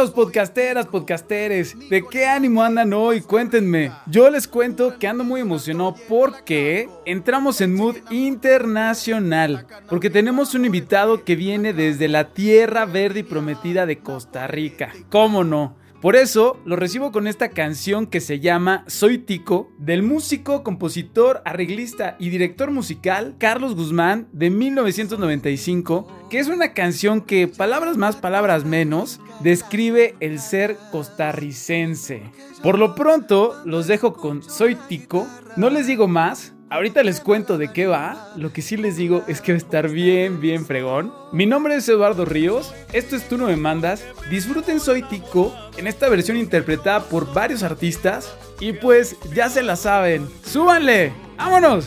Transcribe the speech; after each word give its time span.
Podcasteros, 0.00 0.14
podcasteras, 0.14 0.86
podcasteres, 0.86 1.90
¿de 1.90 2.02
qué 2.10 2.24
ánimo 2.24 2.62
andan 2.62 2.94
hoy? 2.94 3.20
Cuéntenme. 3.20 3.92
Yo 4.06 4.30
les 4.30 4.48
cuento 4.48 4.98
que 4.98 5.06
ando 5.06 5.24
muy 5.24 5.42
emocionado 5.42 5.94
porque 6.08 6.88
entramos 7.04 7.60
en 7.60 7.74
mood 7.74 7.96
internacional, 8.08 9.66
porque 9.90 10.08
tenemos 10.08 10.54
un 10.54 10.64
invitado 10.64 11.22
que 11.22 11.36
viene 11.36 11.74
desde 11.74 12.08
la 12.08 12.30
tierra 12.30 12.86
verde 12.86 13.20
y 13.20 13.24
prometida 13.24 13.84
de 13.84 13.98
Costa 13.98 14.46
Rica. 14.46 14.90
¿Cómo 15.10 15.44
no? 15.44 15.76
Por 16.00 16.16
eso 16.16 16.58
lo 16.64 16.76
recibo 16.76 17.12
con 17.12 17.26
esta 17.26 17.50
canción 17.50 18.06
que 18.06 18.20
se 18.20 18.40
llama 18.40 18.84
Soy 18.86 19.18
Tico 19.18 19.70
del 19.76 20.02
músico, 20.02 20.62
compositor, 20.62 21.42
arreglista 21.44 22.16
y 22.18 22.30
director 22.30 22.70
musical 22.70 23.34
Carlos 23.38 23.74
Guzmán 23.74 24.26
de 24.32 24.48
1995, 24.48 26.08
que 26.30 26.38
es 26.38 26.48
una 26.48 26.72
canción 26.72 27.20
que, 27.20 27.48
palabras 27.48 27.98
más, 27.98 28.16
palabras 28.16 28.64
menos, 28.64 29.20
describe 29.40 30.14
el 30.20 30.38
ser 30.38 30.78
costarricense. 30.90 32.22
Por 32.62 32.78
lo 32.78 32.94
pronto, 32.94 33.60
los 33.66 33.86
dejo 33.86 34.14
con 34.14 34.42
Soy 34.42 34.76
Tico, 34.88 35.26
no 35.56 35.68
les 35.68 35.86
digo 35.86 36.08
más, 36.08 36.54
Ahorita 36.70 37.02
les 37.02 37.20
cuento 37.20 37.58
de 37.58 37.72
qué 37.72 37.88
va. 37.88 38.32
Lo 38.36 38.52
que 38.52 38.62
sí 38.62 38.76
les 38.76 38.96
digo 38.96 39.24
es 39.26 39.40
que 39.40 39.50
va 39.52 39.56
a 39.56 39.58
estar 39.58 39.88
bien, 39.88 40.40
bien 40.40 40.64
fregón. 40.64 41.12
Mi 41.32 41.44
nombre 41.44 41.74
es 41.74 41.88
Eduardo 41.88 42.24
Ríos. 42.24 42.72
Esto 42.92 43.16
es 43.16 43.28
Tú 43.28 43.36
no 43.36 43.46
me 43.48 43.56
mandas. 43.56 44.04
Disfruten 44.30 44.78
Soy 44.78 45.02
Tico 45.02 45.52
en 45.76 45.88
esta 45.88 46.08
versión 46.08 46.36
interpretada 46.36 47.00
por 47.00 47.34
varios 47.34 47.64
artistas. 47.64 48.32
Y 48.60 48.72
pues 48.72 49.16
ya 49.34 49.48
se 49.48 49.64
la 49.64 49.74
saben. 49.74 50.28
¡Súbanle! 50.44 51.12
¡Vámonos! 51.36 51.86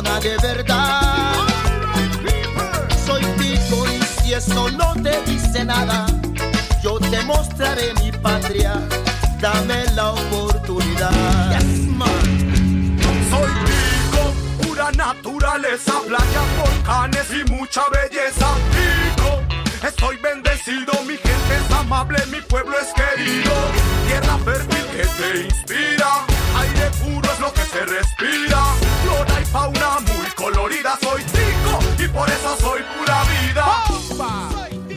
De 0.00 0.38
verdad. 0.38 1.32
Soy 3.04 3.22
pico 3.36 3.84
y 3.86 4.02
si 4.02 4.32
eso 4.32 4.70
no 4.70 4.94
te 5.02 5.20
dice 5.24 5.66
nada, 5.66 6.06
yo 6.82 6.98
te 6.98 7.20
mostraré 7.24 7.92
mi 8.00 8.10
patria. 8.10 8.72
Dame 9.38 9.84
la 9.94 10.12
oportunidad. 10.12 11.60
Soy 13.30 13.52
pico, 13.66 14.32
pura 14.62 14.90
naturaleza, 14.92 15.92
playas, 16.06 16.48
volcanes 16.58 17.26
y 17.30 17.50
mucha 17.50 17.82
belleza. 17.90 18.48
Pico, 18.72 19.42
estoy 19.86 20.16
bendecido, 20.16 20.92
mi 21.02 21.18
gente 21.18 21.54
es 21.54 21.76
amable, 21.76 22.18
mi 22.30 22.40
pueblo 22.40 22.76
es 22.78 22.94
querido. 22.94 23.52
Tierra 24.06 24.38
fértil 24.38 24.86
que 24.86 25.06
te 25.22 25.40
inspira 25.42 25.71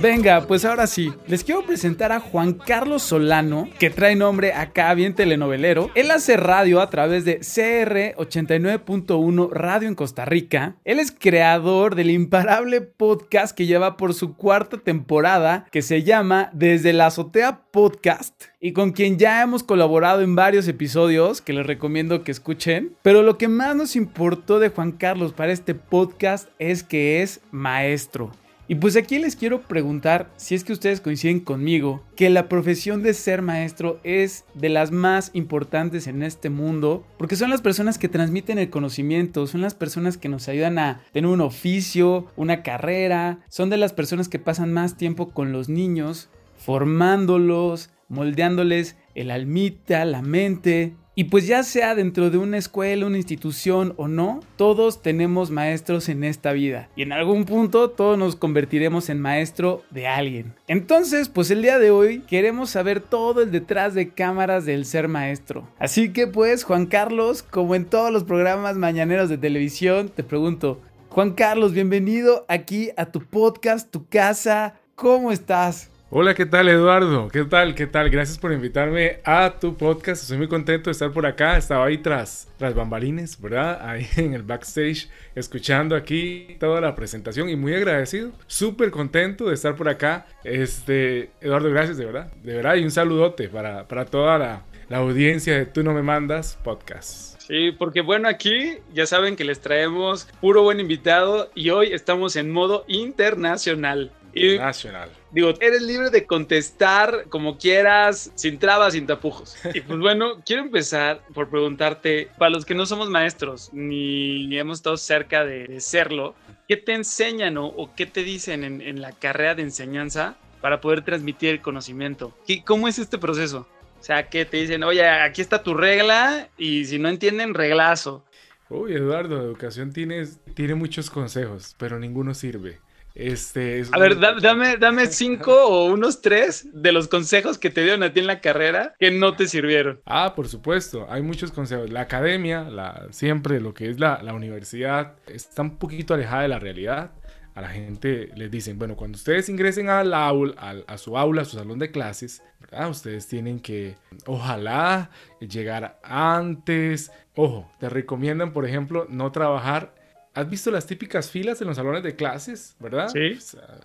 Venga, 0.05 0.45
pues 0.45 0.65
ahora 0.65 0.85
sí, 0.85 1.11
les 1.25 1.43
quiero 1.43 1.65
presentar 1.65 2.11
a 2.11 2.19
Juan 2.19 2.53
Carlos 2.53 3.01
Solano, 3.01 3.67
que 3.79 3.89
trae 3.89 4.15
nombre 4.15 4.53
acá 4.53 4.93
bien 4.93 5.15
telenovelero. 5.15 5.89
Él 5.95 6.11
hace 6.11 6.37
radio 6.37 6.79
a 6.79 6.91
través 6.91 7.25
de 7.25 7.39
CR 7.39 8.15
89.1 8.15 9.49
Radio 9.49 9.87
en 9.87 9.95
Costa 9.95 10.23
Rica. 10.23 10.75
Él 10.85 10.99
es 10.99 11.11
creador 11.11 11.95
del 11.95 12.11
imparable 12.11 12.81
podcast 12.81 13.57
que 13.57 13.65
lleva 13.65 13.97
por 13.97 14.13
su 14.13 14.35
cuarta 14.35 14.77
temporada, 14.77 15.65
que 15.71 15.81
se 15.81 16.03
llama 16.03 16.51
Desde 16.53 16.93
la 16.93 17.07
Azotea 17.07 17.61
Podcast, 17.71 18.43
y 18.59 18.73
con 18.73 18.91
quien 18.91 19.17
ya 19.17 19.41
hemos 19.41 19.63
colaborado 19.63 20.21
en 20.21 20.35
varios 20.35 20.67
episodios 20.67 21.41
que 21.41 21.53
les 21.53 21.65
recomiendo 21.65 22.23
que 22.23 22.31
escuchen. 22.31 22.95
Pero 23.01 23.23
lo 23.23 23.39
que 23.39 23.47
más 23.47 23.75
nos 23.75 23.95
importó 23.95 24.59
de 24.59 24.69
Juan 24.69 24.91
Carlos 24.91 25.33
para 25.33 25.51
este 25.51 25.73
podcast 25.73 26.47
es 26.59 26.83
que 26.83 27.23
es 27.23 27.41
maestro. 27.49 28.31
Y 28.67 28.75
pues 28.75 28.95
aquí 28.95 29.19
les 29.19 29.35
quiero 29.35 29.61
preguntar 29.61 30.31
si 30.37 30.55
es 30.55 30.63
que 30.63 30.73
ustedes 30.73 30.99
coinciden 30.99 31.39
conmigo 31.39 32.01
que 32.15 32.31
la 32.31 32.49
profesión 32.49 33.03
de 33.03 33.13
ser 33.13 33.43
maestro 33.43 33.99
es 34.03 34.45
de 34.55 34.69
las 34.69 34.91
más 34.91 35.29
importantes 35.33 36.07
en 36.07 36.23
este 36.23 36.49
mundo, 36.49 37.05
porque 37.19 37.35
son 37.35 37.51
las 37.51 37.61
personas 37.61 37.99
que 37.99 38.09
transmiten 38.09 38.57
el 38.57 38.71
conocimiento, 38.71 39.45
son 39.45 39.61
las 39.61 39.75
personas 39.75 40.17
que 40.17 40.29
nos 40.29 40.47
ayudan 40.47 40.79
a 40.79 41.01
tener 41.13 41.29
un 41.29 41.41
oficio, 41.41 42.25
una 42.35 42.63
carrera, 42.63 43.39
son 43.49 43.69
de 43.69 43.77
las 43.77 43.93
personas 43.93 44.29
que 44.29 44.39
pasan 44.39 44.73
más 44.73 44.97
tiempo 44.97 45.29
con 45.29 45.51
los 45.51 45.69
niños, 45.69 46.29
formándolos, 46.57 47.91
moldeándoles 48.09 48.97
el 49.13 49.29
almita, 49.29 50.05
la 50.05 50.23
mente, 50.23 50.95
y 51.15 51.25
pues 51.25 51.47
ya 51.47 51.63
sea 51.63 51.95
dentro 51.95 52.29
de 52.29 52.37
una 52.37 52.57
escuela, 52.57 53.05
una 53.05 53.17
institución 53.17 53.93
o 53.95 54.09
no, 54.09 54.41
todos 54.57 55.01
tenemos 55.01 55.49
maestros 55.49 56.09
en 56.09 56.25
esta 56.25 56.51
vida. 56.51 56.89
Y 56.97 57.03
en 57.03 57.13
algún 57.13 57.45
punto 57.45 57.89
todos 57.89 58.17
nos 58.17 58.35
convertiremos 58.35 59.09
en 59.09 59.21
maestro 59.21 59.83
de 59.91 60.07
alguien. 60.07 60.53
Entonces, 60.67 61.29
pues 61.29 61.49
el 61.51 61.61
día 61.61 61.79
de 61.79 61.91
hoy 61.91 62.19
queremos 62.19 62.69
saber 62.69 62.99
todo 62.99 63.41
el 63.41 63.51
detrás 63.51 63.93
de 63.93 64.09
cámaras 64.09 64.65
del 64.65 64.85
ser 64.85 65.07
maestro. 65.07 65.67
Así 65.79 66.11
que 66.11 66.27
pues, 66.27 66.65
Juan 66.65 66.85
Carlos, 66.85 67.43
como 67.43 67.75
en 67.75 67.85
todos 67.85 68.11
los 68.11 68.25
programas 68.25 68.75
mañaneros 68.75 69.29
de 69.29 69.37
televisión, 69.37 70.09
te 70.09 70.23
pregunto, 70.23 70.81
Juan 71.09 71.31
Carlos, 71.31 71.71
bienvenido 71.71 72.45
aquí 72.49 72.89
a 72.97 73.05
tu 73.05 73.21
podcast, 73.21 73.89
tu 73.89 74.05
casa. 74.09 74.75
¿Cómo 74.95 75.31
estás? 75.31 75.91
Hola, 76.11 76.35
¿qué 76.35 76.45
tal 76.45 76.69
Eduardo? 76.69 77.29
¿Qué 77.29 77.45
tal? 77.45 77.73
¿Qué 77.73 77.87
tal? 77.87 78.11
Gracias 78.11 78.37
por 78.37 78.53
invitarme 78.53 79.21
a 79.23 79.55
tu 79.59 79.75
podcast. 79.75 80.21
Estoy 80.21 80.37
muy 80.37 80.47
contento 80.47 80.89
de 80.89 80.91
estar 80.91 81.11
por 81.11 81.25
acá. 81.25 81.57
Estaba 81.57 81.85
ahí 81.85 81.97
tras, 81.97 82.47
tras 82.59 82.75
bambalines, 82.75 83.41
¿verdad? 83.41 83.79
Ahí 83.81 84.07
en 84.17 84.33
el 84.33 84.43
backstage, 84.43 85.09
escuchando 85.33 85.95
aquí 85.95 86.57
toda 86.59 86.79
la 86.79 86.93
presentación 86.93 87.49
y 87.49 87.55
muy 87.55 87.73
agradecido. 87.73 88.31
Súper 88.45 88.91
contento 88.91 89.45
de 89.47 89.55
estar 89.55 89.75
por 89.75 89.89
acá. 89.89 90.27
Este, 90.43 91.31
Eduardo, 91.41 91.71
gracias 91.71 91.97
de 91.97 92.05
verdad. 92.05 92.31
De 92.43 92.53
verdad, 92.53 92.75
y 92.75 92.83
un 92.83 92.91
saludote 92.91 93.49
para, 93.49 93.87
para 93.87 94.05
toda 94.05 94.37
la, 94.37 94.61
la 94.89 94.97
audiencia 94.97 95.57
de 95.57 95.65
Tú 95.65 95.81
No 95.81 95.91
Me 95.91 96.03
Mandas 96.03 96.59
podcast. 96.63 97.41
Sí, 97.41 97.71
porque 97.71 98.01
bueno, 98.01 98.27
aquí 98.27 98.77
ya 98.93 99.07
saben 99.07 99.35
que 99.35 99.43
les 99.43 99.59
traemos 99.59 100.27
puro 100.39 100.61
buen 100.61 100.79
invitado 100.79 101.49
y 101.55 101.71
hoy 101.71 101.93
estamos 101.93 102.35
en 102.35 102.51
modo 102.51 102.85
internacional. 102.87 104.11
Nacional. 104.35 105.09
Digo, 105.31 105.53
eres 105.61 105.81
libre 105.81 106.09
de 106.09 106.25
contestar 106.25 107.25
como 107.29 107.57
quieras, 107.57 108.31
sin 108.35 108.59
trabas, 108.59 108.93
sin 108.93 109.07
tapujos. 109.07 109.55
Y 109.73 109.81
pues 109.81 109.99
bueno, 109.99 110.41
quiero 110.45 110.63
empezar 110.63 111.21
por 111.33 111.49
preguntarte, 111.49 112.29
para 112.37 112.51
los 112.51 112.65
que 112.65 112.75
no 112.75 112.85
somos 112.85 113.09
maestros, 113.09 113.69
ni 113.73 114.57
hemos 114.57 114.79
estado 114.79 114.97
cerca 114.97 115.45
de, 115.45 115.79
serlo, 115.79 116.35
¿qué 116.67 116.77
te 116.77 116.93
enseñan 116.93 117.57
o, 117.57 117.91
qué 117.95 118.05
te 118.05 118.23
dicen 118.23 118.63
en, 118.63 119.01
la 119.01 119.11
carrera 119.11 119.55
de 119.55 119.63
enseñanza 119.63 120.35
para 120.61 120.81
poder 120.81 121.03
transmitir 121.03 121.49
el 121.49 121.61
conocimiento? 121.61 122.37
¿Cómo 122.65 122.87
es 122.87 122.99
este 122.99 123.17
proceso? 123.17 123.67
O 123.99 124.03
sea, 124.03 124.29
que 124.29 124.45
te 124.45 124.57
dicen, 124.57 124.83
oye, 124.83 125.07
aquí 125.07 125.41
está 125.41 125.63
tu 125.63 125.73
regla 125.73 126.49
y 126.57 126.85
si 126.85 126.99
no 126.99 127.09
entienden, 127.09 127.53
reglazo. 127.53 128.23
Uy, 128.69 128.93
Eduardo, 128.93 129.41
educación 129.41 129.93
tiene, 129.93 130.25
tiene 130.53 130.75
muchos 130.75 131.09
consejos, 131.09 131.75
pero 131.77 131.99
ninguno 131.99 132.33
sirve. 132.33 132.79
Este, 133.15 133.81
a 133.93 133.97
ver, 133.97 134.19
dame, 134.19 134.75
dame 134.75 135.07
cinco 135.07 135.53
o 135.67 135.85
unos 135.85 136.21
tres 136.21 136.67
de 136.73 136.91
los 136.91 137.07
consejos 137.07 137.57
que 137.57 137.69
te 137.69 137.81
dieron 137.81 138.03
a 138.03 138.11
ti 138.11 138.19
en 138.19 138.27
la 138.27 138.41
carrera 138.41 138.93
que 138.99 139.09
no 139.09 139.37
te 139.37 139.47
sirvieron. 139.47 140.01
Ah, 140.05 140.33
por 140.35 140.49
supuesto, 140.49 141.07
hay 141.09 141.21
muchos 141.21 141.51
consejos. 141.51 141.89
La 141.91 142.01
academia, 142.01 142.63
la, 142.63 143.07
siempre 143.11 143.61
lo 143.61 143.73
que 143.73 143.89
es 143.89 144.01
la, 144.01 144.21
la 144.21 144.33
universidad, 144.33 145.13
está 145.27 145.61
un 145.61 145.77
poquito 145.77 146.13
alejada 146.13 146.41
de 146.41 146.49
la 146.49 146.59
realidad. 146.59 147.11
A 147.55 147.61
la 147.61 147.69
gente 147.69 148.31
les 148.35 148.51
dicen, 148.51 148.77
bueno, 148.77 148.97
cuando 148.97 149.15
ustedes 149.15 149.47
ingresen 149.47 149.87
al 149.87 150.13
aula, 150.13 150.83
a, 150.85 150.97
su 150.97 151.17
aula, 151.17 151.43
a 151.43 151.45
su 151.45 151.55
salón 151.55 151.79
de 151.79 151.89
clases, 151.89 152.43
ustedes 152.89 153.27
tienen 153.29 153.61
que, 153.61 153.95
ojalá, 154.25 155.09
llegar 155.39 155.97
antes. 156.03 157.13
Ojo, 157.33 157.71
te 157.79 157.87
recomiendan, 157.87 158.51
por 158.51 158.65
ejemplo, 158.65 159.07
no 159.09 159.31
trabajar 159.31 159.94
¿Has 160.35 160.49
visto 160.49 160.69
las 160.69 160.85
típicas 160.85 161.31
filas 161.31 161.61
en 161.61 161.67
los 161.67 161.77
salones 161.77 162.03
de 162.03 162.15
clases, 162.15 162.75
verdad? 162.79 163.07
Sí. 163.07 163.39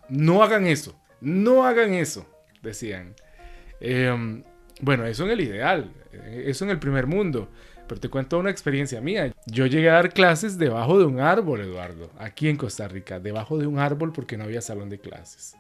no 0.09 0.43
hagan 0.43 0.67
eso, 0.67 1.01
no 1.21 1.65
hagan 1.65 1.95
eso, 1.95 2.27
decían. 2.61 3.15
Em, 3.81 4.43
bueno, 4.81 5.07
eso 5.07 5.25
en 5.25 5.31
el 5.31 5.41
ideal, 5.41 5.93
eso 6.45 6.65
en 6.65 6.71
el 6.71 6.81
primer 6.81 7.07
mundo. 7.07 7.49
Pero 7.87 8.01
te 8.01 8.09
cuento 8.09 8.39
una 8.39 8.51
experiencia 8.51 9.01
mía. 9.01 9.33
Yo 9.47 9.67
llegué 9.67 9.91
a 9.91 9.95
dar 9.95 10.13
clases 10.13 10.59
debajo 10.59 10.99
de 10.99 11.05
un 11.05 11.21
árbol, 11.21 11.61
Eduardo, 11.61 12.11
aquí 12.19 12.49
en 12.49 12.57
Costa 12.57 12.89
Rica, 12.89 13.21
debajo 13.21 13.57
de 13.57 13.69
un 13.69 13.79
árbol 13.79 14.13
porque 14.13 14.37
no 14.37 14.45
había 14.45 14.61
salón 14.61 14.91
de 14.91 14.99
clases. 14.99 15.57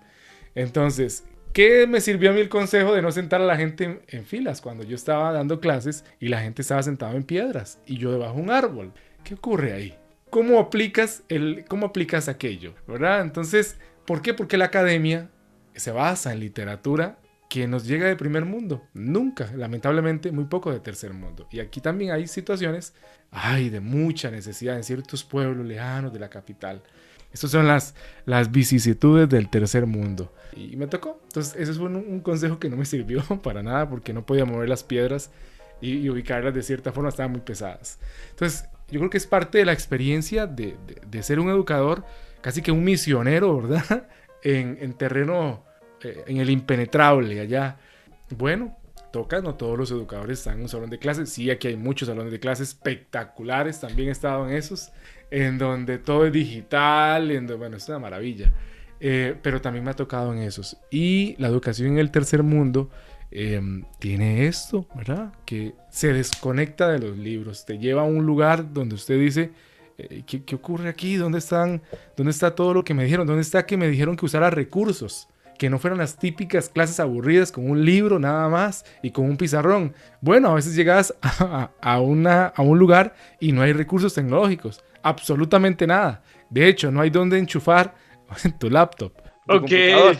Entonces, 0.54 1.24
¿Qué 1.52 1.88
me 1.88 2.00
sirvió 2.00 2.30
a 2.30 2.32
mí 2.32 2.40
el 2.40 2.48
consejo 2.48 2.94
de 2.94 3.02
no 3.02 3.10
sentar 3.10 3.40
a 3.40 3.44
la 3.44 3.56
gente 3.56 3.82
en, 3.82 4.02
en, 4.06 4.24
filas 4.24 4.60
cuando 4.60 4.84
yo 4.84 4.94
estaba 4.94 5.32
dando 5.32 5.58
clases 5.58 6.04
y 6.20 6.28
la 6.28 6.40
gente 6.40 6.62
estaba 6.62 6.80
sentada 6.84 7.16
en 7.16 7.24
piedras 7.24 7.80
y 7.86 7.98
yo 7.98 8.12
debajo 8.12 8.36
de 8.36 8.42
un 8.42 8.50
árbol? 8.50 8.92
¿Qué 9.24 9.34
ocurre 9.34 9.72
ahí? 9.72 9.99
¿Cómo 10.30 10.60
aplicas, 10.60 11.24
el, 11.28 11.64
cómo 11.68 11.86
aplicas 11.86 12.28
aquello? 12.28 12.74
¿Verdad? 12.86 13.20
Entonces, 13.22 13.76
¿por 14.06 14.22
qué? 14.22 14.32
Porque 14.32 14.56
la 14.56 14.66
academia 14.66 15.30
se 15.74 15.90
basa 15.90 16.32
en 16.32 16.40
literatura 16.40 17.18
que 17.48 17.66
nos 17.66 17.84
llega 17.84 18.06
de 18.06 18.14
primer 18.14 18.44
mundo. 18.44 18.86
Nunca, 18.94 19.50
lamentablemente, 19.56 20.30
muy 20.30 20.44
poco 20.44 20.72
de 20.72 20.78
tercer 20.78 21.12
mundo. 21.12 21.48
Y 21.50 21.58
aquí 21.58 21.80
también 21.80 22.12
hay 22.12 22.28
situaciones, 22.28 22.94
ay, 23.32 23.70
de 23.70 23.80
mucha 23.80 24.30
necesidad 24.30 24.76
en 24.76 24.84
ciertos 24.84 25.24
pueblos 25.24 25.66
lejanos 25.66 26.12
de 26.12 26.20
la 26.20 26.30
capital. 26.30 26.80
Estas 27.32 27.50
son 27.50 27.66
las, 27.66 27.96
las 28.24 28.52
vicisitudes 28.52 29.28
del 29.28 29.50
tercer 29.50 29.86
mundo. 29.86 30.32
Y 30.56 30.76
me 30.76 30.86
tocó. 30.86 31.20
Entonces, 31.24 31.56
ese 31.56 31.72
fue 31.74 31.86
un, 31.86 31.96
un 31.96 32.20
consejo 32.20 32.60
que 32.60 32.70
no 32.70 32.76
me 32.76 32.84
sirvió 32.84 33.22
para 33.42 33.64
nada 33.64 33.88
porque 33.88 34.12
no 34.12 34.24
podía 34.24 34.44
mover 34.44 34.68
las 34.68 34.84
piedras 34.84 35.30
y, 35.80 35.96
y, 35.96 36.10
ubicarlas 36.10 36.54
de 36.54 36.62
cierta 36.62 36.92
forma, 36.92 37.08
estaban 37.08 37.32
muy 37.32 37.40
pesadas. 37.40 37.98
Entonces, 38.30 38.68
yo 38.90 38.98
creo 39.00 39.10
que 39.10 39.18
es 39.18 39.26
parte 39.26 39.58
de 39.58 39.64
la 39.64 39.72
experiencia 39.72 40.46
de, 40.46 40.76
de, 40.86 41.00
de 41.06 41.22
ser 41.22 41.40
un 41.40 41.48
educador, 41.50 42.04
casi 42.40 42.62
que 42.62 42.72
un 42.72 42.84
misionero, 42.84 43.60
¿verdad? 43.62 44.08
En, 44.42 44.78
en 44.80 44.94
terreno 44.94 45.62
eh, 46.02 46.24
en 46.26 46.38
el 46.38 46.50
impenetrable 46.50 47.40
allá. 47.40 47.76
Bueno, 48.30 48.76
toca, 49.12 49.40
no 49.40 49.54
todos 49.54 49.78
los 49.78 49.90
educadores 49.90 50.38
están 50.38 50.56
en 50.56 50.62
un 50.62 50.68
salón 50.68 50.90
de 50.90 50.98
clases. 50.98 51.30
Sí, 51.30 51.50
aquí 51.50 51.68
hay 51.68 51.76
muchos 51.76 52.08
salones 52.08 52.32
de 52.32 52.40
clases 52.40 52.68
espectaculares, 52.68 53.80
también 53.80 54.08
he 54.08 54.12
estado 54.12 54.48
en 54.48 54.54
esos, 54.54 54.92
en 55.30 55.58
donde 55.58 55.98
todo 55.98 56.26
es 56.26 56.32
digital, 56.32 57.30
en 57.30 57.46
donde, 57.46 57.54
bueno, 57.54 57.76
es 57.76 57.88
una 57.88 57.98
maravilla. 57.98 58.52
Eh, 59.00 59.34
pero 59.42 59.60
también 59.60 59.84
me 59.84 59.90
ha 59.90 59.94
tocado 59.94 60.32
en 60.32 60.40
esos. 60.40 60.76
Y 60.90 61.34
la 61.38 61.48
educación 61.48 61.92
en 61.92 61.98
el 61.98 62.10
tercer 62.10 62.42
mundo 62.42 62.90
eh, 63.30 63.60
tiene 63.98 64.46
esto, 64.46 64.86
¿verdad? 64.94 65.32
Que 65.44 65.74
se 65.88 66.12
desconecta 66.12 66.88
de 66.88 66.98
los 66.98 67.16
libros, 67.16 67.64
te 67.64 67.78
lleva 67.78 68.02
a 68.02 68.06
un 68.06 68.26
lugar 68.26 68.72
donde 68.72 68.94
usted 68.94 69.18
dice, 69.18 69.52
eh, 69.98 70.22
¿qué, 70.26 70.44
¿qué, 70.44 70.54
ocurre 70.54 70.88
aquí? 70.88 71.16
¿Dónde, 71.16 71.38
están, 71.38 71.82
¿Dónde 72.16 72.30
está 72.30 72.54
todo 72.54 72.74
lo 72.74 72.84
que 72.84 72.94
me 72.94 73.04
dijeron? 73.04 73.26
¿Dónde 73.26 73.42
está 73.42 73.66
que 73.66 73.76
me 73.76 73.88
dijeron 73.88 74.16
que 74.16 74.26
usara 74.26 74.50
recursos? 74.50 75.28
que 75.60 75.68
no 75.68 75.78
fueran 75.78 75.98
las 75.98 76.16
típicas 76.18 76.70
clases 76.70 77.00
aburridas 77.00 77.52
con 77.52 77.70
un 77.70 77.84
libro 77.84 78.18
nada 78.18 78.48
más 78.48 78.82
y 79.02 79.10
con 79.10 79.26
un 79.26 79.36
pizarrón. 79.36 79.94
Bueno, 80.22 80.48
a 80.48 80.54
veces 80.54 80.74
llegas 80.74 81.14
a, 81.22 81.68
a, 81.82 82.00
una, 82.00 82.46
a 82.46 82.62
un 82.62 82.78
lugar 82.78 83.14
y 83.40 83.52
no 83.52 83.60
hay 83.60 83.74
recursos 83.74 84.14
tecnológicos, 84.14 84.82
absolutamente 85.02 85.86
nada. 85.86 86.22
De 86.48 86.66
hecho, 86.66 86.90
no 86.90 87.02
hay 87.02 87.10
dónde 87.10 87.38
enchufar 87.38 87.94
tu 88.58 88.70
laptop. 88.70 89.12
Tu 89.46 89.52
ok. 89.52 89.60
Computador. 89.60 90.16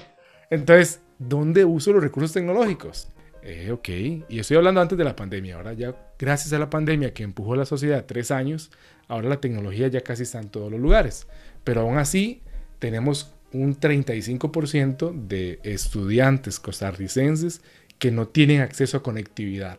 Entonces, 0.51 1.01
¿dónde 1.21 1.65
uso 1.65 1.93
los 1.93 2.03
recursos 2.03 2.33
tecnológicos? 2.33 3.09
Eh, 3.43 3.71
ok, 3.71 3.89
y 4.29 4.39
estoy 4.39 4.57
hablando 4.57 4.81
antes 4.81 4.99
de 4.99 5.05
la 5.05 5.15
pandemia. 5.15 5.57
Ahora 5.57 5.73
ya, 5.75 5.95
gracias 6.19 6.53
a 6.53 6.59
la 6.59 6.69
pandemia 6.69 7.15
que 7.15 7.23
empujó 7.23 7.55
la 7.55 7.65
sociedad 7.65 8.05
tres 8.07 8.31
años, 8.31 8.71
ahora 9.07 9.29
la 9.29 9.41
tecnología 9.41 9.87
ya 9.89 10.01
casi 10.01 10.25
está 10.25 10.41
en 10.41 10.49
todos 10.49 10.71
los 10.71 10.81
lugares. 10.81 11.29
Pero 11.63 11.83
aún 11.83 11.99
así, 11.99 12.43
tenemos 12.79 13.35
un 13.53 13.79
35% 13.79 15.13
de 15.27 15.61
estudiantes 15.63 16.59
costarricenses 16.59 17.63
que 17.99 18.11
no 18.11 18.29
tienen 18.29 18.63
acceso 18.63 18.97
a 18.97 19.03
conectividad. 19.03 19.79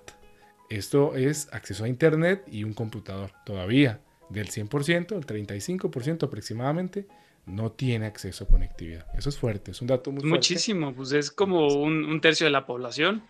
Esto 0.70 1.16
es 1.16 1.50
acceso 1.52 1.84
a 1.84 1.90
Internet 1.90 2.44
y 2.48 2.64
un 2.64 2.74
computador. 2.74 3.32
Todavía 3.46 4.00
del 4.30 4.50
100%, 4.50 5.18
el 5.18 5.26
35% 5.26 6.24
aproximadamente, 6.24 7.08
no 7.46 7.72
tiene 7.72 8.06
acceso 8.06 8.44
a 8.44 8.48
conectividad. 8.48 9.06
Eso 9.18 9.30
es 9.30 9.38
fuerte, 9.38 9.72
es 9.72 9.82
un 9.82 9.88
dato 9.88 10.12
muy 10.12 10.22
fuerte. 10.22 10.36
Muchísimo, 10.36 10.94
pues 10.94 11.12
es 11.12 11.32
como 11.32 11.68
un, 11.68 12.06
un 12.06 12.22
tercio 12.22 12.46
de 12.46 12.52
la 12.52 12.66
población. 12.66 13.24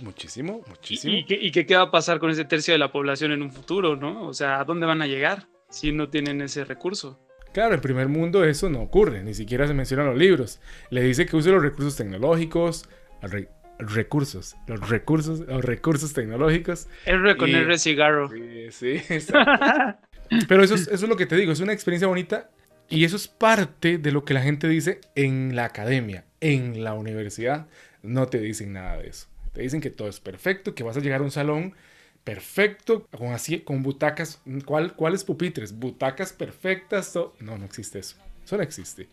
Muchísimo, 0.00 0.62
muchísimo. 0.68 1.12
¿Y, 1.12 1.18
y, 1.18 1.24
qué, 1.24 1.38
¿Y, 1.40 1.50
qué, 1.50 1.76
va 1.76 1.82
a 1.82 1.90
pasar 1.90 2.18
con 2.18 2.30
ese 2.30 2.44
tercio 2.44 2.72
de 2.72 2.78
la 2.78 2.90
población 2.90 3.32
en 3.32 3.42
un 3.42 3.52
futuro, 3.52 3.96
no? 3.96 4.26
O 4.26 4.32
sea, 4.32 4.60
¿a 4.60 4.64
dónde 4.64 4.86
van 4.86 5.02
a 5.02 5.06
llegar 5.06 5.46
si 5.68 5.92
no 5.92 6.08
tienen 6.08 6.40
ese 6.40 6.64
recurso? 6.64 7.20
Claro, 7.52 7.74
en 7.74 7.80
primer 7.82 8.08
mundo 8.08 8.44
eso 8.44 8.70
no 8.70 8.80
ocurre, 8.80 9.22
ni 9.22 9.34
siquiera 9.34 9.66
se 9.66 9.74
mencionan 9.74 10.06
los 10.06 10.16
libros. 10.16 10.60
Le 10.90 11.02
dice 11.02 11.26
que 11.26 11.36
use 11.36 11.50
los 11.50 11.62
recursos 11.62 11.96
tecnológicos, 11.96 12.88
re, 13.20 13.50
recursos, 13.78 14.56
los 14.66 14.88
recursos, 14.88 15.40
los 15.40 15.62
recursos 15.62 16.14
tecnológicos. 16.14 16.88
R 17.04 17.36
con 17.36 17.50
y, 17.50 17.54
R 17.54 17.78
cigarro. 17.78 18.30
Sí, 18.30 18.70
sí 18.70 19.02
Pero 20.48 20.64
eso 20.64 20.74
es, 20.74 20.88
eso 20.88 21.04
es 21.04 21.08
lo 21.08 21.16
que 21.16 21.26
te 21.26 21.36
digo, 21.36 21.52
es 21.52 21.60
una 21.60 21.74
experiencia 21.74 22.08
bonita 22.08 22.50
y 22.92 23.06
eso 23.06 23.16
es 23.16 23.26
parte 23.26 23.96
de 23.96 24.12
lo 24.12 24.26
que 24.26 24.34
la 24.34 24.42
gente 24.42 24.68
dice 24.68 25.00
en 25.14 25.56
la 25.56 25.64
academia, 25.64 26.26
en 26.42 26.84
la 26.84 26.92
universidad. 26.92 27.66
No 28.02 28.26
te 28.26 28.38
dicen 28.38 28.74
nada 28.74 28.98
de 28.98 29.08
eso. 29.08 29.28
Te 29.54 29.62
dicen 29.62 29.80
que 29.80 29.88
todo 29.88 30.08
es 30.08 30.20
perfecto, 30.20 30.74
que 30.74 30.82
vas 30.82 30.98
a 30.98 31.00
llegar 31.00 31.22
a 31.22 31.24
un 31.24 31.30
salón 31.30 31.74
perfecto, 32.22 33.08
con 33.16 33.32
así, 33.32 33.60
con 33.60 33.82
butacas, 33.82 34.42
¿cuál, 34.66 34.94
¿cuáles 34.94 35.24
pupitres? 35.24 35.78
Butacas 35.78 36.34
perfectas, 36.34 37.14
no, 37.40 37.56
no 37.56 37.64
existe 37.64 37.98
eso, 37.98 38.16
eso 38.44 38.58
no 38.58 38.62
existe. 38.62 39.08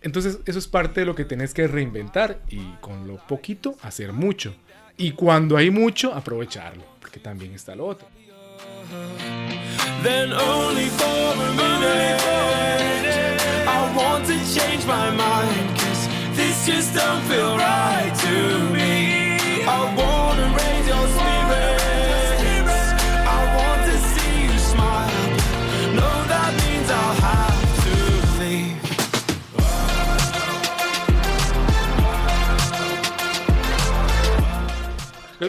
Entonces 0.00 0.38
eso 0.46 0.58
es 0.58 0.66
parte 0.66 1.00
de 1.00 1.06
lo 1.06 1.14
que 1.14 1.26
tenés 1.26 1.52
que 1.52 1.66
reinventar 1.66 2.40
y 2.48 2.62
con 2.80 3.06
lo 3.06 3.18
poquito 3.26 3.76
hacer 3.82 4.14
mucho. 4.14 4.56
Y 4.96 5.12
cuando 5.12 5.58
hay 5.58 5.70
mucho, 5.70 6.14
aprovecharlo, 6.14 6.84
porque 6.98 7.20
también 7.20 7.52
está 7.52 7.74
lo 7.74 7.88
otro. 7.88 8.08
Then 10.02 10.32
only 10.32 10.86
for 10.86 11.22
want 13.96 14.26
to 14.26 14.36
change 14.54 14.86
my 14.86 15.10
mind, 15.10 15.78
cause 15.78 16.08
this 16.36 16.66
just 16.66 16.94
don't 16.94 17.22
feel 17.24 17.56
right 17.56 18.12
to 18.26 18.34
me. 18.72 19.32
I 19.64 19.80
wanna 19.96 20.46
raise 20.56 20.88
your 20.88 21.06
spirit. 21.08 21.82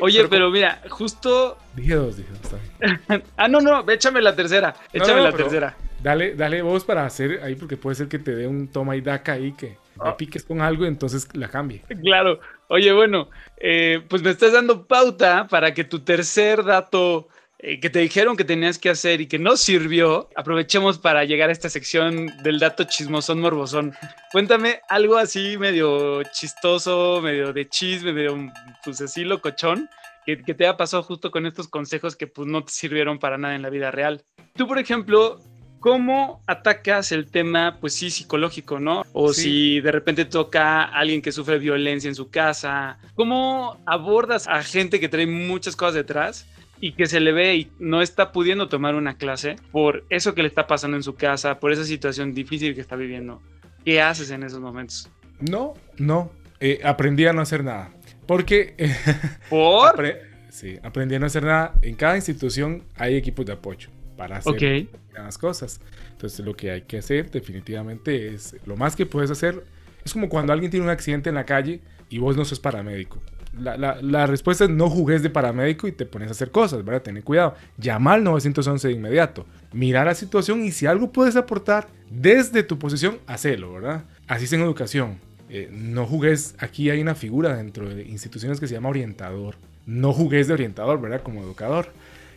Oye, 0.01 0.17
pero, 0.17 0.29
pero, 0.29 0.49
mira, 0.49 0.81
justo. 0.89 1.57
Dije 1.75 1.95
dos, 1.95 2.17
dije 2.17 2.29
dos. 2.31 3.21
ah, 3.37 3.47
no, 3.47 3.61
no, 3.61 3.89
échame 3.89 4.21
la 4.21 4.35
tercera. 4.35 4.75
Échame 4.91 5.13
no, 5.13 5.17
no, 5.17 5.31
la 5.31 5.37
tercera. 5.37 5.75
Dale, 6.03 6.35
dale 6.35 6.61
vos 6.61 6.83
para 6.83 7.05
hacer 7.05 7.39
ahí, 7.41 7.55
porque 7.55 7.77
puede 7.77 7.95
ser 7.95 8.09
que 8.09 8.19
te 8.19 8.35
dé 8.35 8.45
un 8.45 8.67
toma 8.67 8.97
y 8.97 9.01
daca 9.01 9.33
ahí 9.33 9.53
que 9.53 9.77
me 10.03 10.09
oh. 10.09 10.17
piques 10.17 10.43
con 10.43 10.59
algo 10.59 10.83
y 10.83 10.89
entonces 10.89 11.29
la 11.33 11.47
cambie. 11.47 11.81
Claro. 12.03 12.41
Oye, 12.67 12.91
bueno, 12.91 13.29
eh, 13.57 14.01
pues 14.09 14.21
me 14.21 14.31
estás 14.31 14.51
dando 14.51 14.85
pauta 14.85 15.47
para 15.47 15.73
que 15.73 15.85
tu 15.85 15.99
tercer 15.99 16.65
dato 16.65 17.29
eh, 17.65 17.79
que 17.79 17.89
te 17.89 17.99
dijeron 17.99 18.35
que 18.35 18.43
tenías 18.43 18.77
que 18.77 18.89
hacer 18.89 19.21
y 19.21 19.27
que 19.27 19.39
no 19.39 19.55
sirvió, 19.55 20.27
aprovechemos 20.35 20.99
para 20.99 21.23
llegar 21.23 21.47
a 21.47 21.53
esta 21.53 21.69
sección 21.69 22.33
del 22.43 22.59
dato 22.59 22.83
chismosón 22.83 23.39
morbosón. 23.39 23.93
Cuéntame 24.33 24.81
algo 24.89 25.15
así 25.15 25.57
medio 25.57 26.21
chistoso, 26.23 27.21
medio 27.21 27.53
de 27.53 27.69
chisme, 27.69 28.11
medio 28.11 28.51
pues 28.83 28.99
así 28.99 29.23
locochón, 29.23 29.89
que, 30.25 30.41
que 30.41 30.53
te 30.53 30.65
haya 30.65 30.75
pasado 30.75 31.03
justo 31.03 31.31
con 31.31 31.45
estos 31.45 31.69
consejos 31.69 32.17
que 32.17 32.27
pues 32.27 32.49
no 32.49 32.65
te 32.65 32.73
sirvieron 32.73 33.19
para 33.19 33.37
nada 33.37 33.55
en 33.55 33.61
la 33.61 33.69
vida 33.69 33.89
real. 33.89 34.25
Tú, 34.57 34.67
por 34.67 34.77
ejemplo, 34.77 35.39
¿cómo 35.83 36.41
atacas 36.47 37.11
el 37.11 37.25
tema, 37.29 37.77
pues 37.81 37.93
sí, 37.93 38.09
psicológico, 38.09 38.79
¿no? 38.79 39.03
O 39.11 39.33
sí. 39.33 39.41
si 39.41 39.81
de 39.81 39.91
repente 39.91 40.23
toca 40.23 40.83
a 40.83 40.85
alguien 40.85 41.21
que 41.21 41.33
sufre 41.33 41.59
violencia 41.59 42.07
en 42.07 42.15
su 42.15 42.29
casa, 42.29 42.99
¿cómo 43.15 43.83
abordas 43.85 44.47
a 44.47 44.63
gente 44.63 45.01
que 45.01 45.09
trae 45.09 45.27
muchas 45.27 45.75
cosas 45.75 45.95
detrás? 45.95 46.47
y 46.79 46.93
que 46.93 47.05
se 47.05 47.21
le 47.21 47.31
ve 47.31 47.55
y 47.55 47.71
no 47.79 48.01
está 48.01 48.33
pudiendo 48.33 48.67
tomar 48.67 48.95
una 48.95 49.15
clase 49.15 49.55
por 49.71 50.03
eso 50.09 50.35
que 50.35 50.41
le 50.41 50.49
está 50.49 50.67
pasando 50.67 50.97
en 50.97 51.03
su 51.03 51.15
casa, 51.15 51.57
por 51.59 51.71
esa 51.71 51.85
situación 51.85 52.33
difícil 52.33 52.75
que 52.75 52.81
está 52.81 52.97
viviendo. 52.97 53.41
¿Qué 53.85 54.01
haces 54.01 54.31
en 54.31 54.43
esos 54.43 54.59
momentos? 54.59 55.09
No, 55.39 55.75
no. 55.97 56.29
Eh, 56.59 56.81
aprendí 56.83 57.25
a 57.25 57.31
no 57.31 57.41
hacer 57.41 57.63
nada. 57.63 57.93
Porque... 58.25 58.75
¿Por? 59.49 59.87
Apre 59.87 60.23
sí, 60.49 60.77
aprendí 60.83 61.15
a 61.15 61.19
no 61.19 61.27
hacer 61.27 61.43
nada. 61.43 61.73
En 61.81 61.95
cada 61.95 62.17
institución 62.17 62.83
hay 62.95 63.15
equipos 63.15 63.45
de 63.45 63.53
apoyo 63.53 63.89
para 64.17 64.37
hacer 64.37 64.53
okay. 64.53 64.89
Las 65.13 65.37
cosas. 65.37 65.79
Entonces 66.11 66.45
lo 66.45 66.55
que 66.55 66.71
hay 66.71 66.81
que 66.81 66.97
hacer 66.97 67.29
definitivamente 67.29 68.33
es, 68.33 68.55
lo 68.65 68.75
más 68.75 68.95
que 68.95 69.05
puedes 69.05 69.31
hacer, 69.31 69.63
es 70.03 70.13
como 70.13 70.29
cuando 70.29 70.53
alguien 70.53 70.71
tiene 70.71 70.85
un 70.85 70.91
accidente 70.91 71.29
en 71.29 71.35
la 71.35 71.45
calle 71.45 71.81
y 72.09 72.17
vos 72.17 72.35
no 72.35 72.45
sos 72.45 72.59
paramédico 72.59 73.21
la, 73.59 73.99
la, 74.01 74.25
respuesta 74.25 74.63
es 74.63 74.69
no 74.69 74.89
jugues 74.89 75.21
de 75.21 75.29
paramédico 75.29 75.87
y 75.87 75.91
te 75.91 76.05
pones 76.05 76.29
a 76.29 76.31
hacer 76.31 76.51
cosas, 76.51 76.83
¿verdad? 76.83 77.03
Ten 77.03 77.21
cuidado. 77.21 77.55
Llama 77.77 78.13
al 78.13 78.23
911 78.23 78.87
de 78.87 78.93
inmediato. 78.93 79.45
Mira 79.71 80.03
la 80.03 80.15
situación 80.15 80.63
y 80.63 80.71
si 80.71 80.85
algo 80.85 81.11
puedes 81.11 81.35
aportar 81.35 81.87
desde 82.09 82.63
tu 82.63 82.79
posición, 82.79 83.19
hacelo, 83.27 83.73
¿verdad? 83.73 84.05
Así 84.27 84.45
es 84.45 84.53
en 84.53 84.61
educación. 84.61 85.19
Eh, 85.49 85.69
no 85.71 86.05
jugues, 86.05 86.55
aquí 86.57 86.89
hay 86.89 87.01
una 87.01 87.15
figura 87.15 87.55
dentro 87.55 87.93
de 87.93 88.03
instituciones 88.03 88.59
que 88.59 88.67
se 88.67 88.73
llama 88.73 88.89
orientador. 88.89 89.55
No 89.85 90.13
jugues 90.13 90.47
de 90.47 90.53
orientador, 90.53 90.99
¿verdad? 90.99 91.21
Como 91.21 91.41
educador. 91.41 91.91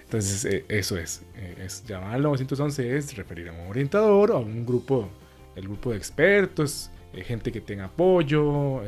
Entonces, 0.06 0.44
eh, 0.44 0.64
eso 0.68 0.96
es. 0.96 1.22
Eh, 1.34 1.56
es. 1.64 1.84
Llamar 1.84 2.14
al 2.14 2.22
911 2.22 2.96
es 2.96 3.16
referir 3.16 3.48
a 3.48 3.52
un 3.52 3.68
orientador 3.68 4.30
o 4.30 4.36
a 4.36 4.40
un 4.40 4.64
grupo, 4.64 5.08
el 5.56 5.64
grupo 5.64 5.90
de 5.90 5.96
expertos, 5.96 6.90
eh, 7.12 7.24
gente 7.24 7.50
que 7.50 7.60
tenga 7.60 7.86
apoyo, 7.86 8.82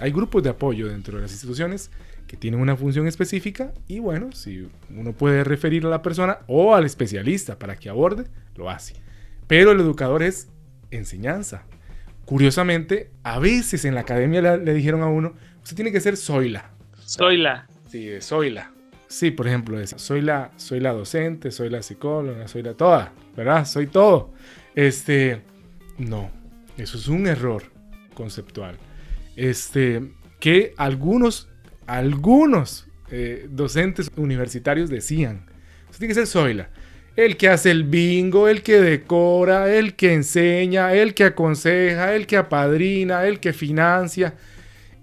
hay 0.00 0.12
grupos 0.12 0.42
de 0.42 0.50
apoyo 0.50 0.88
dentro 0.88 1.16
de 1.16 1.22
las 1.22 1.32
instituciones 1.32 1.90
que 2.26 2.36
tienen 2.36 2.60
una 2.60 2.76
función 2.76 3.08
específica 3.08 3.72
y 3.88 3.98
bueno, 3.98 4.30
si 4.32 4.68
uno 4.94 5.12
puede 5.12 5.42
referir 5.42 5.86
a 5.86 5.88
la 5.88 6.02
persona 6.02 6.40
o 6.46 6.74
al 6.74 6.84
especialista 6.84 7.58
para 7.58 7.76
que 7.76 7.88
aborde, 7.88 8.26
lo 8.54 8.68
hace. 8.68 8.94
Pero 9.46 9.72
el 9.72 9.80
educador 9.80 10.22
es 10.22 10.48
enseñanza. 10.90 11.64
Curiosamente, 12.26 13.10
a 13.22 13.38
veces 13.38 13.86
en 13.86 13.94
la 13.94 14.02
academia 14.02 14.42
le, 14.42 14.58
le 14.58 14.74
dijeron 14.74 15.00
a 15.00 15.06
uno, 15.06 15.32
usted 15.62 15.74
tiene 15.74 15.90
que 15.90 16.00
ser 16.00 16.18
Zoila. 16.18 16.70
Zoila. 17.06 17.66
Sí, 17.90 18.10
Zoila. 18.20 18.70
Sí, 19.08 19.30
por 19.30 19.48
ejemplo, 19.48 19.80
es, 19.80 19.94
soy, 19.96 20.20
la, 20.20 20.52
soy 20.56 20.80
la 20.80 20.92
docente, 20.92 21.50
soy 21.50 21.70
la 21.70 21.82
psicóloga, 21.82 22.46
soy 22.46 22.62
la 22.62 22.74
toda, 22.74 23.12
¿verdad? 23.34 23.64
Soy 23.64 23.86
todo. 23.86 24.32
Este, 24.74 25.40
no, 25.96 26.30
eso 26.76 26.98
es 26.98 27.08
un 27.08 27.26
error 27.26 27.62
conceptual. 28.14 28.76
Este, 29.34 30.12
que 30.40 30.74
algunos, 30.76 31.48
algunos 31.86 32.86
eh, 33.10 33.46
docentes 33.50 34.10
universitarios 34.16 34.90
decían, 34.90 35.46
tiene 35.96 36.08
que 36.08 36.14
ser 36.14 36.26
Zoila. 36.26 36.68
El 37.16 37.36
que 37.36 37.48
hace 37.48 37.70
el 37.72 37.84
bingo, 37.84 38.46
el 38.46 38.62
que 38.62 38.80
decora, 38.80 39.74
el 39.74 39.94
que 39.94 40.12
enseña, 40.12 40.92
el 40.92 41.14
que 41.14 41.24
aconseja, 41.24 42.14
el 42.14 42.26
que 42.26 42.36
apadrina, 42.36 43.24
el 43.26 43.40
que 43.40 43.52
financia. 43.52 44.34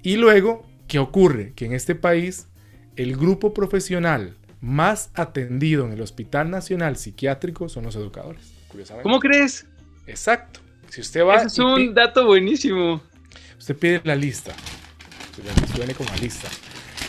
Y 0.01 0.15
luego, 0.15 0.65
¿qué 0.87 0.99
ocurre? 0.99 1.51
Que 1.55 1.65
en 1.65 1.73
este 1.73 1.95
país 1.95 2.47
el 2.95 3.15
grupo 3.17 3.53
profesional 3.53 4.35
más 4.61 5.11
atendido 5.13 5.85
en 5.85 5.93
el 5.93 6.01
Hospital 6.01 6.49
Nacional 6.49 6.97
Psiquiátrico 6.97 7.69
son 7.69 7.83
los 7.83 7.95
educadores. 7.95 8.53
Curiosamente. 8.67 9.03
¿Cómo 9.03 9.19
crees? 9.19 9.67
Exacto. 10.07 10.59
Si 10.89 11.01
usted 11.01 11.25
va. 11.25 11.35
Ese 11.37 11.47
es 11.47 11.59
un 11.59 11.93
dato 11.93 12.25
buenísimo. 12.25 13.01
Usted 13.57 13.75
pide 13.75 14.01
la 14.03 14.15
lista. 14.15 14.55
Usted 15.37 15.77
viene 15.77 15.93
con 15.93 16.05
la 16.07 16.15
lista. 16.17 16.47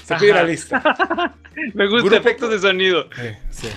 Usted 0.00 0.16
pide 0.19 0.33
la 0.33 0.45
lista. 0.45 0.83
Me 1.75 1.87
gusta 1.88 2.09
grupo, 2.09 2.16
efectos 2.16 2.50
de 2.50 2.59
sonido. 2.59 3.09
Eh, 3.19 3.38
sí. 3.50 3.69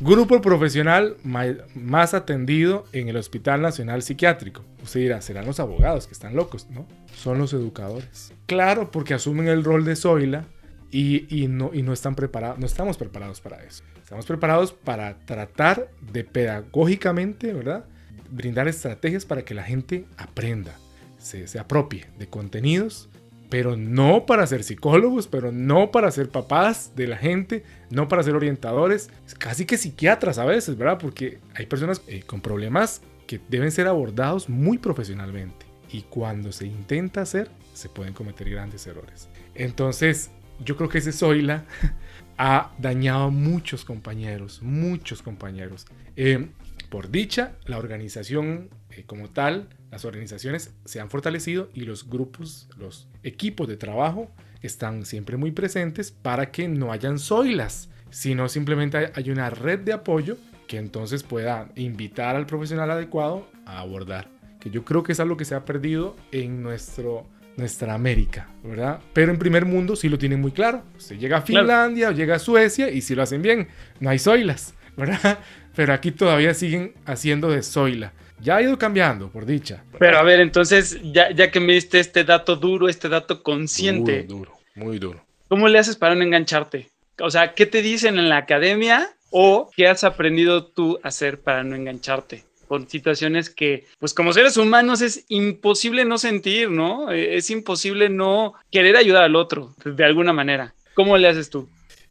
Grupo 0.00 0.42
profesional 0.42 1.16
más 1.24 2.12
atendido 2.12 2.86
en 2.92 3.08
el 3.08 3.16
Hospital 3.16 3.62
Nacional 3.62 4.02
Psiquiátrico. 4.02 4.62
Usted 4.82 5.00
dirá, 5.00 5.22
serán 5.22 5.46
los 5.46 5.58
abogados 5.58 6.06
que 6.06 6.12
están 6.12 6.36
locos, 6.36 6.66
¿no? 6.68 6.86
Son 7.14 7.38
los 7.38 7.54
educadores. 7.54 8.34
Claro, 8.46 8.90
porque 8.90 9.14
asumen 9.14 9.48
el 9.48 9.64
rol 9.64 9.84
de 9.84 9.96
Zoila 9.96 10.44
y, 10.90 11.26
y, 11.34 11.48
no, 11.48 11.70
y 11.72 11.82
no 11.82 11.92
están 11.92 12.14
preparados, 12.14 12.58
no 12.58 12.66
estamos 12.66 12.96
preparados 12.96 13.40
para 13.40 13.62
eso. 13.64 13.82
Estamos 14.02 14.26
preparados 14.26 14.72
para 14.72 15.18
tratar 15.26 15.90
de 16.12 16.24
pedagógicamente, 16.24 17.52
¿verdad? 17.52 17.84
Brindar 18.30 18.68
estrategias 18.68 19.24
para 19.24 19.44
que 19.44 19.54
la 19.54 19.64
gente 19.64 20.06
aprenda, 20.16 20.76
se, 21.18 21.46
se 21.48 21.58
apropie 21.58 22.06
de 22.18 22.28
contenidos, 22.28 23.08
pero 23.48 23.76
no 23.76 24.26
para 24.26 24.46
ser 24.46 24.64
psicólogos, 24.64 25.28
pero 25.28 25.52
no 25.52 25.90
para 25.90 26.10
ser 26.10 26.28
papás 26.28 26.92
de 26.96 27.06
la 27.06 27.16
gente, 27.16 27.64
no 27.90 28.08
para 28.08 28.22
ser 28.22 28.34
orientadores, 28.34 29.10
casi 29.38 29.64
que 29.66 29.78
psiquiatras 29.78 30.38
a 30.38 30.44
veces, 30.44 30.76
¿verdad? 30.76 30.98
Porque 30.98 31.38
hay 31.54 31.66
personas 31.66 32.02
eh, 32.08 32.22
con 32.26 32.40
problemas 32.40 33.02
que 33.26 33.40
deben 33.48 33.70
ser 33.70 33.86
abordados 33.86 34.48
muy 34.48 34.78
profesionalmente. 34.78 35.66
Y 35.90 36.02
cuando 36.02 36.52
se 36.52 36.66
intenta 36.66 37.22
hacer, 37.22 37.50
se 37.72 37.88
pueden 37.88 38.12
cometer 38.12 38.50
grandes 38.50 38.86
errores. 38.86 39.28
Entonces, 39.54 40.30
yo 40.64 40.76
creo 40.76 40.88
que 40.88 40.98
ese 40.98 41.12
Zoila 41.12 41.64
ha 42.38 42.72
dañado 42.78 43.24
a 43.24 43.30
muchos 43.30 43.84
compañeros, 43.84 44.62
muchos 44.62 45.22
compañeros. 45.22 45.86
Eh, 46.16 46.48
por 46.90 47.10
dicha, 47.10 47.56
la 47.64 47.78
organización 47.78 48.70
eh, 48.90 49.04
como 49.06 49.30
tal, 49.30 49.68
las 49.90 50.04
organizaciones 50.04 50.74
se 50.84 51.00
han 51.00 51.10
fortalecido 51.10 51.68
y 51.74 51.82
los 51.82 52.08
grupos, 52.08 52.68
los 52.76 53.08
equipos 53.22 53.68
de 53.68 53.76
trabajo 53.76 54.30
están 54.62 55.04
siempre 55.04 55.36
muy 55.36 55.50
presentes 55.50 56.10
para 56.10 56.50
que 56.50 56.68
no 56.68 56.92
hayan 56.92 57.18
Zoilas, 57.18 57.90
sino 58.10 58.48
simplemente 58.48 59.12
hay 59.14 59.30
una 59.30 59.50
red 59.50 59.80
de 59.80 59.92
apoyo 59.92 60.36
que 60.66 60.78
entonces 60.78 61.22
pueda 61.22 61.70
invitar 61.76 62.36
al 62.36 62.46
profesional 62.46 62.90
adecuado 62.90 63.48
a 63.64 63.80
abordar. 63.80 64.30
Que 64.60 64.70
yo 64.70 64.84
creo 64.84 65.02
que 65.02 65.12
es 65.12 65.20
algo 65.20 65.36
que 65.36 65.44
se 65.44 65.54
ha 65.54 65.64
perdido 65.64 66.16
en 66.32 66.62
nuestro 66.62 67.26
nuestra 67.56 67.94
América, 67.94 68.48
¿verdad? 68.62 69.00
Pero 69.12 69.32
en 69.32 69.38
primer 69.38 69.64
mundo 69.64 69.96
sí 69.96 70.08
lo 70.08 70.18
tienen 70.18 70.40
muy 70.40 70.52
claro. 70.52 70.82
Se 70.98 71.16
llega 71.16 71.38
a 71.38 71.42
Finlandia 71.42 72.06
claro. 72.06 72.14
o 72.14 72.18
llega 72.18 72.36
a 72.36 72.38
Suecia 72.38 72.90
y 72.90 73.00
si 73.00 73.14
lo 73.14 73.22
hacen 73.22 73.42
bien, 73.42 73.68
no 74.00 74.10
hay 74.10 74.18
zoilas, 74.18 74.74
¿verdad? 74.96 75.38
Pero 75.74 75.92
aquí 75.92 76.10
todavía 76.10 76.54
siguen 76.54 76.94
haciendo 77.04 77.50
de 77.50 77.62
zoila. 77.62 78.12
Ya 78.40 78.56
ha 78.56 78.62
ido 78.62 78.78
cambiando, 78.78 79.30
por 79.30 79.46
dicha. 79.46 79.82
Pero 79.98 80.18
a 80.18 80.22
ver, 80.22 80.40
entonces, 80.40 80.98
ya, 81.02 81.30
ya 81.30 81.50
que 81.50 81.60
me 81.60 81.72
diste 81.72 82.00
este 82.00 82.24
dato 82.24 82.56
duro, 82.56 82.88
este 82.88 83.08
dato 83.08 83.42
consciente. 83.42 84.24
Duro, 84.24 84.38
duro, 84.38 84.58
muy 84.74 84.98
duro. 84.98 85.24
¿Cómo 85.48 85.68
le 85.68 85.78
haces 85.78 85.96
para 85.96 86.14
no 86.14 86.22
engancharte? 86.22 86.90
O 87.20 87.30
sea, 87.30 87.54
¿qué 87.54 87.64
te 87.66 87.80
dicen 87.80 88.18
en 88.18 88.28
la 88.28 88.38
academia 88.38 89.08
o 89.30 89.70
qué 89.74 89.88
has 89.88 90.04
aprendido 90.04 90.66
tú 90.66 90.98
a 91.02 91.08
hacer 91.08 91.40
para 91.40 91.64
no 91.64 91.76
engancharte? 91.76 92.44
Con 92.66 92.88
situaciones 92.88 93.50
que, 93.50 93.86
pues 93.98 94.14
como 94.14 94.32
seres 94.32 94.56
humanos 94.56 95.00
es 95.02 95.24
imposible 95.28 96.04
no 96.04 96.18
sentir, 96.18 96.70
¿no? 96.70 97.10
Es 97.10 97.50
imposible 97.50 98.08
no 98.08 98.54
querer 98.70 98.96
ayudar 98.96 99.24
al 99.24 99.36
otro 99.36 99.74
de 99.84 100.04
alguna 100.04 100.32
manera. 100.32 100.74
¿Cómo 100.94 101.16
le 101.18 101.28
haces 101.28 101.50
tú? 101.50 101.68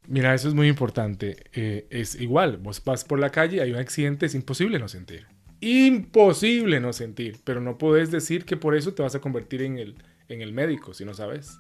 Mira, 0.08 0.34
eso 0.34 0.48
es 0.48 0.54
muy 0.54 0.68
importante. 0.68 1.38
Eh, 1.54 1.88
es 1.90 2.16
igual, 2.16 2.58
vos 2.58 2.84
vas 2.84 3.04
por 3.04 3.20
la 3.20 3.32
calle, 3.32 3.62
hay 3.62 3.72
un 3.72 3.78
accidente, 3.78 4.28
es 4.28 4.36
imposible 4.36 4.80
no 4.80 4.88
sentir. 4.88 5.26
Imposible 5.62 6.80
no 6.80 6.94
sentir, 6.94 7.38
pero 7.44 7.62
no 7.62 7.78
puedes 7.78 8.12
decir 8.12 8.46
que 8.46 8.58
por 8.58 8.76
eso 8.76 8.94
te 8.94 9.02
vas 9.02 9.16
a 9.16 9.22
convertir 9.22 9.64
en 9.64 9.80
el, 9.80 9.96
en 10.30 10.42
el 10.42 10.54
médico 10.54 10.94
si 10.94 11.06
no 11.06 11.14
sabes. 11.14 11.60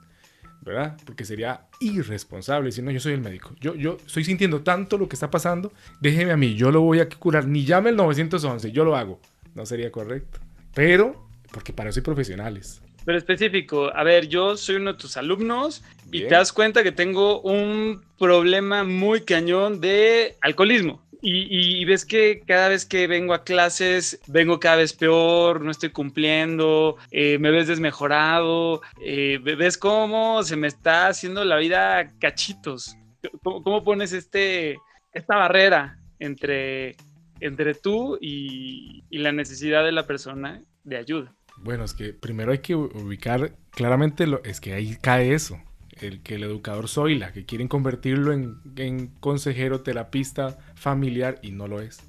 ¿Verdad? 0.65 0.97
Porque 1.05 1.23
sería 1.23 1.67
irresponsable 1.79 2.71
si 2.71 2.81
no, 2.81 2.91
yo 2.91 2.99
soy 2.99 3.13
el 3.13 3.21
médico. 3.21 3.55
Yo, 3.61 3.75
yo 3.75 3.97
estoy 4.05 4.25
sintiendo 4.25 4.61
tanto 4.61 4.97
lo 4.97 5.07
que 5.07 5.15
está 5.15 5.29
pasando, 5.29 5.71
déjeme 6.01 6.31
a 6.31 6.37
mí, 6.37 6.55
yo 6.55 6.71
lo 6.71 6.81
voy 6.81 6.99
a 6.99 7.07
curar. 7.07 7.47
Ni 7.47 7.63
llame 7.63 7.91
el 7.91 7.95
911, 7.95 8.71
yo 8.71 8.83
lo 8.83 8.95
hago. 8.95 9.19
No 9.53 9.65
sería 9.65 9.91
correcto. 9.91 10.39
Pero, 10.73 11.29
porque 11.51 11.71
para 11.71 11.91
eso 11.91 11.99
hay 11.99 12.03
profesionales. 12.03 12.81
Pero 13.05 13.19
específico, 13.19 13.95
a 13.95 14.03
ver, 14.03 14.27
yo 14.27 14.57
soy 14.57 14.77
uno 14.77 14.93
de 14.93 14.99
tus 14.99 15.15
alumnos 15.15 15.83
Bien. 16.07 16.25
y 16.25 16.27
te 16.27 16.33
das 16.33 16.51
cuenta 16.51 16.81
que 16.81 16.91
tengo 16.91 17.39
un 17.41 18.01
problema 18.17 18.83
muy 18.83 19.21
cañón 19.21 19.79
de 19.79 20.37
alcoholismo. 20.41 21.04
Y, 21.27 21.79
y, 21.81 21.85
ves 21.85 22.05
que 22.05 22.41
cada 22.45 22.69
vez 22.69 22.85
que 22.85 23.07
vengo 23.07 23.33
a 23.33 23.43
clases 23.43 24.19
vengo 24.27 24.59
cada 24.59 24.75
vez 24.75 24.93
peor, 24.93 25.59
no 25.59 25.71
estoy 25.71 25.89
cumpliendo, 25.89 26.97
eh, 27.09 27.39
me 27.39 27.49
ves 27.49 27.67
desmejorado, 27.67 28.83
eh, 29.01 29.39
ves 29.39 29.75
cómo 29.79 30.43
se 30.43 30.55
me 30.55 30.67
está 30.67 31.07
haciendo 31.07 31.43
la 31.43 31.57
vida 31.57 32.11
cachitos. 32.19 32.95
¿Cómo, 33.41 33.63
cómo 33.63 33.83
pones 33.83 34.13
este, 34.13 34.77
esta 35.13 35.35
barrera 35.35 35.97
entre, 36.19 36.95
entre 37.39 37.73
tú 37.73 38.19
y, 38.21 39.03
y 39.09 39.17
la 39.17 39.31
necesidad 39.31 39.83
de 39.83 39.93
la 39.93 40.05
persona 40.05 40.61
de 40.83 40.97
ayuda? 40.97 41.33
Bueno, 41.57 41.85
es 41.85 41.95
que 41.95 42.13
primero 42.13 42.51
hay 42.51 42.59
que 42.59 42.75
ubicar 42.75 43.55
claramente, 43.71 44.27
lo, 44.27 44.43
es 44.43 44.61
que 44.61 44.75
ahí 44.75 44.95
cae 45.01 45.33
eso 45.33 45.59
el 46.01 46.21
que 46.21 46.35
el 46.35 46.43
educador 46.43 46.87
Zoila, 46.87 47.31
que 47.31 47.45
quieren 47.45 47.67
convertirlo 47.67 48.33
en, 48.33 48.57
en, 48.75 49.07
consejero, 49.19 49.81
terapista 49.81 50.57
familiar 50.75 51.39
y 51.41 51.51
no 51.51 51.67
lo 51.67 51.81
es. 51.81 51.99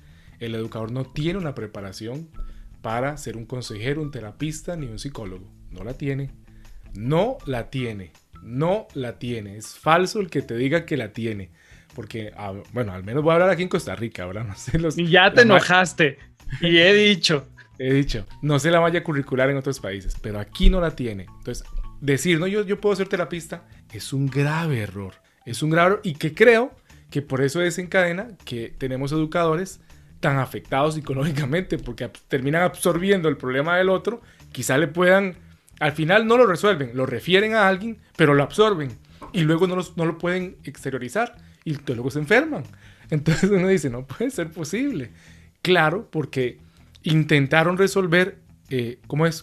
El 0.41 0.55
educador 0.55 0.93
no 0.93 1.05
tiene 1.05 1.39
una 1.39 1.55
preparación 1.55 2.29
para 2.83 3.17
ser 3.17 3.37
un 3.37 3.47
consejero, 3.47 4.03
un 4.03 4.11
terapista 4.11 4.77
ni 4.77 4.87
un 4.87 4.99
psicólogo. 4.99 5.51
No 5.71 5.85
la 5.85 5.95
tiene. 5.95 6.31
No 6.95 7.39
la 7.47 7.71
tiene. 7.71 8.13
No 8.43 8.87
la 8.95 9.19
tiene. 9.19 9.57
Es 9.57 9.77
falso 9.77 10.21
el 10.21 10.31
que 10.31 10.43
te 10.43 10.57
diga 10.57 10.85
que 10.85 10.97
la 10.97 11.13
tiene. 11.13 11.51
Porque, 11.95 12.33
bueno, 12.73 12.93
al 12.93 13.05
menos 13.05 13.23
voy 13.23 13.33
a 13.33 13.35
hablar 13.35 13.51
aquí 13.51 13.63
en 13.63 13.69
Costa 13.69 13.97
Rica, 13.97 14.25
ahora 14.25 14.45
no 14.45 14.55
sé 14.55 14.79
los... 14.79 14.99
Y 14.99 15.09
ya 15.09 15.33
te 15.33 15.43
enojaste. 15.43 16.19
y 16.61 16.79
he 16.79 16.93
dicho. 16.93 17.49
He 17.79 17.93
dicho, 17.93 18.27
no 18.41 18.59
sé 18.59 18.71
la 18.71 18.81
malla 18.81 19.05
curricular 19.05 19.51
en 19.51 19.59
otros 19.59 19.81
países, 19.81 20.17
pero 20.23 20.41
aquí 20.41 20.71
no 20.71 20.81
la 20.81 20.97
tiene. 20.97 21.27
Entonces, 21.39 21.65
decir, 22.01 22.39
no, 22.39 22.47
yo, 22.47 22.65
yo 22.65 22.81
puedo 22.81 22.97
ser 22.97 23.09
terapista, 23.09 23.65
es 23.97 24.13
un 24.13 24.27
grave 24.27 24.81
error. 24.81 25.15
Es 25.45 25.63
un 25.63 25.71
grave 25.71 25.87
error 25.89 26.01
y 26.05 26.15
que 26.15 26.35
creo 26.35 26.75
que 27.11 27.23
por 27.23 27.43
eso 27.43 27.61
desencadena 27.61 28.29
que 28.45 28.75
tenemos 28.77 29.13
educadores 29.13 29.81
tan 30.21 30.39
afectados 30.39 30.95
psicológicamente, 30.95 31.79
porque 31.79 32.11
terminan 32.29 32.63
absorbiendo 32.63 33.29
el 33.29 33.37
problema 33.37 33.77
del 33.77 33.91
otro, 33.91 34.23
quizá 34.53 34.79
le 34.79 34.89
puedan, 34.89 35.37
al 35.79 35.93
final 35.93 36.27
no 36.27 36.37
lo 36.37 36.47
resuelven, 36.47 36.93
lo 36.95 37.07
refieren 37.07 37.55
a 37.55 37.69
alguien, 37.69 37.99
pero 38.17 38.35
lo 38.35 38.43
absorben 38.43 38.99
y 39.33 39.43
luego 39.43 39.67
no, 39.67 39.77
los, 39.77 39.97
no 39.97 40.07
lo 40.07 40.19
pueden 40.19 40.57
exteriorizar 40.65 41.37
y 41.65 41.77
luego 41.87 42.11
se 42.11 42.19
enferman. 42.19 42.65
Entonces 43.11 43.51
uno 43.51 43.69
dice, 43.69 43.91
no 43.91 44.07
puede 44.07 44.31
ser 44.31 44.51
posible. 44.51 45.11
Claro, 45.63 46.09
porque 46.11 46.59
intentaron 47.03 47.77
resolver, 47.77 48.39
eh, 48.69 48.99
¿cómo 49.07 49.27
es? 49.27 49.43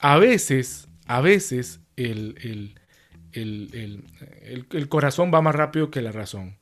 A 0.00 0.18
veces, 0.18 0.88
a 1.06 1.20
veces 1.20 1.80
el, 1.96 2.36
el, 2.42 2.74
el, 3.34 4.04
el, 4.70 4.88
corazón 4.88 5.30
va 5.32 5.42
más 5.42 5.54
rápido 5.54 5.90
que 5.90 6.02
la 6.02 6.12
razón. 6.12 6.56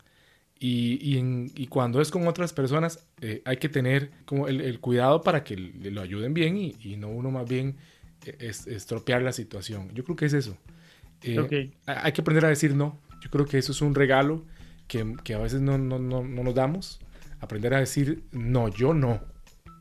Y, 0.59 0.99
y, 1.03 1.19
en, 1.19 1.51
y 1.57 1.67
cuando 1.67 2.01
es 2.01 2.11
con 2.11 2.27
otras 2.29 2.53
personas, 2.53 3.07
eh, 3.21 3.43
hay 3.45 3.57
que 3.57 3.69
tener 3.69 4.11
como 4.25 4.47
el, 4.49 4.79
cuidado 4.81 5.23
para 5.23 5.43
que 5.43 5.57
lo 5.57 6.01
ayuden 6.01 6.35
bien 6.35 6.57
y, 6.57 6.77
y, 6.81 6.97
no 6.97 7.09
uno 7.09 7.31
más 7.31 7.49
bien 7.49 7.77
es- 8.39 8.67
estropear 8.67 9.23
la 9.23 9.33
situación. 9.33 9.91
Yo 9.93 10.05
creo 10.05 10.17
que 10.17 10.27
es 10.27 10.35
eso. 10.35 10.57
Eh, 11.23 11.73
Hay 11.87 12.13
que 12.13 12.21
aprender 12.21 12.45
a 12.45 12.49
decir 12.49 12.75
no. 12.75 13.01
Yo 13.21 13.31
creo 13.31 13.45
que 13.47 13.59
eso 13.59 13.73
es 13.73 13.83
un 13.83 13.95
regalo 13.95 14.45
que, 14.87 15.15
que 15.25 15.35
a 15.35 15.39
veces 15.39 15.61
no, 15.61 15.79
no, 15.79 15.99
no, 15.99 16.23
no 16.23 16.43
nos 16.45 16.55
damos. 16.55 17.01
Aprender 17.41 17.75
a 17.75 17.81
decir 17.81 18.23
no, 18.31 18.69
yo 18.69 18.95
no. 18.95 19.21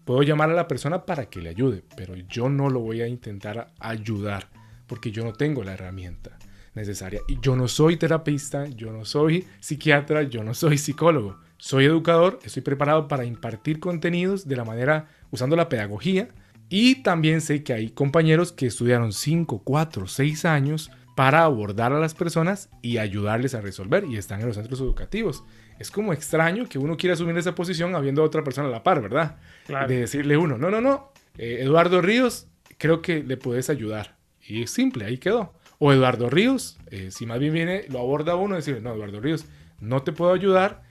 Puedo 0.05 0.23
llamar 0.23 0.49
a 0.49 0.53
la 0.53 0.67
persona 0.67 1.05
para 1.05 1.27
que 1.27 1.41
le 1.41 1.49
ayude, 1.49 1.83
pero 1.95 2.15
yo 2.15 2.49
no 2.49 2.69
lo 2.69 2.79
voy 2.79 3.01
a 3.01 3.07
intentar 3.07 3.71
ayudar 3.79 4.49
porque 4.87 5.11
yo 5.11 5.23
no 5.23 5.33
tengo 5.33 5.63
la 5.63 5.73
herramienta 5.73 6.37
necesaria. 6.73 7.21
Y 7.27 7.39
yo 7.41 7.55
no 7.55 7.67
soy 7.67 7.97
terapista, 7.97 8.67
yo 8.67 8.91
no 8.91 9.05
soy 9.05 9.47
psiquiatra, 9.59 10.23
yo 10.23 10.43
no 10.43 10.53
soy 10.53 10.77
psicólogo. 10.77 11.37
Soy 11.57 11.85
educador, 11.85 12.39
estoy 12.43 12.63
preparado 12.63 13.07
para 13.07 13.25
impartir 13.25 13.79
contenidos 13.79 14.47
de 14.47 14.55
la 14.55 14.65
manera 14.65 15.09
usando 15.29 15.55
la 15.55 15.69
pedagogía 15.69 16.29
y 16.69 17.03
también 17.03 17.41
sé 17.41 17.63
que 17.63 17.73
hay 17.73 17.89
compañeros 17.89 18.51
que 18.51 18.65
estudiaron 18.65 19.13
5, 19.13 19.61
4, 19.63 20.07
6 20.07 20.45
años 20.45 20.89
para 21.15 21.43
abordar 21.43 21.91
a 21.93 21.99
las 21.99 22.15
personas 22.15 22.69
y 22.81 22.97
ayudarles 22.97 23.53
a 23.53 23.61
resolver 23.61 24.05
y 24.05 24.17
están 24.17 24.39
en 24.39 24.47
los 24.47 24.55
centros 24.55 24.79
educativos. 24.79 25.43
Es 25.77 25.91
como 25.91 26.13
extraño 26.13 26.69
que 26.69 26.79
uno 26.79 26.95
quiera 26.95 27.13
asumir 27.13 27.37
esa 27.37 27.53
posición 27.55 27.93
habiendo 27.93 28.21
a 28.21 28.25
otra 28.25 28.43
persona 28.43 28.69
a 28.69 28.71
la 28.71 28.83
par, 28.83 29.01
¿verdad? 29.01 29.37
Claro. 29.67 29.87
De 29.87 29.99
decirle 29.99 30.37
uno, 30.37 30.57
no, 30.57 30.71
no, 30.71 30.79
no, 30.79 31.11
eh, 31.37 31.59
Eduardo 31.61 32.01
Ríos, 32.01 32.47
creo 32.77 33.01
que 33.01 33.21
le 33.21 33.37
puedes 33.37 33.69
ayudar. 33.69 34.15
Y 34.41 34.63
es 34.63 34.71
simple, 34.71 35.05
ahí 35.05 35.17
quedó. 35.17 35.53
O 35.83 35.91
Eduardo 35.91 36.29
Ríos, 36.29 36.77
eh, 36.91 37.09
si 37.09 37.25
más 37.25 37.39
bien 37.39 37.53
viene, 37.53 37.85
lo 37.89 37.97
aborda 37.97 38.35
uno 38.35 38.53
y 38.53 38.57
decirle, 38.57 38.81
no, 38.81 38.93
Eduardo 38.93 39.19
Ríos, 39.19 39.45
no 39.79 40.03
te 40.03 40.11
puedo 40.11 40.31
ayudar, 40.31 40.83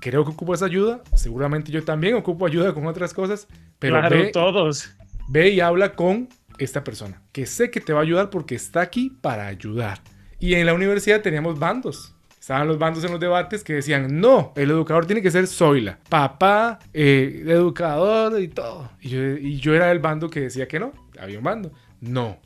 creo 0.00 0.24
que 0.24 0.30
ocupas 0.30 0.62
ayuda, 0.62 1.02
seguramente 1.16 1.72
yo 1.72 1.82
también 1.82 2.14
ocupo 2.14 2.46
ayuda 2.46 2.72
con 2.72 2.86
otras 2.86 3.12
cosas, 3.12 3.48
pero 3.80 3.98
claro, 3.98 4.16
ve, 4.16 4.30
todos. 4.32 4.94
ve 5.28 5.50
y 5.50 5.58
habla 5.58 5.96
con 5.96 6.28
esta 6.58 6.84
persona, 6.84 7.22
que 7.32 7.44
sé 7.44 7.72
que 7.72 7.80
te 7.80 7.92
va 7.92 7.98
a 7.98 8.02
ayudar 8.02 8.30
porque 8.30 8.54
está 8.54 8.82
aquí 8.82 9.10
para 9.20 9.48
ayudar. 9.48 10.00
Y 10.38 10.54
en 10.54 10.64
la 10.66 10.74
universidad 10.74 11.22
teníamos 11.22 11.58
bandos. 11.58 12.14
Estaban 12.38 12.68
los 12.68 12.78
bandos 12.78 13.02
en 13.02 13.10
los 13.10 13.18
debates 13.18 13.64
que 13.64 13.72
decían, 13.72 14.20
no, 14.20 14.52
el 14.54 14.70
educador 14.70 15.06
tiene 15.06 15.22
que 15.22 15.32
ser 15.32 15.48
Zoila, 15.48 15.98
papá, 16.08 16.78
eh, 16.94 17.42
educador 17.48 18.40
y 18.40 18.46
todo. 18.46 18.92
Y 19.00 19.08
yo, 19.08 19.20
y 19.20 19.56
yo 19.56 19.74
era 19.74 19.90
el 19.90 19.98
bando 19.98 20.30
que 20.30 20.42
decía 20.42 20.68
que 20.68 20.78
no, 20.78 20.92
había 21.18 21.38
un 21.38 21.44
bando. 21.44 21.72
No, 22.00 22.38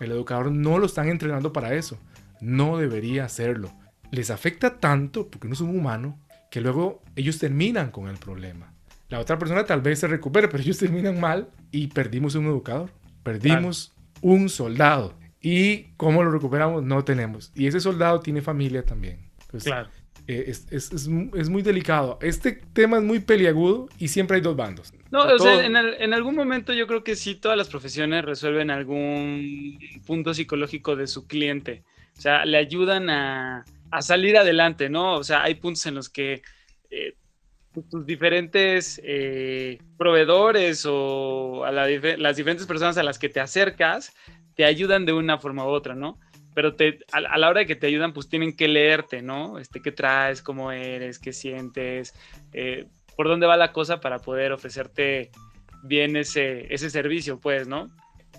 el 0.00 0.12
educador 0.12 0.50
no 0.50 0.78
lo 0.78 0.86
están 0.86 1.08
entrenando 1.08 1.52
para 1.52 1.74
eso. 1.74 1.98
No 2.40 2.76
debería 2.76 3.24
hacerlo. 3.24 3.72
Les 4.10 4.30
afecta 4.30 4.78
tanto, 4.78 5.28
porque 5.28 5.48
no 5.48 5.54
es 5.54 5.60
un 5.60 5.76
humano, 5.76 6.20
que 6.50 6.60
luego 6.60 7.02
ellos 7.16 7.38
terminan 7.38 7.90
con 7.90 8.08
el 8.08 8.16
problema. 8.16 8.72
La 9.08 9.20
otra 9.20 9.38
persona 9.38 9.64
tal 9.64 9.80
vez 9.80 10.00
se 10.00 10.06
recupere, 10.06 10.48
pero 10.48 10.62
ellos 10.62 10.78
terminan 10.78 11.20
mal 11.20 11.48
y 11.70 11.88
perdimos 11.88 12.34
un 12.34 12.46
educador. 12.46 12.90
Perdimos 13.22 13.94
un 14.20 14.48
soldado. 14.48 15.14
¿Y 15.40 15.92
cómo 15.96 16.24
lo 16.24 16.30
recuperamos? 16.30 16.82
No 16.82 17.04
tenemos. 17.04 17.52
Y 17.54 17.66
ese 17.66 17.80
soldado 17.80 18.20
tiene 18.20 18.42
familia 18.42 18.84
también. 18.84 19.30
Entonces, 19.42 19.64
Claro. 19.70 19.88
Eh, 20.28 20.44
es, 20.48 20.66
es- 20.70 20.92
es 20.92 21.08
mu- 21.08 21.30
es 21.36 21.48
muy 21.48 21.62
delicado. 21.62 22.18
Este 22.20 22.52
tema 22.72 22.96
es 22.98 23.02
muy 23.02 23.20
peliagudo 23.20 23.88
y 23.98 24.08
siempre 24.08 24.36
hay 24.36 24.42
dos 24.42 24.56
bandos. 24.56 24.92
No, 25.10 25.22
o 25.22 25.38
sea, 25.38 25.64
en, 25.64 25.76
al- 25.76 25.94
en 26.00 26.12
algún 26.14 26.34
momento 26.34 26.72
yo 26.72 26.86
creo 26.86 27.04
que 27.04 27.14
sí 27.16 27.34
todas 27.36 27.56
las 27.56 27.68
profesiones 27.68 28.24
resuelven 28.24 28.70
algún 28.70 29.78
punto 30.06 30.34
psicológico 30.34 30.96
de 30.96 31.06
su 31.06 31.26
cliente. 31.26 31.84
O 32.18 32.20
sea, 32.20 32.44
le 32.44 32.56
ayudan 32.58 33.10
a, 33.10 33.64
a 33.90 34.02
salir 34.02 34.36
adelante, 34.36 34.88
¿no? 34.88 35.14
O 35.14 35.24
sea, 35.24 35.42
hay 35.42 35.54
puntos 35.56 35.86
en 35.86 35.94
los 35.94 36.08
que 36.08 36.42
eh, 36.90 37.14
tus- 37.72 37.88
tus 37.88 38.06
diferentes 38.06 39.00
eh, 39.04 39.78
proveedores 39.98 40.84
o 40.88 41.64
a 41.64 41.70
la 41.72 41.88
dife- 41.88 42.16
las 42.16 42.36
diferentes 42.36 42.66
personas 42.66 42.96
a 42.98 43.02
las 43.02 43.18
que 43.18 43.28
te 43.28 43.40
acercas 43.40 44.12
te 44.54 44.64
ayudan 44.64 45.04
de 45.04 45.12
una 45.12 45.36
forma 45.38 45.64
u 45.66 45.68
otra, 45.68 45.94
¿no? 45.94 46.18
Pero 46.56 46.74
te, 46.74 47.00
a, 47.12 47.18
a 47.18 47.36
la 47.36 47.50
hora 47.50 47.60
de 47.60 47.66
que 47.66 47.76
te 47.76 47.86
ayudan, 47.86 48.14
pues 48.14 48.30
tienen 48.30 48.56
que 48.56 48.66
leerte, 48.66 49.20
¿no? 49.20 49.58
Este, 49.58 49.82
¿Qué 49.82 49.92
traes? 49.92 50.40
¿Cómo 50.40 50.72
eres? 50.72 51.18
¿Qué 51.18 51.34
sientes? 51.34 52.14
Eh, 52.54 52.86
por 53.14 53.28
dónde 53.28 53.46
va 53.46 53.58
la 53.58 53.72
cosa 53.72 54.00
para 54.00 54.20
poder 54.20 54.52
ofrecerte 54.52 55.32
bien 55.82 56.16
ese, 56.16 56.72
ese 56.72 56.88
servicio, 56.88 57.38
pues, 57.38 57.68
¿no? 57.68 57.90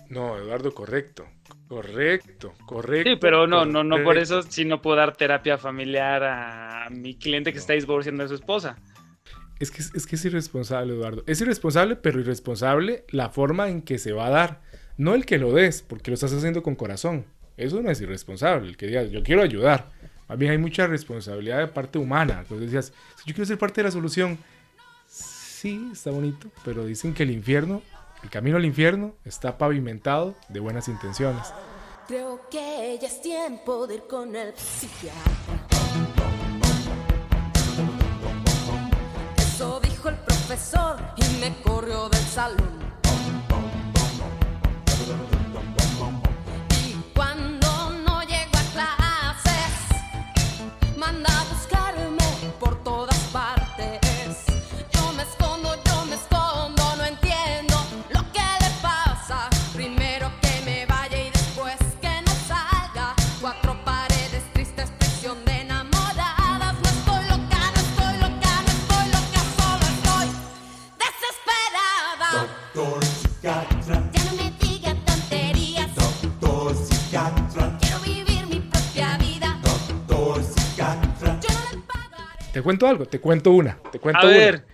No, 0.08 0.36
Eduardo, 0.36 0.74
correcto. 0.74 1.28
Correcto, 1.68 2.54
correcto. 2.66 3.08
Sí, 3.08 3.16
pero 3.20 3.46
no, 3.46 3.64
no, 3.64 3.84
no 3.84 4.02
por 4.02 4.18
eso 4.18 4.42
sí 4.42 4.64
no 4.64 4.82
puedo 4.82 4.96
dar 4.96 5.16
terapia 5.16 5.56
familiar 5.56 6.24
a 6.24 6.88
mi 6.90 7.16
cliente 7.16 7.52
que 7.52 7.60
está 7.60 7.74
divorciando 7.74 8.24
de 8.24 8.30
su 8.30 8.34
esposa. 8.34 8.78
Es 9.60 9.70
que, 9.70 9.82
es 9.82 10.06
que 10.08 10.16
es 10.16 10.24
irresponsable, 10.24 10.92
Eduardo. 10.92 11.22
Es 11.28 11.40
irresponsable, 11.40 11.94
pero 11.94 12.18
irresponsable 12.18 13.04
la 13.10 13.30
forma 13.30 13.68
en 13.68 13.82
que 13.82 13.98
se 13.98 14.10
va 14.10 14.26
a 14.26 14.30
dar. 14.30 14.60
No 14.96 15.14
el 15.14 15.24
que 15.24 15.38
lo 15.38 15.52
des, 15.52 15.82
porque 15.82 16.10
lo 16.10 16.16
estás 16.16 16.32
haciendo 16.32 16.64
con 16.64 16.74
corazón. 16.74 17.24
Eso 17.58 17.82
no 17.82 17.90
es 17.90 18.00
irresponsable. 18.00 18.68
El 18.68 18.76
que 18.76 18.86
digas, 18.86 19.10
yo 19.10 19.22
quiero 19.22 19.42
ayudar. 19.42 19.90
Más 20.28 20.38
bien 20.38 20.52
hay 20.52 20.58
mucha 20.58 20.86
responsabilidad 20.86 21.58
de 21.58 21.66
parte 21.66 21.98
humana. 21.98 22.38
Entonces 22.42 22.70
decías, 22.70 22.92
yo 23.26 23.34
quiero 23.34 23.44
ser 23.44 23.58
parte 23.58 23.80
de 23.80 23.88
la 23.88 23.90
solución. 23.90 24.38
Sí, 25.08 25.90
está 25.92 26.12
bonito, 26.12 26.48
pero 26.64 26.86
dicen 26.86 27.12
que 27.14 27.24
el 27.24 27.32
infierno, 27.32 27.82
el 28.22 28.30
camino 28.30 28.56
al 28.56 28.64
infierno, 28.64 29.16
está 29.24 29.58
pavimentado 29.58 30.36
de 30.48 30.60
buenas 30.60 30.86
intenciones. 30.86 31.52
Creo 32.06 32.48
que 32.48 32.96
ya 33.02 33.08
es 33.08 33.20
tiempo 33.20 33.88
de 33.88 33.96
ir 33.96 34.02
con 34.08 34.36
el 34.36 34.54
psiquiatra. 34.54 35.20
Eso 39.36 39.80
dijo 39.80 40.08
el 40.10 40.16
profesor 40.16 40.96
y 41.16 41.40
me 41.40 41.60
corrió 41.62 42.08
del 42.08 42.22
salón. 42.22 42.97
Cuento 82.68 82.86
algo, 82.86 83.06
te 83.06 83.18
cuento 83.18 83.52
una. 83.52 83.78
Te 83.90 83.98
cuento 83.98 84.26
A 84.26 84.28
una. 84.28 84.36
ver, 84.36 84.64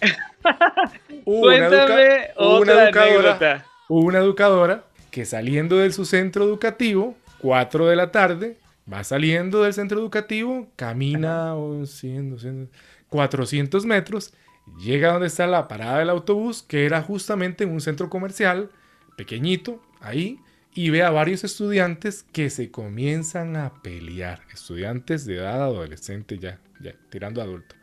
una 1.24 1.56
educa- 1.56 1.86
cuéntame 1.86 2.28
una 2.36 2.46
otra 2.48 2.84
educadora- 2.90 3.30
anécdota. 3.30 3.66
Hubo 3.88 4.00
una 4.06 4.18
educadora 4.18 4.84
que 5.10 5.24
saliendo 5.24 5.78
de 5.78 5.90
su 5.92 6.04
centro 6.04 6.44
educativo, 6.44 7.16
4 7.40 7.86
de 7.86 7.96
la 7.96 8.12
tarde, 8.12 8.58
va 8.92 9.02
saliendo 9.02 9.62
del 9.62 9.72
centro 9.72 9.98
educativo, 9.98 10.68
camina 10.76 11.54
oh, 11.56 11.86
100, 11.86 12.30
200, 12.32 12.76
400 13.08 13.86
metros, 13.86 14.34
llega 14.78 15.12
donde 15.12 15.28
está 15.28 15.46
la 15.46 15.68
parada 15.68 16.00
del 16.00 16.10
autobús, 16.10 16.62
que 16.62 16.84
era 16.84 17.00
justamente 17.00 17.64
en 17.64 17.70
un 17.70 17.80
centro 17.80 18.10
comercial, 18.10 18.70
pequeñito, 19.16 19.80
ahí, 20.00 20.38
y 20.74 20.90
ve 20.90 21.02
a 21.02 21.10
varios 21.10 21.42
estudiantes 21.44 22.24
que 22.30 22.50
se 22.50 22.70
comienzan 22.70 23.56
a 23.56 23.72
pelear, 23.82 24.42
estudiantes 24.52 25.24
de 25.24 25.36
edad 25.36 25.62
adolescente 25.62 26.38
ya, 26.38 26.58
ya 26.80 26.94
tirando 27.10 27.42
adulto, 27.42 27.74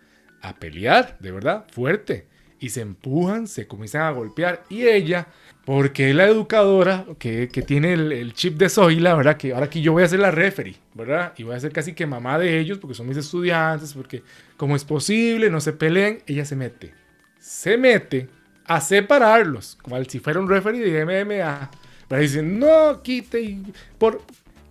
a 0.41 0.55
pelear, 0.55 1.17
de 1.19 1.31
verdad, 1.31 1.65
fuerte 1.71 2.27
y 2.59 2.69
se 2.69 2.81
empujan, 2.81 3.47
se 3.47 3.67
comienzan 3.67 4.03
a 4.03 4.11
golpear. 4.11 4.63
Y 4.69 4.87
ella, 4.87 5.27
porque 5.65 6.09
es 6.09 6.15
la 6.15 6.25
educadora 6.25 7.05
que, 7.19 7.49
que 7.49 7.61
tiene 7.61 7.93
el, 7.93 8.11
el 8.11 8.33
chip 8.33 8.57
de 8.57 8.69
Zoila, 8.69 9.13
¿verdad? 9.15 9.37
Que 9.37 9.53
ahora 9.53 9.65
aquí 9.65 9.81
yo 9.81 9.91
voy 9.91 10.03
a 10.03 10.07
ser 10.07 10.19
la 10.19 10.31
referee, 10.31 10.75
¿verdad? 10.93 11.33
Y 11.37 11.43
voy 11.43 11.55
a 11.55 11.59
ser 11.59 11.71
casi 11.71 11.93
que 11.93 12.05
mamá 12.05 12.39
de 12.39 12.59
ellos 12.59 12.77
porque 12.79 12.95
son 12.95 13.07
mis 13.07 13.17
estudiantes, 13.17 13.93
porque 13.93 14.23
como 14.57 14.75
es 14.75 14.83
posible, 14.83 15.49
no 15.49 15.59
se 15.59 15.73
peleen, 15.73 16.23
ella 16.27 16.45
se 16.45 16.55
mete. 16.55 16.93
Se 17.39 17.77
mete 17.77 18.29
a 18.65 18.81
separarlos, 18.81 19.77
como 19.81 20.03
si 20.05 20.19
fuera 20.19 20.39
un 20.39 20.49
referee 20.49 20.91
de 20.91 21.05
MMA. 21.05 21.69
Pero 22.07 22.21
dicen, 22.21 22.59
no, 22.59 23.01
quite 23.01 23.41
y 23.41 23.63
por... 23.97 24.21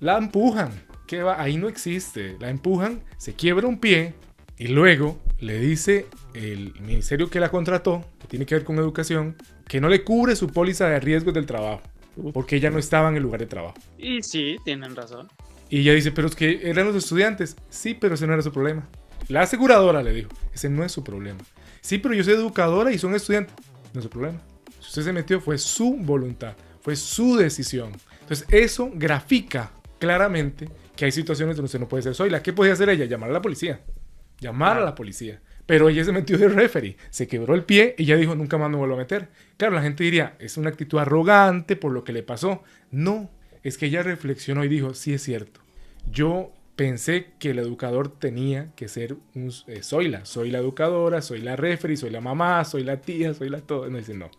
La 0.00 0.18
empujan. 0.18 0.70
¿Qué 1.06 1.22
va? 1.22 1.40
Ahí 1.40 1.56
no 1.56 1.68
existe. 1.68 2.36
La 2.40 2.50
empujan, 2.50 3.02
se 3.18 3.34
quiebra 3.34 3.66
un 3.66 3.78
pie 3.78 4.14
y 4.56 4.68
luego 4.68 5.20
le 5.40 5.58
dice 5.58 6.06
el 6.32 6.72
ministerio 6.80 7.28
que 7.28 7.40
la 7.40 7.50
contrató, 7.50 8.04
que 8.20 8.26
tiene 8.28 8.46
que 8.46 8.54
ver 8.54 8.64
con 8.64 8.76
educación, 8.76 9.36
que 9.68 9.80
no 9.80 9.88
le 9.88 10.04
cubre 10.04 10.36
su 10.36 10.48
póliza 10.48 10.88
de 10.88 11.00
riesgos 11.00 11.34
del 11.34 11.46
trabajo, 11.46 11.82
porque 12.32 12.56
ella 12.56 12.70
no 12.70 12.78
estaba 12.78 13.08
en 13.08 13.16
el 13.16 13.22
lugar 13.22 13.40
de 13.40 13.46
trabajo. 13.46 13.74
Y 13.98 14.22
sí, 14.22 14.56
tienen 14.64 14.96
razón. 14.96 15.28
Y 15.68 15.80
ella 15.80 15.94
dice, 15.94 16.12
pero 16.12 16.28
es 16.28 16.36
que 16.36 16.70
eran 16.70 16.86
los 16.86 16.96
estudiantes. 16.96 17.56
Sí, 17.68 17.94
pero 17.94 18.14
ese 18.14 18.26
no 18.26 18.34
era 18.34 18.42
su 18.42 18.52
problema. 18.52 18.86
La 19.28 19.42
aseguradora 19.42 20.02
le 20.02 20.12
dijo, 20.12 20.30
ese 20.52 20.68
no 20.68 20.84
es 20.84 20.92
su 20.92 21.02
problema. 21.02 21.40
Sí, 21.80 21.98
pero 21.98 22.14
yo 22.14 22.24
soy 22.24 22.34
educadora 22.34 22.92
y 22.92 22.98
son 22.98 23.14
estudiantes. 23.14 23.54
No 23.92 24.00
es 24.00 24.04
su 24.04 24.10
problema. 24.10 24.40
Si 24.80 24.88
usted 24.88 25.02
se 25.02 25.12
metió 25.12 25.40
fue 25.40 25.58
su 25.58 25.96
voluntad, 25.96 26.54
fue 26.80 26.94
su 26.96 27.36
decisión. 27.36 27.92
Entonces, 28.20 28.46
eso 28.50 28.90
grafica 28.94 29.70
claramente 30.04 30.68
que 30.94 31.06
hay 31.06 31.12
situaciones 31.12 31.56
donde 31.56 31.66
usted 31.66 31.80
no 31.80 31.88
puede 31.88 32.02
ser 32.02 32.14
Zoila. 32.14 32.42
¿Qué 32.42 32.52
podía 32.52 32.74
hacer 32.74 32.88
ella? 32.90 33.06
Llamar 33.06 33.30
a 33.30 33.32
la 33.32 33.42
policía. 33.42 33.80
Llamar 34.38 34.76
a 34.76 34.80
la 34.80 34.94
policía. 34.94 35.40
Pero 35.66 35.88
ella 35.88 36.04
se 36.04 36.12
metió 36.12 36.36
de 36.36 36.48
referee, 36.48 36.98
se 37.08 37.26
quebró 37.26 37.54
el 37.54 37.64
pie 37.64 37.94
y 37.96 38.04
ya 38.04 38.16
dijo, 38.16 38.34
nunca 38.34 38.58
más 38.58 38.70
me 38.70 38.76
vuelvo 38.76 38.96
a 38.96 38.98
meter. 38.98 39.28
Claro, 39.56 39.74
la 39.74 39.82
gente 39.82 40.04
diría, 40.04 40.36
es 40.38 40.58
una 40.58 40.68
actitud 40.68 40.98
arrogante 40.98 41.74
por 41.74 41.90
lo 41.92 42.04
que 42.04 42.12
le 42.12 42.22
pasó. 42.22 42.62
No, 42.90 43.30
es 43.62 43.78
que 43.78 43.86
ella 43.86 44.02
reflexionó 44.02 44.62
y 44.62 44.68
dijo, 44.68 44.92
sí 44.92 45.14
es 45.14 45.22
cierto. 45.22 45.60
Yo 46.10 46.52
pensé 46.76 47.28
que 47.38 47.50
el 47.50 47.58
educador 47.58 48.08
tenía 48.08 48.74
que 48.74 48.88
ser 48.88 49.16
un, 49.34 49.50
eh, 49.68 49.82
soy 49.82 50.08
la, 50.08 50.26
soy 50.26 50.50
la 50.50 50.58
educadora, 50.58 51.22
soy 51.22 51.40
la 51.40 51.56
referee, 51.56 51.96
soy 51.96 52.10
la 52.10 52.20
mamá, 52.20 52.62
soy 52.66 52.84
la 52.84 53.00
tía, 53.00 53.32
soy 53.32 53.48
la 53.48 53.60
todo. 53.60 53.88
No 53.88 53.96
dice, 53.96 54.12
no, 54.12 54.30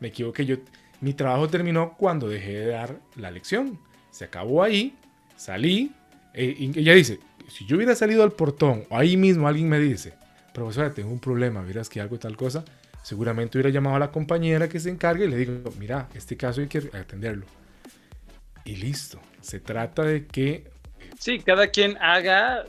me 0.00 0.08
equivoqué. 0.08 0.44
Yo, 0.44 0.56
mi 1.00 1.14
trabajo 1.14 1.48
terminó 1.48 1.94
cuando 1.96 2.28
dejé 2.28 2.54
de 2.54 2.66
dar 2.66 2.98
la 3.14 3.30
lección. 3.30 3.78
Se 4.10 4.24
acabó 4.24 4.64
ahí, 4.64 4.96
salí. 5.42 5.92
eh, 6.34 6.54
y 6.58 6.78
ella 6.78 6.94
dice, 6.94 7.18
si 7.48 7.66
yo 7.66 7.76
hubiera 7.76 7.94
salido 7.94 8.22
al 8.22 8.32
portón 8.32 8.84
o 8.88 8.96
ahí 8.96 9.16
mismo 9.16 9.48
alguien 9.48 9.68
me 9.68 9.78
dice, 9.78 10.14
profesora, 10.54 10.94
tengo 10.94 11.10
un 11.10 11.20
problema, 11.20 11.62
verás 11.62 11.88
que 11.88 12.00
algo 12.00 12.18
tal 12.18 12.36
cosa, 12.36 12.64
seguramente 13.02 13.58
hubiera 13.58 13.70
llamado 13.70 13.96
a 13.96 13.98
la 13.98 14.10
compañera 14.10 14.68
que 14.68 14.80
se 14.80 14.90
encargue 14.90 15.24
y 15.24 15.28
le 15.28 15.36
digo, 15.36 15.72
mira, 15.78 16.08
este 16.14 16.36
caso 16.36 16.60
hay 16.60 16.68
que 16.68 16.78
atenderlo. 16.92 17.46
Y 18.64 18.76
listo. 18.76 19.20
Se 19.40 19.58
trata 19.58 20.04
de 20.04 20.26
que 20.26 20.70
Sí, 21.18 21.38
cada 21.38 21.68
quien 21.68 21.96
haga 22.00 22.64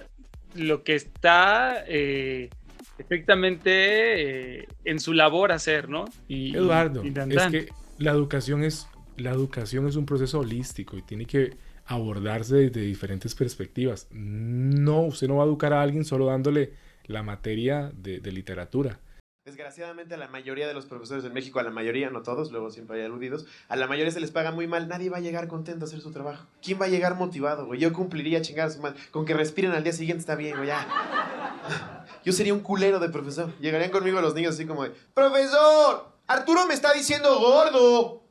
lo 0.56 0.84
que 0.84 0.96
está 0.96 1.84
eh, 1.88 2.50
estrictamente 2.98 4.60
eh, 4.60 4.68
en 4.86 5.00
su 5.00 5.14
labor 5.14 5.52
hacer, 5.52 5.90
¿no? 5.90 6.06
Y, 6.28 6.56
Eduardo, 6.56 7.04
y 7.04 7.14
es 7.36 7.48
que 7.48 7.70
la 7.98 8.12
educación 8.12 8.64
es 8.64 8.88
la 9.18 9.32
educación 9.32 9.88
es 9.88 9.96
un 9.96 10.06
proceso 10.06 10.40
holístico 10.40 10.98
y 10.98 11.02
tiene 11.02 11.26
que 11.26 11.56
abordarse 11.86 12.56
desde 12.56 12.82
diferentes 12.82 13.36
perspectivas. 13.36 14.08
No, 14.12 15.02
usted 15.02 15.28
no 15.28 15.38
va 15.38 15.43
a 15.43 15.48
educar 15.48 15.74
a 15.74 15.82
alguien 15.82 16.06
solo 16.06 16.28
dándole 16.28 16.74
la 17.06 17.24
materia 17.24 17.91
de, 17.96 18.19
de 18.19 18.32
literatura. 18.32 19.00
Desgraciadamente 19.46 20.13
a 20.13 20.17
la 20.17 20.30
mayoría 20.30 20.69
de 20.69 20.74
los 20.74 20.86
profesores 20.86 21.26
en 21.26 21.34
México, 21.34 21.60
a 21.60 21.63
la 21.63 21.69
mayoría, 21.69 22.10
no 22.10 22.24
todos, 22.24 22.50
luego 22.54 22.72
siempre 22.72 22.98
hay 23.00 23.06
aludidos, 23.06 23.46
a 23.67 23.76
la 23.76 23.88
mayoría 23.88 24.10
se 24.10 24.22
les 24.22 24.32
paga 24.32 24.52
muy 24.52 24.67
mal, 24.67 24.88
nadie 24.88 25.10
va 25.10 25.17
a 25.17 25.19
llegar 25.19 25.50
contento 25.50 25.84
a 25.84 25.88
hacer 25.89 26.00
su 26.00 26.13
trabajo. 26.13 26.48
¿Quién 26.62 26.80
va 26.80 26.86
a 26.86 26.88
llegar 26.88 27.15
motivado? 27.15 27.74
Yo 27.76 27.91
cumpliría 27.91 28.41
chingar 28.41 28.72
su 28.72 28.80
madre. 28.80 28.98
Con 29.12 29.26
que 29.26 29.34
respiren 29.34 29.72
al 29.72 29.84
día 29.84 29.91
siguiente 29.91 30.22
está 30.22 30.36
bien, 30.36 30.56
güey, 30.56 30.67
ya. 30.67 32.08
Yo 32.24 32.32
sería 32.32 32.54
un 32.54 32.62
culero 32.62 33.00
de 33.00 33.10
profesor. 33.10 33.52
Llegarían 33.60 33.91
conmigo 33.91 34.22
los 34.22 34.34
niños 34.34 34.56
así 34.56 34.65
como 34.65 34.86
de, 34.86 34.91
¡Profesor! 35.13 36.13
¡Arturo 36.26 36.65
me 36.65 36.74
está 36.74 36.93
diciendo 36.93 37.38
gordo! 37.38 38.24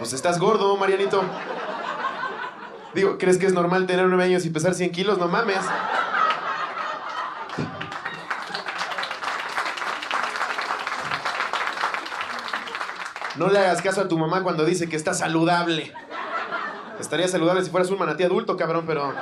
Pues 0.00 0.14
estás 0.14 0.38
gordo, 0.38 0.78
Marianito. 0.78 1.22
Digo, 2.94 3.18
¿crees 3.18 3.36
que 3.36 3.44
es 3.44 3.52
normal 3.52 3.86
tener 3.86 4.06
nueve 4.06 4.24
años 4.24 4.46
y 4.46 4.50
pesar 4.50 4.72
100 4.72 4.92
kilos? 4.92 5.18
No 5.18 5.28
mames. 5.28 5.60
No 13.36 13.48
le 13.48 13.58
hagas 13.58 13.82
caso 13.82 14.00
a 14.00 14.08
tu 14.08 14.16
mamá 14.16 14.42
cuando 14.42 14.64
dice 14.64 14.88
que 14.88 14.96
está 14.96 15.12
saludable. 15.12 15.92
Estaría 16.98 17.28
saludable 17.28 17.62
si 17.62 17.70
fueras 17.70 17.90
un 17.90 17.98
manatí 17.98 18.22
adulto, 18.22 18.56
cabrón, 18.56 18.84
pero. 18.86 19.12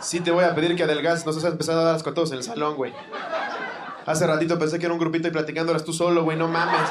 Sí 0.00 0.18
te 0.18 0.32
voy 0.32 0.42
a 0.42 0.54
pedir 0.56 0.74
que 0.74 0.82
adelgaces. 0.82 1.24
Nos 1.24 1.36
has 1.36 1.44
empezado 1.44 1.82
a 1.82 1.84
dar 1.84 1.94
asco 1.94 2.10
a 2.10 2.14
todos 2.14 2.32
en 2.32 2.38
el 2.38 2.42
salón, 2.42 2.74
güey. 2.74 2.92
Hace 4.04 4.26
ratito 4.26 4.58
pensé 4.58 4.80
que 4.80 4.86
era 4.86 4.92
un 4.92 4.98
grupito 4.98 5.28
y 5.28 5.30
platicando 5.30 5.70
eras 5.70 5.84
tú 5.84 5.92
solo, 5.92 6.24
güey, 6.24 6.36
no 6.36 6.48
mames. 6.48 6.90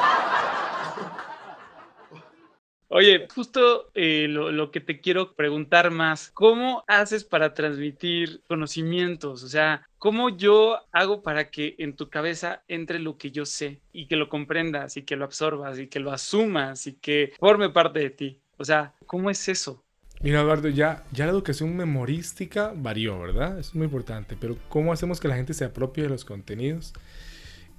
Oye, 2.97 3.27
justo 3.35 3.91
eh, 3.93 4.27
lo, 4.29 4.71
que 4.71 4.79
te 4.79 5.01
quiero 5.01 5.35
preguntar 5.35 5.91
más, 5.91 6.31
¿cómo 6.33 6.85
haces 6.87 7.25
para 7.25 7.53
transmitir 7.53 8.41
conocimientos? 8.47 9.43
O 9.43 9.49
sea, 9.49 9.85
¿cómo 9.97 10.29
yo 10.29 10.77
hago 10.93 11.21
para 11.21 11.49
que 11.49 11.75
en 11.79 11.97
tu 11.97 12.09
cabeza 12.09 12.63
entre 12.69 12.99
lo 12.99 13.17
que 13.17 13.31
yo 13.31 13.45
sé 13.45 13.81
y 13.91 14.07
que 14.07 14.15
lo 14.15 14.29
comprendas 14.29 14.95
y 14.95 15.01
que 15.01 15.17
lo 15.17 15.25
absorbas 15.25 15.77
y 15.77 15.87
que 15.87 15.99
lo 15.99 16.13
asumas 16.13 16.87
y 16.87 16.93
que 16.93 17.33
forme 17.37 17.69
parte 17.69 17.99
de 17.99 18.11
ti? 18.11 18.39
O 18.55 18.63
sea, 18.63 18.93
¿cómo 19.05 19.29
es 19.29 19.49
eso? 19.49 19.83
Mira, 20.21 20.39
Eduardo, 20.39 20.69
ya, 20.69 21.03
ya 21.11 21.25
la 21.25 21.33
educación 21.33 21.75
memorística 21.75 22.71
varió, 22.73 23.19
¿verdad? 23.19 23.59
Es 23.59 23.75
muy 23.75 23.87
importante, 23.87 24.37
pero 24.39 24.57
¿cómo 24.69 24.93
hacemos 24.93 25.19
que 25.19 25.27
la 25.27 25.35
gente 25.35 25.53
se 25.53 25.65
apropie 25.65 26.03
de 26.03 26.09
los 26.11 26.23
contenidos? 26.23 26.93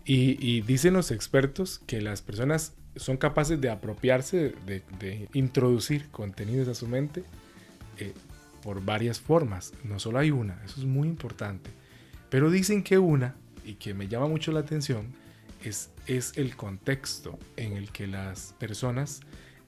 Y 0.04 0.60
dicen 0.60 0.92
los 0.92 1.10
expertos 1.10 1.80
que 1.80 2.00
las 2.00 2.22
personas 2.22 2.76
son 2.96 3.16
capaces 3.16 3.60
de 3.60 3.70
apropiarse, 3.70 4.54
de, 4.66 5.28
introducir 5.32 6.08
contenidos 6.10 6.68
a 6.68 6.74
su 6.74 6.86
mente 6.86 7.24
eh, 7.98 8.12
por 8.62 8.84
varias 8.84 9.20
formas. 9.20 9.72
No 9.84 9.98
solo 9.98 10.18
hay 10.18 10.30
una, 10.30 10.60
eso 10.64 10.80
es 10.80 10.86
muy 10.86 11.08
importante. 11.08 11.70
Pero 12.30 12.50
dicen 12.50 12.82
que 12.82 12.98
una, 12.98 13.36
y 13.64 13.74
que 13.74 13.94
me 13.94 14.08
llama 14.08 14.28
mucho 14.28 14.52
la 14.52 14.60
atención, 14.60 15.12
es, 15.64 15.90
es 16.06 16.36
el 16.36 16.56
contexto 16.56 17.38
en 17.56 17.72
el 17.72 17.90
que 17.90 18.06
las 18.06 18.54
personas 18.58 19.20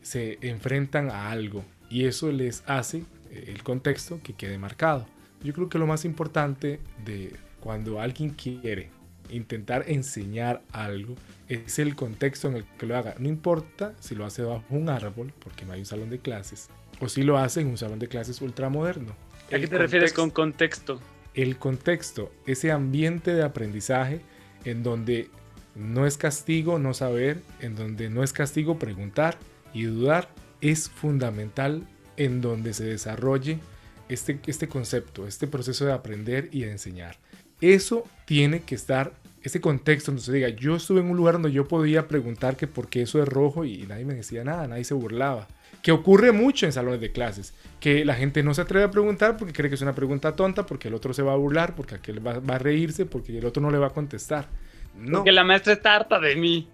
se 0.03 0.39
enfrentan 0.43 1.11
a 1.11 1.31
algo 1.31 1.65
y 1.91 2.05
eso 2.05 2.31
les 2.31 2.63
hace 2.67 3.05
eh, 3.31 3.45
el 3.49 3.63
contexto 3.63 4.21
que 4.23 4.35
quede 4.35 4.59
marcado. 4.59 5.07
Yo 5.43 5.53
creo 5.53 5.69
que 5.69 5.79
lo 5.79 5.87
más 5.87 6.05
importante 6.05 6.81
de 7.05 7.35
cuando 7.61 8.01
alguien 8.01 8.31
quiere 8.31 8.91
intentar 9.31 9.85
enseñar 9.89 10.63
algo 10.73 11.15
es 11.49 11.79
el 11.79 11.95
contexto 11.95 12.49
en 12.49 12.57
el 12.57 12.65
que 12.79 12.87
lo 12.87 12.97
haga. 12.97 13.15
No 13.19 13.29
importa 13.29 13.95
si 14.01 14.15
lo 14.15 14.25
hace 14.27 14.43
bajo 14.43 14.65
un 14.71 14.89
árbol, 14.89 15.33
porque 15.39 15.65
no 15.65 15.73
hay 15.73 15.81
un 15.81 15.87
salón 15.87 16.11
de 16.11 16.19
clases, 16.19 16.69
o 17.01 17.09
si 17.09 17.23
lo 17.23 17.39
hace 17.39 17.61
en 17.61 17.69
un 17.69 17.79
salón 17.79 17.99
de 17.99 18.09
clases 18.09 18.41
ultramoderno. 18.43 19.15
¿A 19.51 19.55
El 19.57 19.63
qué 19.63 19.69
te 19.69 19.79
refieres 19.79 20.13
con 20.13 20.31
contexto- 20.31 20.95
contexto? 20.97 21.19
el 21.35 21.57
contexto, 21.57 22.33
ese 22.47 22.73
ambiente 22.73 23.33
de 23.33 23.43
aprendizaje 23.45 24.21
en 24.65 24.83
donde 24.83 25.31
no 25.77 26.07
es 26.07 26.17
castigo 26.19 26.79
no 26.81 26.93
saber, 26.95 27.41
en 27.61 27.77
donde 27.77 28.11
no 28.11 28.25
es 28.25 28.33
castigo 28.33 28.79
preguntar 28.79 29.39
y 29.73 29.85
dudar, 29.85 30.29
es 30.61 30.89
fundamental 30.91 31.87
en 32.17 32.41
donde 32.41 32.75
se 32.75 32.85
desarrolle 32.85 33.61
este, 34.09 34.41
este 34.47 34.67
concepto, 34.69 35.29
este 35.29 35.47
proceso 35.47 35.87
de 35.87 35.93
aprender 35.93 36.49
y 36.51 36.63
de 36.63 36.73
enseñar. 36.73 37.17
Eso 37.61 38.05
tiene 38.25 38.61
que 38.61 38.75
estar, 38.75 39.13
ese 39.43 39.61
contexto 39.61 40.11
donde 40.11 40.23
se 40.23 40.33
diga, 40.33 40.49
yo 40.49 40.77
estuve 40.77 41.01
en 41.01 41.11
un 41.11 41.17
lugar 41.17 41.35
donde 41.35 41.53
yo 41.53 41.67
podía 41.67 42.07
preguntar 42.09 42.57
que 42.57 42.67
por 42.67 42.89
qué 42.89 43.03
eso 43.03 43.23
es 43.23 43.29
rojo 43.29 43.65
y 43.65 43.79
nadie 43.87 44.05
me 44.05 44.15
decía 44.15 44.45
nada, 44.45 44.67
nadie 44.69 44.85
se 44.85 44.95
burlaba. 44.95 45.49
Que 45.83 45.93
ocurre 45.93 46.33
mucho 46.33 46.67
en 46.67 46.73
salones 46.73 47.01
de 47.01 47.13
clases, 47.13 47.55
que 47.81 48.05
la 48.05 48.15
gente 48.15 48.43
no 48.43 48.53
se 48.55 48.63
atreve 48.63 48.85
a 48.85 48.91
preguntar 48.91 49.37
porque 49.37 49.53
cree 49.53 49.69
que 49.71 49.77
es 49.77 49.83
una 49.83 49.95
pregunta 49.95 50.35
tonta, 50.35 50.67
porque 50.67 50.89
el 50.89 50.95
otro 50.95 51.13
se 51.15 51.23
va 51.23 51.33
a 51.33 51.37
burlar, 51.37 51.75
porque 51.75 51.95
aquel 51.95 52.25
va, 52.27 52.41
va 52.41 52.57
a 52.57 52.59
reírse, 52.59 53.07
porque 53.07 53.39
el 53.39 53.45
otro 53.45 53.63
no 53.63 53.71
le 53.71 53.79
va 53.79 53.89
a 53.89 53.91
contestar. 53.91 54.49
No, 54.97 55.19
Porque 55.19 55.31
la 55.33 55.45
maestra 55.45 55.75
está 55.75 55.95
harta 55.95 56.19
de 56.19 56.35
mí. 56.35 56.69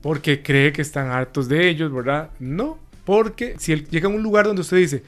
porque 0.00 0.42
cree 0.42 0.72
que 0.72 0.82
están 0.82 1.10
hartos 1.10 1.48
de 1.48 1.68
ellos, 1.68 1.92
¿verdad? 1.92 2.30
No, 2.40 2.78
porque 3.04 3.54
si 3.58 3.72
él 3.72 3.86
llega 3.88 4.08
a 4.08 4.10
un 4.12 4.22
lugar 4.22 4.46
donde 4.46 4.62
usted 4.62 4.76
dice, 4.78 5.02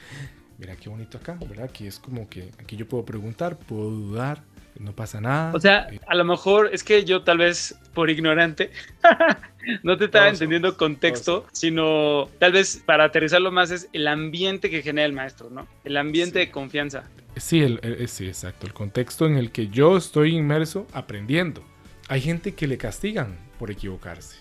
mira 0.59 0.77
qué 0.77 0.89
bonito 0.89 1.19
acá, 1.19 1.37
¿verdad? 1.49 1.65
Aquí 1.65 1.87
es 1.89 1.99
como 1.99 2.29
que 2.29 2.51
aquí 2.61 2.77
yo 2.77 2.87
puedo 2.89 3.05
preguntar, 3.05 3.59
puedo 3.59 3.91
dudar, 3.91 4.43
no 4.81 4.93
pasa 4.93 5.21
nada. 5.21 5.53
O 5.55 5.61
sea, 5.61 5.87
Eh, 5.91 6.01
a 6.07 6.15
lo 6.15 6.25
mejor 6.25 6.71
es 6.73 6.83
que 6.83 7.05
yo 7.05 7.23
tal 7.23 7.39
vez 7.39 7.79
por 7.95 8.11
ignorante 8.11 8.71
no 9.83 9.97
te 9.97 10.07
estaba 10.07 10.29
entendiendo 10.29 10.77
contexto, 10.77 11.47
sino 11.53 12.29
tal 12.39 12.53
vez 12.53 12.83
para 12.85 13.05
aterrizarlo 13.05 13.51
más 13.53 13.71
es 13.71 13.89
el 13.93 14.09
ambiente 14.09 14.71
que 14.71 14.83
genera 14.83 15.07
el 15.07 15.13
maestro, 15.13 15.51
¿no? 15.51 15.67
El 15.85 15.97
ambiente 15.97 16.39
de 16.39 16.51
confianza. 16.51 17.05
Sí, 17.37 17.61
el- 17.63 17.79
el- 17.83 18.09
sí, 18.09 18.27
exacto. 18.27 18.67
El 18.67 18.73
contexto 18.73 19.27
en 19.27 19.37
el 19.37 19.51
que 19.53 19.69
yo 19.69 19.97
estoy 19.97 20.35
inmerso 20.37 20.87
aprendiendo. 20.93 21.63
Hay 22.09 22.21
gente 22.21 22.55
que 22.55 22.67
le 22.67 22.77
castigan 22.77 23.37
por 23.59 23.71
equivocarse. 23.71 24.37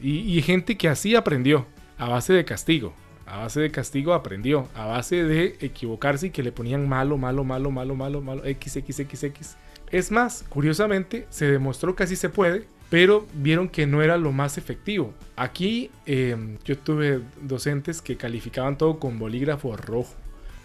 Y, 0.00 0.36
y 0.36 0.42
gente 0.42 0.76
que 0.76 0.88
así 0.88 1.14
aprendió, 1.14 1.66
a 1.98 2.08
base 2.08 2.32
de 2.32 2.44
castigo. 2.44 2.94
A 3.26 3.36
base 3.38 3.60
de 3.60 3.70
castigo 3.70 4.12
aprendió. 4.12 4.68
A 4.74 4.86
base 4.86 5.22
de 5.22 5.56
equivocarse 5.60 6.26
y 6.26 6.30
que 6.30 6.42
le 6.42 6.50
ponían 6.50 6.88
malo, 6.88 7.16
malo, 7.16 7.44
malo, 7.44 7.70
malo, 7.70 7.94
malo, 7.94 8.20
malo, 8.20 8.44
x, 8.44 8.76
x, 8.76 8.98
x, 9.00 9.22
x. 9.24 9.56
Es 9.92 10.10
más, 10.10 10.44
curiosamente, 10.48 11.26
se 11.28 11.44
demostró 11.50 11.94
que 11.94 12.04
así 12.04 12.16
se 12.16 12.30
puede, 12.30 12.66
pero 12.88 13.26
vieron 13.34 13.68
que 13.68 13.86
no 13.86 14.02
era 14.02 14.16
lo 14.16 14.32
más 14.32 14.56
efectivo. 14.56 15.12
Aquí 15.36 15.90
eh, 16.06 16.56
yo 16.64 16.78
tuve 16.78 17.20
docentes 17.42 18.00
que 18.00 18.16
calificaban 18.16 18.78
todo 18.78 18.98
con 18.98 19.18
bolígrafo 19.18 19.76
rojo. 19.76 20.14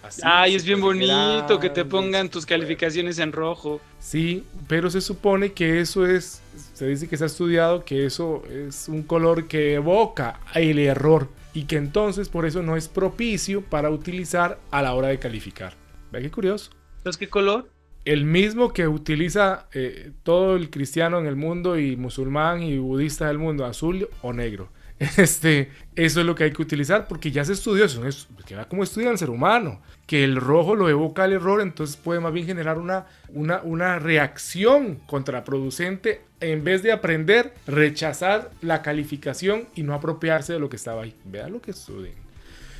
Así, 0.02 0.22
Ay, 0.24 0.54
es 0.54 0.64
bien 0.64 0.80
bonito 0.80 1.58
que 1.60 1.68
te 1.68 1.84
pongan 1.84 2.30
tus 2.30 2.46
calificaciones 2.46 3.18
en 3.18 3.32
rojo. 3.32 3.82
Sí, 3.98 4.44
pero 4.66 4.88
se 4.90 5.02
supone 5.02 5.52
que 5.52 5.80
eso 5.80 6.06
es, 6.06 6.40
se 6.72 6.86
dice 6.86 7.06
que 7.06 7.18
se 7.18 7.24
ha 7.24 7.26
estudiado 7.26 7.84
que 7.84 8.06
eso 8.06 8.42
es 8.50 8.88
un 8.88 9.02
color 9.02 9.46
que 9.46 9.74
evoca 9.74 10.40
el 10.54 10.78
error 10.78 11.28
y 11.52 11.64
que 11.64 11.76
entonces 11.76 12.30
por 12.30 12.46
eso 12.46 12.62
no 12.62 12.76
es 12.76 12.88
propicio 12.88 13.60
para 13.60 13.90
utilizar 13.90 14.58
a 14.70 14.80
la 14.80 14.94
hora 14.94 15.08
de 15.08 15.18
calificar. 15.18 15.74
Ve 16.12 16.22
qué 16.22 16.30
curioso. 16.30 16.70
¿Sabes 17.02 17.18
qué 17.18 17.28
color? 17.28 17.68
El 18.08 18.24
mismo 18.24 18.72
que 18.72 18.88
utiliza 18.88 19.66
eh, 19.74 20.12
todo 20.22 20.56
el 20.56 20.70
cristiano 20.70 21.18
en 21.18 21.26
el 21.26 21.36
mundo 21.36 21.78
y 21.78 21.94
musulmán 21.94 22.62
y 22.62 22.78
budista 22.78 23.28
del 23.28 23.36
mundo, 23.36 23.66
azul 23.66 24.08
o 24.22 24.32
negro. 24.32 24.70
Este, 25.18 25.70
eso 25.94 26.20
es 26.20 26.26
lo 26.26 26.34
que 26.34 26.44
hay 26.44 26.52
que 26.54 26.62
utilizar 26.62 27.06
porque 27.06 27.30
ya 27.30 27.44
se 27.44 27.52
estudió 27.52 27.84
eso, 27.84 28.06
es 28.06 28.26
que 28.46 28.56
va 28.56 28.64
como 28.64 28.82
estudia 28.82 29.10
el 29.10 29.18
ser 29.18 29.28
humano, 29.28 29.82
que 30.06 30.24
el 30.24 30.36
rojo 30.36 30.74
lo 30.74 30.88
evoca 30.88 31.24
al 31.24 31.34
error, 31.34 31.60
entonces 31.60 31.98
puede 31.98 32.18
más 32.18 32.32
bien 32.32 32.46
generar 32.46 32.78
una, 32.78 33.04
una, 33.28 33.60
una 33.60 33.98
reacción 33.98 34.96
contraproducente 35.06 36.22
en 36.40 36.64
vez 36.64 36.82
de 36.82 36.92
aprender, 36.92 37.52
rechazar 37.66 38.50
la 38.62 38.80
calificación 38.80 39.68
y 39.74 39.82
no 39.82 39.92
apropiarse 39.92 40.54
de 40.54 40.60
lo 40.60 40.70
que 40.70 40.76
estaba 40.76 41.02
ahí. 41.02 41.14
Vean 41.26 41.52
lo 41.52 41.60
que 41.60 41.72
estudien. 41.72 42.14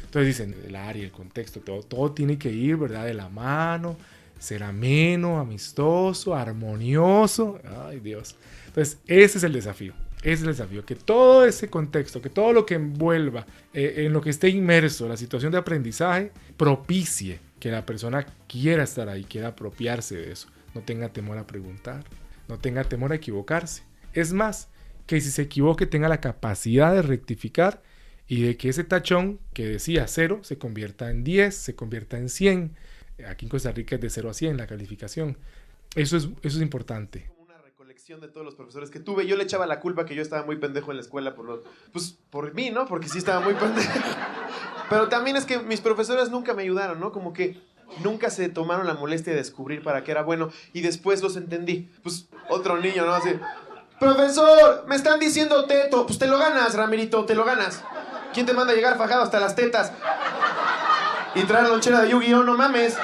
Entonces 0.05 0.39
dicen, 0.39 0.57
el 0.67 0.75
área, 0.75 1.05
el 1.05 1.13
contexto, 1.13 1.61
todo, 1.61 1.83
todo 1.83 2.13
tiene 2.13 2.39
que 2.39 2.51
ir, 2.51 2.79
¿verdad? 2.79 3.05
De 3.05 3.13
la 3.13 3.29
mano, 3.29 3.99
ser 4.39 4.63
ameno, 4.63 5.39
amistoso, 5.39 6.35
armonioso. 6.35 7.61
Ay, 7.87 8.01
Dios. 8.01 8.37
Entonces, 8.67 8.99
ese 9.07 9.39
es 9.39 9.45
el 9.45 9.53
desafío. 9.53 9.95
Ese 10.19 10.33
es 10.33 10.41
el 10.43 10.49
desafío, 10.49 10.85
que 10.85 10.97
todo 10.97 11.45
ese 11.45 11.71
contexto, 11.71 12.21
que 12.21 12.29
todo 12.29 12.53
lo 12.53 12.67
que 12.67 12.75
envuelva, 12.75 13.47
eh, 13.73 13.95
en 13.99 14.13
lo 14.13 14.21
que 14.21 14.31
esté 14.31 14.49
inmerso 14.49 15.09
la 15.09 15.17
situación 15.17 15.53
de 15.53 15.59
aprendizaje, 15.59 16.33
propicie 16.57 17.39
que 17.61 17.71
la 17.71 17.87
persona 17.87 18.27
quiera 18.49 18.83
estar 18.83 19.09
ahí, 19.09 19.25
quiera 19.25 19.49
apropiarse 19.49 20.17
de 20.17 20.33
eso. 20.33 20.49
No 20.75 20.81
tenga 20.81 21.09
temor 21.11 21.39
a 21.39 21.47
preguntar, 21.47 22.05
no 22.49 22.59
tenga 22.59 22.83
temor 22.85 23.13
a 23.13 23.17
equivocarse. 23.17 23.85
Es 24.13 24.33
más, 24.33 24.69
que 25.07 25.21
si 25.21 25.31
se 25.31 25.43
equivoque 25.43 25.87
tenga 25.87 26.09
la 26.09 26.21
capacidad 26.21 26.93
de 26.93 27.03
rectificar 27.03 27.83
y 28.27 28.43
de 28.43 28.57
que 28.57 28.69
ese 28.69 28.85
tachón 28.85 29.41
que 29.55 29.67
decía 29.67 30.07
0 30.07 30.41
se 30.43 30.59
convierta 30.59 31.11
en 31.11 31.25
10, 31.25 31.55
se 31.55 31.75
convierta 31.75 32.19
en 32.19 32.29
100. 32.29 32.77
Aquí 33.27 33.47
en 33.47 33.51
Costa 33.51 33.73
Rica 33.73 33.97
es 33.97 34.01
de 34.01 34.11
0 34.11 34.31
a 34.31 34.35
100 34.35 34.57
la 34.57 34.67
calificación. 34.67 35.37
Eso 35.95 36.17
es, 36.17 36.25
eso 36.43 36.57
es 36.59 36.63
importante. 36.63 37.31
Una 37.39 37.59
recolección 37.59 38.21
de 38.21 38.29
todos 38.29 38.45
los 38.45 38.55
profesores 38.55 38.91
que 38.91 39.01
tuve. 39.01 39.27
Yo 39.27 39.37
le 39.37 39.45
echaba 39.45 39.67
la 39.67 39.81
culpa 39.81 40.05
que 40.05 40.15
yo 40.15 40.23
estaba 40.23 40.45
muy 40.45 40.57
pendejo 40.57 40.91
en 40.91 40.99
la 40.99 41.03
escuela 41.03 41.35
por 41.35 41.45
los, 41.45 41.61
pues 41.93 42.17
por 42.31 42.55
mí, 42.55 42.71
¿no? 42.71 42.87
Porque 42.87 43.09
sí 43.09 43.19
estaba 43.19 43.41
muy 43.41 43.55
pendejo. 43.55 43.91
Pero 44.91 45.09
también 45.09 45.37
es 45.37 45.45
que 45.45 45.59
mis 45.59 45.81
profesores 45.81 46.31
nunca 46.31 46.55
me 46.55 46.63
ayudaron, 46.63 47.01
¿no? 47.01 47.13
Como 47.13 47.33
que 47.33 47.61
nunca 48.03 48.31
se 48.31 48.49
tomaron 48.49 48.87
la 48.87 48.95
molestia 48.95 49.33
de 49.33 49.39
descubrir 49.39 49.83
para 49.83 50.05
qué 50.05 50.13
era 50.13 50.23
bueno 50.23 50.51
y 50.73 50.83
después 50.83 51.23
los 51.23 51.37
entendí. 51.37 51.91
Pues 52.03 52.29
otro 52.49 52.79
niño, 52.79 53.05
¿no? 53.05 53.13
Así, 53.13 53.31
profesor, 53.99 54.85
me 54.87 54.97
están 54.97 55.19
diciendo 55.19 55.65
teto. 55.65 56.07
Pues 56.07 56.19
te 56.19 56.27
lo 56.27 56.39
ganas, 56.39 56.75
Ramirito, 56.75 57.25
te 57.25 57.35
lo 57.35 57.45
ganas. 57.45 57.83
¿Quién 58.33 58.47
te 58.47 58.53
manda 58.53 58.73
a 58.73 58.77
llegar 58.77 58.97
fajado 58.99 59.23
hasta 59.23 59.41
las 59.41 59.55
tetas? 59.57 59.93
Y 61.35 61.43
traer 61.45 61.69
lonchera 61.69 62.01
de 62.03 62.11
Yu-Gi-Oh, 62.11 62.43
no 62.43 62.57
mames. 62.57 62.97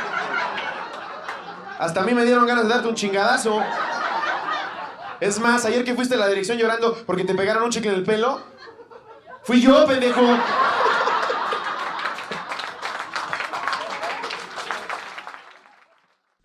Hasta 1.79 2.01
a 2.01 2.05
mí 2.05 2.15
me 2.15 2.25
dieron 2.25 2.47
ganas 2.47 2.65
de 2.65 2.71
darte 2.71 2.89
un 2.89 2.95
chingadazo. 2.95 3.63
Es 5.21 5.39
más, 5.41 5.65
ayer 5.65 5.85
que 5.85 5.95
fuiste 5.95 6.15
a 6.15 6.19
la 6.19 6.29
dirección 6.29 6.59
llorando 6.59 6.97
porque 7.07 7.25
te 7.25 7.35
pegaron 7.35 7.65
un 7.65 7.71
chicle 7.71 7.91
en 7.91 7.97
el 7.97 8.05
pelo, 8.05 8.41
fui 9.43 9.61
yo, 9.61 9.87
pendejo. 9.87 10.21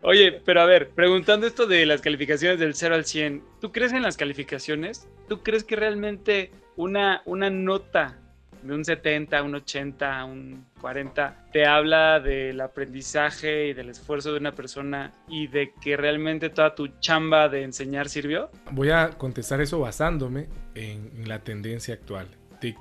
Oye, 0.02 0.42
pero 0.46 0.62
a 0.62 0.66
ver, 0.66 0.90
preguntando 0.92 1.46
esto 1.46 1.68
de 1.68 1.86
las 1.86 2.02
calificaciones 2.02 2.60
del 2.60 2.74
0 2.74 2.96
al 2.96 3.06
100, 3.06 3.44
¿tú 3.62 3.72
crees 3.72 3.94
en 3.94 4.02
las 4.02 4.18
calificaciones? 4.18 5.08
¿Tú 5.28 5.44
crees 5.44 5.64
que 5.64 5.76
realmente 5.76 6.52
una, 6.78 7.22
una 7.26 7.50
nota 7.50 8.19
de 8.64 8.74
un 8.74 8.84
70, 8.84 9.42
un 9.44 9.56
80, 9.56 10.26
un 10.26 10.66
40 10.82 11.46
te 11.52 11.66
habla 11.66 12.20
del 12.20 12.60
aprendizaje 12.62 13.68
y 13.68 13.74
del 13.74 13.90
esfuerzo 13.90 14.34
de 14.34 14.40
una 14.40 14.54
persona 14.54 15.12
y 15.28 15.48
de 15.48 15.72
que 15.82 15.96
realmente 15.98 16.50
toda 16.50 16.76
tu 16.76 16.88
chamba 17.00 17.48
de 17.50 17.64
enseñar 17.64 18.10
sirvió? 18.10 18.50
Voy 18.72 18.90
a 18.90 19.10
contestar 19.12 19.62
eso 19.62 19.80
basándome 19.80 20.48
en, 20.76 21.28
la 21.28 21.40
tendencia 21.40 21.94
actual. 21.94 22.28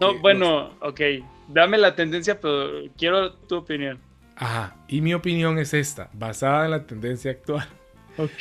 No, 0.01 0.13
los- 0.13 0.21
bueno, 0.21 0.71
ok, 0.81 1.01
dame 1.49 1.79
la 1.79 1.95
tendencia, 1.95 2.41
pero 2.41 2.83
quiero 2.97 3.33
tu 3.35 3.57
opinión. 3.57 4.01
Ajá, 4.35 4.77
y 4.89 5.01
mi 5.01 5.15
opinión 5.15 5.59
es 5.59 5.75
esta, 5.75 6.11
basada 6.13 6.65
en 6.65 6.71
la 6.73 6.87
tendencia 6.87 7.31
actual, 7.31 7.67
Ok. 8.17 8.33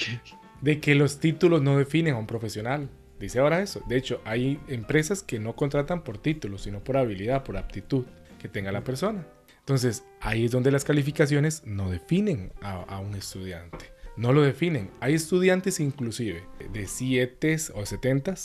de 0.62 0.80
que 0.80 0.95
los 0.95 1.19
títulos 1.19 1.62
no 1.62 1.78
definen 1.78 2.15
a 2.15 2.17
un 2.17 2.28
profesional. 2.28 2.89
Dice 3.19 3.39
ahora 3.39 3.62
eso. 3.62 3.82
De 3.88 3.97
hecho, 3.97 4.21
hay 4.25 4.60
empresas 4.67 5.23
que 5.23 5.39
no 5.39 5.56
contratan 5.56 6.03
por 6.03 6.17
títulos, 6.17 6.63
sino 6.63 6.84
por 6.84 6.97
habilidad, 6.97 7.43
por 7.43 7.58
aptitud 7.58 8.06
que 8.39 8.47
tenga 8.47 8.71
la 8.71 8.84
persona. 8.84 9.25
Entonces, 9.60 10.06
ahí 10.21 10.45
es 10.45 10.51
donde 10.51 10.71
las 10.71 10.86
calificaciones 10.86 11.63
no 11.65 11.89
definen 11.89 12.53
a, 12.62 12.99
un 12.99 13.15
estudiante. 13.15 13.91
No 14.15 14.32
lo 14.32 14.41
definen. 14.41 14.89
Hay 15.01 15.13
estudiantes 15.13 15.80
inclusive 15.80 16.43
de 16.71 16.88
7 16.88 17.58
o 17.75 17.86
70, 17.86 18.36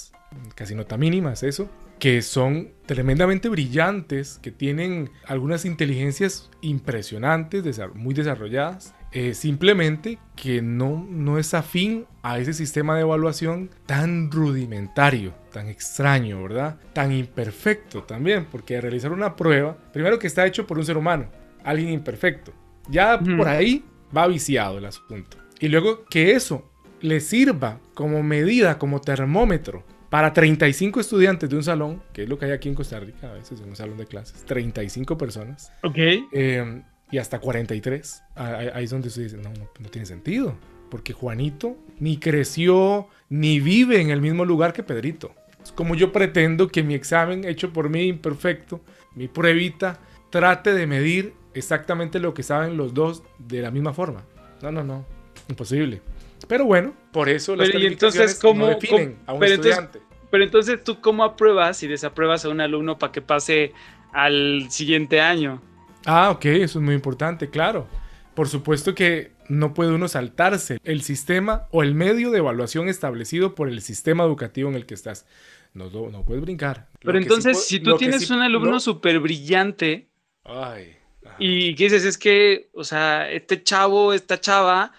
casi 0.54 0.74
nota 0.74 0.96
mínimas 0.96 1.42
eso, 1.44 1.70
que 2.00 2.22
son 2.22 2.72
tremendamente 2.87 3.48
brillantes, 3.48 4.40
que 4.42 4.50
tienen 4.50 5.11
algunas 5.24 5.64
inteligencias 5.64 6.50
impresionantes, 6.61 7.80
muy 7.94 8.14
desarrolladas, 8.14 8.92
eh, 9.12 9.35
simplemente 9.35 10.18
que 10.37 10.62
no, 10.62 11.07
no 11.09 11.38
es 11.38 11.55
afín 11.55 12.07
a 12.22 12.38
ese 12.38 12.53
sistema 12.55 12.94
de 12.96 13.03
evaluación 13.03 13.70
tan 13.87 14.31
rudimentario, 14.31 15.35
tan 15.53 15.68
extraño, 15.68 16.42
¿verdad? 16.42 16.79
Tan 16.92 17.12
imperfecto 17.12 18.03
también, 18.05 18.46
porque 18.51 18.81
realizar 18.81 19.12
una 19.12 19.37
prueba, 19.37 19.77
primero 19.92 20.18
que 20.18 20.27
está 20.27 20.46
hecho 20.46 20.66
por 20.66 20.79
un 20.79 20.85
ser 20.87 20.96
humano, 20.96 21.27
alguien 21.64 21.90
imperfecto, 21.90 22.53
ya 22.88 23.18
por 23.20 23.48
ahí 23.48 23.85
va 24.16 24.27
viciado 24.27 24.79
el 24.79 24.85
asunto. 24.87 25.37
Y 25.61 25.68
luego 25.68 26.05
que 26.07 26.33
eso 26.33 26.68
le 27.01 27.20
sirva 27.20 27.81
como 27.94 28.22
medida, 28.22 28.79
como 28.79 29.01
termómetro 29.01 29.85
para 30.11 30.33
35 30.33 31.01
estudiantes 31.01 31.48
de 31.48 31.57
un 31.57 31.62
salón, 31.64 32.03
que 32.12 32.25
es 32.25 32.29
lo 32.29 32.38
que 32.38 32.44
hay 32.46 32.51
aquí 32.53 32.68
en 32.68 32.75
Costa 32.75 33.01
Rica 33.01 33.31
a 33.31 33.35
veces 33.35 33.61
en 33.61 33.68
un 33.70 33.77
salón 33.77 33.96
de 33.96 34.07
clases, 34.07 34.44
35 34.44 35.16
personas, 35.16 35.72
Ok. 35.83 35.96
eh, 35.98 36.83
y 37.12 37.18
hasta 37.18 37.38
43. 37.38 38.25
Ah, 38.35 38.57
Ahí, 38.75 38.85
es 38.85 38.90
donde 38.90 39.11
se 39.11 39.22
dice, 39.22 39.37
no, 39.37 39.51
no, 39.53 39.68
no 39.79 39.88
tiene 39.88 40.07
sentido. 40.07 40.57
Porque 40.90 41.12
Juanito 41.12 41.77
ni 42.01 42.16
creció 42.18 43.07
ni 43.29 43.61
vive 43.61 44.01
en 44.01 44.11
el 44.11 44.20
mismo 44.20 44.44
lugar 44.44 44.72
que 44.72 44.83
Pedrito. 44.83 45.33
Es 45.62 45.70
como 45.72 45.94
yo 45.94 46.11
pretendo 46.12 46.66
que 46.68 46.83
mi 46.83 46.94
examen 46.94 47.44
hecho 47.44 47.72
por 47.72 47.88
mí 47.88 48.03
imperfecto, 48.09 48.81
mi 49.14 49.29
pruebita, 49.29 50.01
trate 50.31 50.72
de 50.75 50.87
medir 50.87 51.35
exactamente 51.55 52.18
lo 52.18 52.35
que 52.35 52.42
saben 52.42 52.77
los 52.77 52.92
dos 52.94 53.22
de 53.38 53.62
la 53.62 53.70
misma 53.70 53.92
forma. 53.94 54.25
No, 54.61 54.72
no, 54.72 54.83
no. 54.83 55.05
Imposible. 55.48 56.01
Pero 56.48 56.64
bueno, 56.64 56.92
por 57.12 57.29
eso 57.29 57.55
las 57.55 57.68
Pero, 57.68 57.79
¿y 57.79 57.83
calificaciones 57.85 58.14
entonces 58.16 58.40
cómo- 58.40 58.64
no 58.66 58.70
definen 58.75 59.12
cómo- 59.14 59.22
a 59.27 59.33
un 59.35 59.40
pero 59.40 59.55
entonces- 59.55 59.72
estudiante. 59.79 60.01
Pero 60.31 60.44
entonces, 60.44 60.83
¿tú 60.83 61.01
cómo 61.01 61.25
apruebas 61.25 61.83
y 61.83 61.88
desapruebas 61.88 62.44
a 62.44 62.48
un 62.48 62.61
alumno 62.62 62.98
para 62.98 63.12
que 63.12 63.20
pase 63.22 63.72
al 64.12 64.66
siguiente 64.70 65.20
año? 65.20 65.61
Ah, 66.07 66.31
ok, 66.31 66.45
eso 66.47 66.79
es 66.79 66.85
muy 66.85 66.95
importante, 66.95 67.51
claro. 67.51 67.87
Por 68.35 68.49
supuesto 68.49 68.95
que 68.95 69.33
no 69.49 69.75
puede 69.75 69.93
uno 69.93 70.09
saltarse 70.09 70.79
el 70.85 71.03
sistema 71.03 71.69
o 71.71 71.83
el 71.83 71.95
medio 71.95 72.31
de 72.31 72.38
evaluación 72.38 72.88
establecido 72.88 73.55
por 73.55 73.69
el 73.69 73.83
sistema 73.83 74.25
educativo 74.25 74.69
en 74.71 74.75
el 74.77 74.87
que 74.87 74.95
estás. 74.95 75.27
No, 75.75 75.91
no, 75.91 76.11
no 76.11 76.25
puedes 76.25 76.43
brincar. 76.43 76.88
Pero 77.01 77.19
entonces, 77.19 77.65
si 77.65 77.81
tú 77.81 77.97
tienes 77.97 78.27
sí- 78.27 78.33
un 78.33 78.41
alumno 78.43 78.81
súper 78.81 79.21
brillante 79.21 80.09
Ay, 80.45 80.97
y 81.38 81.75
que 81.75 81.85
dices, 81.85 82.05
es 82.05 82.19
que, 82.19 82.71
o 82.75 82.85
sea, 82.85 83.31
este 83.31 83.62
chavo, 83.62 84.12
esta 84.12 84.41
chava, 84.41 84.93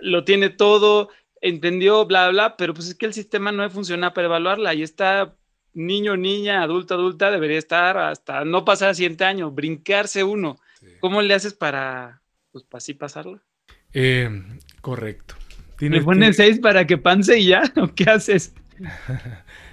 lo 0.00 0.24
tiene 0.24 0.50
todo, 0.50 1.10
entendió, 1.40 2.04
bla, 2.06 2.28
bla, 2.30 2.56
pero 2.56 2.74
pues 2.74 2.88
es 2.88 2.94
que 2.94 3.06
el 3.06 3.14
sistema 3.14 3.52
no 3.52 3.68
funciona 3.70 4.12
para 4.12 4.26
evaluarla 4.26 4.74
y 4.74 4.82
está 4.82 5.36
niño, 5.78 6.16
niña, 6.16 6.62
adulto, 6.62 6.94
adulta, 6.94 7.30
debería 7.30 7.58
estar 7.58 7.96
hasta 7.96 8.44
no 8.44 8.64
pasar 8.64 8.90
a 8.90 8.94
siguiente 8.94 9.24
año, 9.24 9.50
brincarse 9.50 10.24
uno. 10.24 10.58
Sí. 10.80 10.86
¿Cómo 11.00 11.22
le 11.22 11.34
haces 11.34 11.54
para, 11.54 12.20
pues, 12.52 12.64
para 12.64 12.78
así 12.78 12.94
pasarlo? 12.94 13.40
Eh, 13.92 14.28
correcto. 14.80 15.34
¿Le 15.80 16.02
ponen 16.02 16.20
tienes- 16.32 16.36
seis 16.36 16.58
para 16.60 16.86
que 16.86 16.98
panse 16.98 17.38
y 17.38 17.46
ya? 17.46 17.62
¿O 17.76 17.88
qué 17.94 18.04
haces? 18.04 18.54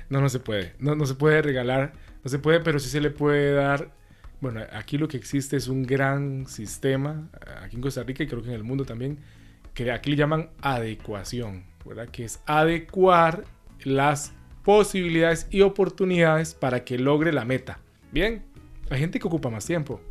No, 0.08 0.22
no 0.22 0.30
se 0.30 0.40
puede. 0.40 0.76
No, 0.78 0.94
no 0.96 1.08
se 1.08 1.16
puede 1.16 1.42
regalar. 1.42 1.94
No 2.24 2.30
se 2.30 2.38
puede, 2.38 2.60
pero 2.60 2.78
sí 2.78 2.90
se 2.90 3.02
le 3.02 3.10
puede 3.10 3.54
dar. 3.54 3.90
Bueno, 4.40 4.62
aquí 4.72 5.00
lo 5.00 5.08
que 5.08 5.18
existe 5.18 5.58
es 5.58 5.68
un 5.68 5.82
gran 5.82 6.46
sistema, 6.46 7.28
aquí 7.64 7.76
en 7.76 7.82
Costa 7.82 8.04
Rica 8.04 8.22
y 8.24 8.28
creo 8.28 8.44
que 8.44 8.50
en 8.50 8.54
el 8.54 8.64
mundo 8.64 8.86
también, 8.86 9.18
que 9.74 9.92
aquí 9.92 10.12
le 10.12 10.16
llaman 10.18 10.52
adecuación, 10.62 11.66
¿verdad? 11.84 12.08
Que 12.10 12.26
es 12.26 12.40
adecuar 12.46 13.46
las 13.84 14.32
posibilidades 14.66 15.48
y 15.52 15.62
oportunidades 15.62 16.54
para 16.54 16.84
que 16.84 16.98
logre 16.98 17.32
la 17.32 17.46
meta. 17.46 17.80
Bien, 18.12 18.44
hay 18.90 19.00
gente 19.00 19.20
que 19.20 19.28
ocupa 19.28 19.50
más 19.50 19.66
tiempo. 19.66 20.02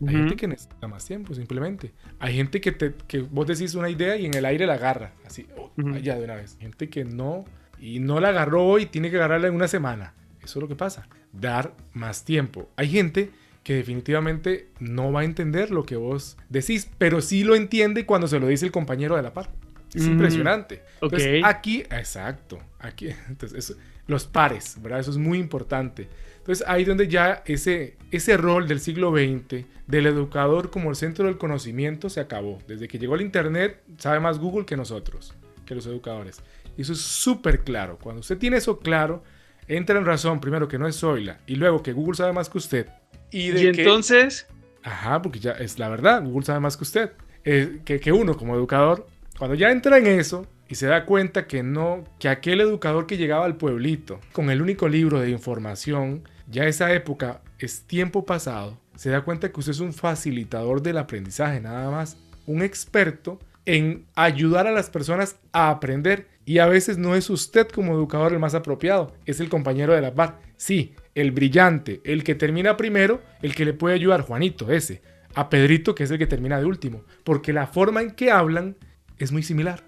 Hay 0.00 0.14
Ujú. 0.14 0.16
gente 0.18 0.36
que 0.36 0.48
necesita 0.48 0.88
más 0.88 1.04
tiempo, 1.04 1.34
simplemente. 1.34 1.92
Hay 2.18 2.34
gente 2.34 2.60
que, 2.60 2.72
te, 2.72 2.94
que 3.06 3.20
vos 3.20 3.46
decís 3.46 3.74
una 3.74 3.90
idea 3.90 4.16
y 4.16 4.26
en 4.26 4.34
el 4.34 4.44
aire 4.44 4.66
la 4.66 4.74
agarra, 4.74 5.12
así, 5.26 5.46
oh, 5.56 5.70
ya 5.98 6.16
de 6.16 6.24
una 6.24 6.36
vez. 6.36 6.56
Gente 6.60 6.88
que 6.88 7.04
no, 7.04 7.44
y 7.80 7.98
no 8.00 8.18
la 8.20 8.28
agarró 8.30 8.78
y 8.78 8.86
tiene 8.86 9.10
que 9.10 9.16
agarrarla 9.16 9.48
en 9.48 9.54
una 9.54 9.68
semana. 9.68 10.14
Eso 10.42 10.58
es 10.58 10.62
lo 10.62 10.68
que 10.68 10.74
pasa. 10.74 11.08
Dar 11.32 11.74
más 11.92 12.24
tiempo. 12.24 12.68
Hay 12.76 12.88
gente 12.88 13.30
que 13.62 13.74
definitivamente 13.74 14.68
no 14.80 15.12
va 15.12 15.20
a 15.20 15.24
entender 15.24 15.70
lo 15.70 15.84
que 15.84 15.94
vos 15.96 16.36
decís, 16.48 16.90
pero 16.98 17.20
sí 17.20 17.44
lo 17.44 17.54
entiende 17.54 18.06
cuando 18.06 18.26
se 18.26 18.40
lo 18.40 18.48
dice 18.48 18.66
el 18.66 18.72
compañero 18.72 19.14
de 19.16 19.22
la 19.22 19.32
par. 19.32 19.50
Es 19.94 20.06
Mm, 20.06 20.12
impresionante. 20.12 20.82
Entonces, 21.00 21.42
ok. 21.42 21.46
aquí, 21.48 21.80
exacto, 21.90 22.58
aquí, 22.78 23.08
entonces, 23.28 23.58
eso- 23.70 23.80
los 24.06 24.26
pares, 24.26 24.76
¿verdad? 24.82 25.00
Eso 25.00 25.10
es 25.12 25.16
muy 25.16 25.38
importante. 25.38 26.08
Entonces 26.38 26.66
ahí 26.66 26.84
donde 26.84 27.06
ya 27.06 27.42
ese, 27.46 27.96
ese 28.10 28.36
rol 28.36 28.66
del 28.66 28.80
siglo 28.80 29.12
XX, 29.12 29.64
del 29.86 30.06
educador 30.06 30.70
como 30.70 30.90
el 30.90 30.96
centro 30.96 31.26
del 31.26 31.38
conocimiento, 31.38 32.10
se 32.10 32.18
acabó. 32.20 32.58
Desde 32.66 32.88
que 32.88 32.98
llegó 32.98 33.14
el 33.14 33.20
Internet, 33.20 33.80
sabe 33.98 34.18
más 34.18 34.38
Google 34.40 34.66
que 34.66 34.76
nosotros, 34.76 35.34
que 35.64 35.76
los 35.76 35.86
educadores. 35.86 36.42
Y 36.76 36.82
eso 36.82 36.94
es 36.94 37.00
súper 37.00 37.60
claro. 37.60 37.96
Cuando 38.02 38.20
usted 38.20 38.38
tiene 38.38 38.56
eso 38.56 38.80
claro, 38.80 39.22
entra 39.68 39.96
en 39.98 40.04
razón, 40.04 40.40
primero 40.40 40.66
que 40.66 40.78
no 40.78 40.88
es 40.88 40.98
Zoila, 40.98 41.38
y 41.46 41.54
luego 41.54 41.80
que 41.82 41.92
Google 41.92 42.16
sabe 42.16 42.32
más 42.32 42.50
que 42.50 42.58
usted. 42.58 42.88
Y, 43.30 43.50
de 43.50 43.60
Y 43.68 43.72
que- 43.72 43.82
entonces, 43.82 44.46
Ajá, 44.82 45.22
porque 45.22 45.38
ya 45.38 45.52
es 45.52 45.78
la 45.78 45.88
verdad, 45.88 46.24
Google 46.24 46.44
sabe 46.44 46.58
más 46.58 46.76
que 46.76 46.82
usted. 46.82 47.12
Eh, 47.44 47.80
que, 47.84 48.00
que 48.00 48.10
uno 48.10 48.36
como 48.36 48.56
educador, 48.56 49.06
cuando 49.38 49.54
ya 49.54 49.70
entra 49.70 49.98
en 49.98 50.06
eso 50.06 50.46
y 50.68 50.74
se 50.74 50.86
da 50.86 51.04
cuenta 51.04 51.46
que 51.46 51.62
no, 51.62 52.04
que 52.18 52.28
aquel 52.28 52.60
educador 52.60 53.06
que 53.06 53.16
llegaba 53.16 53.44
al 53.44 53.56
pueblito 53.56 54.20
con 54.32 54.50
el 54.50 54.62
único 54.62 54.88
libro 54.88 55.20
de 55.20 55.30
información, 55.30 56.22
ya 56.48 56.64
esa 56.64 56.92
época 56.92 57.42
es 57.58 57.82
tiempo 57.82 58.24
pasado, 58.24 58.78
se 58.94 59.10
da 59.10 59.22
cuenta 59.22 59.50
que 59.50 59.60
usted 59.60 59.72
es 59.72 59.80
un 59.80 59.92
facilitador 59.92 60.82
del 60.82 60.98
aprendizaje, 60.98 61.60
nada 61.60 61.90
más, 61.90 62.16
un 62.46 62.62
experto 62.62 63.38
en 63.64 64.06
ayudar 64.14 64.66
a 64.66 64.72
las 64.72 64.90
personas 64.90 65.36
a 65.52 65.70
aprender 65.70 66.28
y 66.44 66.58
a 66.58 66.66
veces 66.66 66.98
no 66.98 67.14
es 67.14 67.30
usted 67.30 67.68
como 67.68 67.94
educador 67.94 68.32
el 68.32 68.38
más 68.38 68.54
apropiado, 68.54 69.14
es 69.26 69.40
el 69.40 69.48
compañero 69.48 69.94
de 69.94 70.00
la 70.00 70.14
par. 70.14 70.40
Sí, 70.56 70.94
el 71.14 71.30
brillante, 71.30 72.00
el 72.04 72.24
que 72.24 72.34
termina 72.34 72.76
primero, 72.76 73.22
el 73.42 73.54
que 73.54 73.64
le 73.64 73.72
puede 73.72 73.94
ayudar, 73.94 74.22
Juanito, 74.22 74.70
ese, 74.72 75.02
a 75.34 75.48
Pedrito, 75.48 75.94
que 75.94 76.04
es 76.04 76.10
el 76.10 76.18
que 76.18 76.26
termina 76.26 76.58
de 76.58 76.66
último, 76.66 77.04
porque 77.24 77.52
la 77.52 77.66
forma 77.66 78.02
en 78.02 78.10
que 78.12 78.30
hablan 78.30 78.76
es 79.22 79.32
muy 79.32 79.42
similar, 79.42 79.84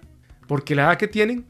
porque 0.47 0.75
la 0.75 0.83
edad 0.83 0.97
que 0.97 1.07
tienen 1.07 1.45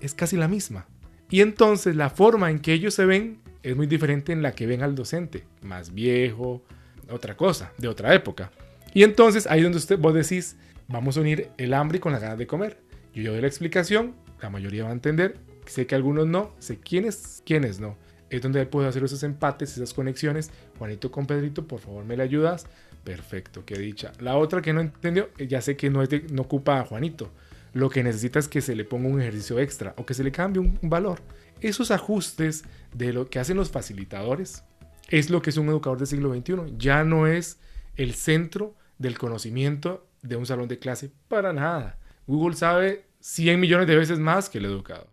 es 0.00 0.14
casi 0.14 0.36
la 0.36 0.48
misma. 0.48 0.86
Y 1.30 1.40
entonces 1.40 1.94
la 1.94 2.10
forma 2.10 2.50
en 2.50 2.58
que 2.58 2.72
ellos 2.72 2.94
se 2.94 3.04
ven 3.04 3.40
es 3.62 3.76
muy 3.76 3.86
diferente 3.86 4.32
en 4.32 4.42
la 4.42 4.52
que 4.52 4.66
ven 4.66 4.82
al 4.82 4.94
docente, 4.94 5.44
más 5.62 5.92
viejo, 5.92 6.62
otra 7.10 7.36
cosa, 7.36 7.72
de 7.78 7.88
otra 7.88 8.14
época. 8.14 8.50
Y 8.94 9.02
entonces 9.02 9.46
ahí 9.46 9.58
es 9.58 9.64
donde 9.64 9.78
usted, 9.78 9.98
vos 9.98 10.14
decís, 10.14 10.56
vamos 10.88 11.16
a 11.16 11.20
unir 11.20 11.50
el 11.58 11.74
hambre 11.74 12.00
con 12.00 12.12
las 12.12 12.22
ganas 12.22 12.38
de 12.38 12.46
comer. 12.46 12.78
Yo 13.14 13.32
doy 13.32 13.40
la 13.40 13.46
explicación, 13.46 14.14
la 14.40 14.50
mayoría 14.50 14.84
va 14.84 14.90
a 14.90 14.92
entender, 14.92 15.36
sé 15.66 15.86
que 15.86 15.94
algunos 15.94 16.26
no, 16.26 16.54
sé 16.58 16.78
quiénes, 16.78 17.42
quiénes 17.44 17.80
no. 17.80 17.96
Es 18.30 18.42
donde 18.42 18.64
puedo 18.66 18.88
hacer 18.88 19.02
esos 19.02 19.22
empates, 19.22 19.72
esas 19.76 19.94
conexiones. 19.94 20.50
Juanito 20.78 21.10
con 21.10 21.26
Pedrito, 21.26 21.66
por 21.66 21.80
favor, 21.80 22.04
¿me 22.04 22.16
le 22.16 22.22
ayudas? 22.22 22.66
Perfecto, 23.04 23.64
qué 23.64 23.78
dicha. 23.78 24.12
La 24.20 24.36
otra 24.36 24.60
que 24.60 24.72
no 24.72 24.80
entendió, 24.80 25.30
eh, 25.38 25.46
ya 25.46 25.60
sé 25.60 25.76
que 25.76 25.90
no, 25.90 26.02
es 26.02 26.10
de- 26.10 26.26
no 26.30 26.42
ocupa 26.42 26.80
a 26.80 26.84
Juanito. 26.84 27.30
Lo 27.72 27.90
que 27.90 28.02
necesita 28.02 28.38
es 28.38 28.48
que 28.48 28.60
se 28.60 28.74
le 28.74 28.84
ponga 28.84 29.08
un 29.08 29.20
ejercicio 29.20 29.58
extra 29.58 29.94
o 29.96 30.06
que 30.06 30.14
se 30.14 30.24
le 30.24 30.32
cambie 30.32 30.60
un, 30.60 30.78
valor. 30.82 31.20
Esos 31.60 31.90
ajustes 31.90 32.64
de 32.94 33.12
lo 33.12 33.28
que 33.28 33.38
hacen 33.38 33.56
los 33.56 33.70
facilitadores 33.70 34.64
es 35.08 35.30
lo 35.30 35.42
que 35.42 35.50
es 35.50 35.56
un 35.56 35.68
educador 35.68 35.98
del 35.98 36.06
siglo 36.06 36.34
XXI. 36.34 36.74
Ya 36.76 37.04
no 37.04 37.26
es 37.26 37.60
el 37.96 38.14
centro 38.14 38.74
del 38.98 39.18
conocimiento 39.18 40.06
de 40.22 40.36
un 40.36 40.46
salón 40.46 40.68
de 40.68 40.78
clase 40.78 41.10
para 41.28 41.52
nada. 41.52 41.98
Google 42.26 42.56
sabe 42.56 43.06
100 43.20 43.60
millones 43.60 43.86
de 43.86 43.96
veces 43.96 44.18
más 44.18 44.48
que 44.48 44.58
el 44.58 44.66
educador. 44.66 45.08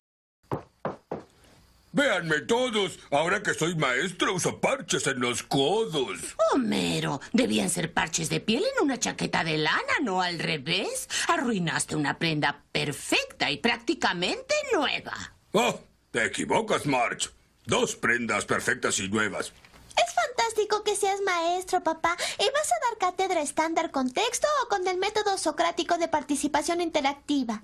Véanme 1.95 2.41
todos, 2.41 2.99
ahora 3.10 3.41
que 3.41 3.53
soy 3.53 3.73
maestro 3.75 4.34
uso 4.34 4.60
parches 4.60 5.08
en 5.08 5.21
los 5.21 5.43
codos. 5.43 6.36
Homero, 6.51 7.21
debían 7.31 7.69
ser 7.69 7.93
parches 7.93 8.27
de 8.27 8.41
piel 8.41 8.65
en 8.75 8.84
una 8.84 8.99
chaqueta 8.99 9.45
de 9.45 9.58
lana, 9.58 9.93
no 10.01 10.21
al 10.21 10.39
revés. 10.39 11.08
Arruinaste 11.29 11.95
una 11.95 12.19
prenda 12.19 12.65
perfecta 12.73 13.49
y 13.49 13.60
prácticamente 13.60 14.53
nueva. 14.73 15.13
Oh, 15.53 15.79
te 16.12 16.25
equivocas, 16.25 16.86
March. 16.86 17.31
Dos 17.65 17.95
prendas 17.95 18.43
perfectas 18.43 18.99
y 18.99 19.08
nuevas. 19.08 19.53
Es 19.95 20.13
fantástico 20.13 20.84
que 20.84 20.97
seas 20.97 21.21
maestro, 21.21 21.81
papá. 21.81 22.17
¿Y 22.38 22.43
vas 22.43 22.71
a 22.73 22.89
dar 22.89 22.97
cátedra 22.99 23.41
estándar 23.41 23.91
con 23.91 24.12
texto 24.12 24.49
o 24.65 24.67
con 24.67 24.86
el 24.86 24.97
método 24.97 25.38
socrático 25.38 25.97
de 25.97 26.10
participación 26.10 26.81
interactiva? 26.81 27.63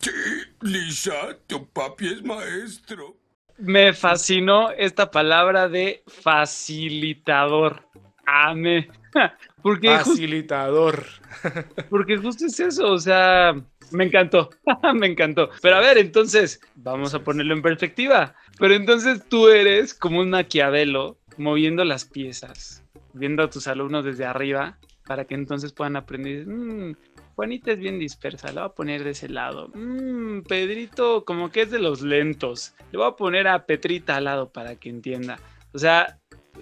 Sí, 0.00 0.10
Lisa, 0.62 1.36
tu 1.46 1.66
papi 1.68 2.06
es 2.06 2.22
maestro. 2.24 3.16
me 3.58 3.92
fascinó 3.92 4.70
esta 4.72 5.10
palabra 5.10 5.68
de 5.68 6.02
facilitador. 6.06 7.82
Ame. 8.26 8.88
Porque, 9.62 9.88
Facilitador. 9.88 11.04
porque 11.90 12.16
justo 12.16 12.46
es 12.46 12.58
eso, 12.58 12.90
o 12.90 12.98
sea, 12.98 13.54
me 13.92 14.04
encantó, 14.04 14.50
me 14.94 15.06
encantó. 15.06 15.50
Pero 15.60 15.76
a 15.76 15.80
ver, 15.80 15.98
entonces, 15.98 16.60
vamos 16.74 17.14
a 17.14 17.22
ponerlo 17.22 17.54
en 17.54 17.62
perspectiva. 17.62 18.34
Pero 18.58 18.74
entonces 18.74 19.22
tú 19.28 19.48
eres 19.48 19.94
como 19.94 20.18
un 20.20 20.30
maquiavelo 20.30 21.18
moviendo 21.36 21.84
las 21.84 22.04
piezas, 22.06 22.82
viendo 23.12 23.44
a 23.44 23.50
tus 23.50 23.68
alumnos 23.68 24.04
desde 24.04 24.24
arriba 24.24 24.78
para 25.06 25.26
que 25.26 25.34
entonces 25.34 25.72
puedan 25.72 25.94
aprender. 25.96 26.46
"Mm, 26.46 26.96
Juanita 27.34 27.72
es 27.72 27.78
bien 27.78 27.98
dispersa, 27.98 28.52
la 28.52 28.62
voy 28.62 28.70
a 28.70 28.74
poner 28.74 29.04
de 29.04 29.10
ese 29.10 29.28
lado. 29.28 29.68
"Mm, 29.74 30.42
Pedrito 30.42 31.24
como 31.24 31.50
que 31.50 31.62
es 31.62 31.70
de 31.70 31.78
los 31.78 32.02
lentos. 32.02 32.74
Le 32.92 32.98
voy 32.98 33.08
a 33.08 33.16
poner 33.16 33.48
a 33.48 33.64
Petrita 33.66 34.16
al 34.16 34.24
lado 34.24 34.50
para 34.50 34.76
que 34.76 34.88
entienda. 34.90 35.38
O 35.72 35.78
sea, 35.78 36.18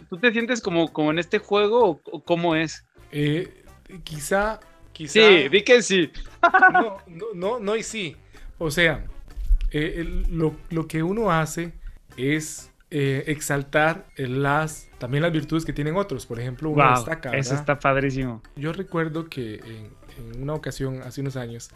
¿tú 0.09 0.17
te 0.19 0.31
sientes 0.33 0.61
como, 0.61 0.93
como 0.93 1.11
en 1.11 1.19
este 1.19 1.39
juego 1.39 2.01
o, 2.05 2.23
cómo 2.23 2.55
es? 2.55 2.85
Eh, 3.11 3.65
quizá, 4.05 4.61
quizá. 4.93 5.13
Sí, 5.15 5.49
di 5.49 5.63
que 5.63 5.83
sí. 5.83 6.11
no, 6.73 6.99
no, 7.09 7.27
no, 7.35 7.59
no 7.61 7.77
y 7.77 7.83
sí. 7.83 8.17
O 8.59 8.71
sea, 8.71 9.05
eh, 9.73 9.95
el- 9.97 10.27
lo, 10.31 10.55
lo 10.71 10.87
que 10.87 11.03
uno 11.03 11.31
hace 11.33 11.73
es 12.17 12.69
eh, 12.93 13.25
exaltar 13.29 14.07
las, 14.17 14.89
también 14.99 15.23
las 15.23 15.31
virtudes 15.33 15.65
que 15.65 15.73
tienen 15.73 15.95
otros. 15.97 16.27
Por 16.27 16.41
ejemplo, 16.41 16.71
uno 16.71 16.83
Wow, 16.85 16.97
destaca. 16.97 17.37
eso 17.37 17.55
está 17.55 17.79
padrísimo. 17.79 18.43
Yo 18.57 18.73
recuerdo 18.73 19.29
que 19.29 19.55
en, 19.65 19.91
en 20.21 20.43
una 20.43 20.55
ocasión, 20.55 21.03
hace 21.03 21.21
unos 21.21 21.37
años, 21.37 21.71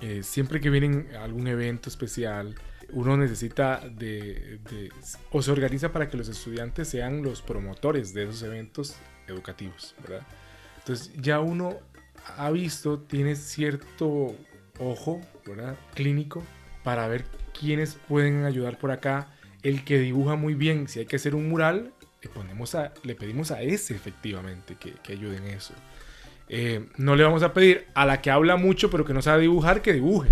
eh, 0.00 0.22
siempre 0.22 0.60
que 0.60 0.70
vienen 0.70 1.08
a 1.18 1.24
algún 1.24 1.46
evento 1.46 1.88
especial, 1.88 2.54
uno 2.92 3.16
necesita 3.16 3.80
de, 3.88 4.60
de- 4.70 4.90
o 5.30 5.42
se 5.42 5.50
organiza 5.50 5.92
para 5.92 6.08
que 6.08 6.16
los 6.16 6.28
estudiantes 6.28 6.88
sean 6.88 7.22
los 7.22 7.42
promotores 7.42 8.14
de 8.14 8.24
esos 8.24 8.42
eventos 8.42 8.94
educativos, 9.26 9.94
¿verdad? 10.02 10.26
Entonces 10.78 11.12
ya 11.20 11.40
uno 11.40 11.78
ha 12.36 12.50
visto, 12.50 13.00
tiene 13.00 13.34
cierto 13.36 14.34
ojo, 14.78 15.20
¿verdad? 15.46 15.76
Clínico 15.94 16.44
para 16.84 17.08
ver 17.08 17.24
quiénes 17.58 17.96
pueden 18.08 18.44
ayudar 18.44 18.78
por 18.78 18.90
acá. 18.92 19.28
El 19.62 19.82
que 19.84 19.98
dibuja 19.98 20.36
muy 20.36 20.54
bien, 20.54 20.86
si 20.86 21.00
hay 21.00 21.06
que 21.06 21.16
hacer 21.16 21.34
un 21.34 21.48
mural, 21.48 21.92
le, 22.22 22.28
ponemos 22.28 22.74
a, 22.76 22.92
le 23.02 23.16
pedimos 23.16 23.50
a 23.50 23.62
ese 23.62 23.94
efectivamente 23.96 24.76
que, 24.76 24.92
que 25.02 25.12
ayude 25.14 25.38
en 25.38 25.44
eso. 25.46 25.74
Eh, 26.48 26.86
no 26.96 27.16
le 27.16 27.24
vamos 27.24 27.42
a 27.42 27.52
pedir 27.52 27.86
a 27.94 28.06
la 28.06 28.20
que 28.22 28.30
habla 28.30 28.56
mucho 28.56 28.88
pero 28.90 29.04
que 29.04 29.12
no 29.12 29.20
sabe 29.22 29.42
dibujar 29.42 29.82
que 29.82 29.92
dibuje. 29.92 30.30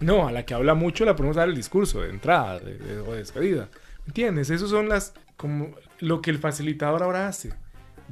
No, 0.00 0.26
a 0.26 0.32
la 0.32 0.44
que 0.44 0.54
habla 0.54 0.74
mucho 0.74 1.04
la 1.04 1.14
podemos 1.16 1.36
dar 1.36 1.48
el 1.48 1.54
discurso 1.54 2.00
de 2.02 2.10
entrada 2.10 2.58
de- 2.58 2.76
de- 2.78 2.98
o 3.00 3.12
de 3.12 3.18
despedida. 3.18 3.68
¿Entiendes? 4.06 4.50
Esas 4.50 4.68
son 4.70 4.88
las 4.88 5.14
como 5.36 5.74
lo 6.00 6.20
que 6.20 6.30
el 6.30 6.38
facilitador 6.38 7.02
ahora 7.02 7.28
hace. 7.28 7.52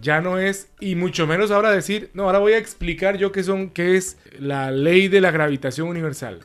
Ya 0.01 0.21
no 0.23 0.39
es, 0.39 0.69
y 0.81 0.95
mucho 0.95 1.27
menos 1.27 1.51
ahora 1.51 1.71
decir, 1.71 2.11
no, 2.15 2.25
ahora 2.25 2.39
voy 2.39 2.55
a 2.55 2.59
explicar 2.59 3.19
yo 3.19 3.31
qué 3.31 3.43
son, 3.43 3.69
qué 3.71 3.97
es 3.97 4.17
la 4.39 4.71
ley 4.71 5.09
de 5.09 5.21
la 5.21 5.31
gravitación 5.31 5.89
universal. 5.89 6.41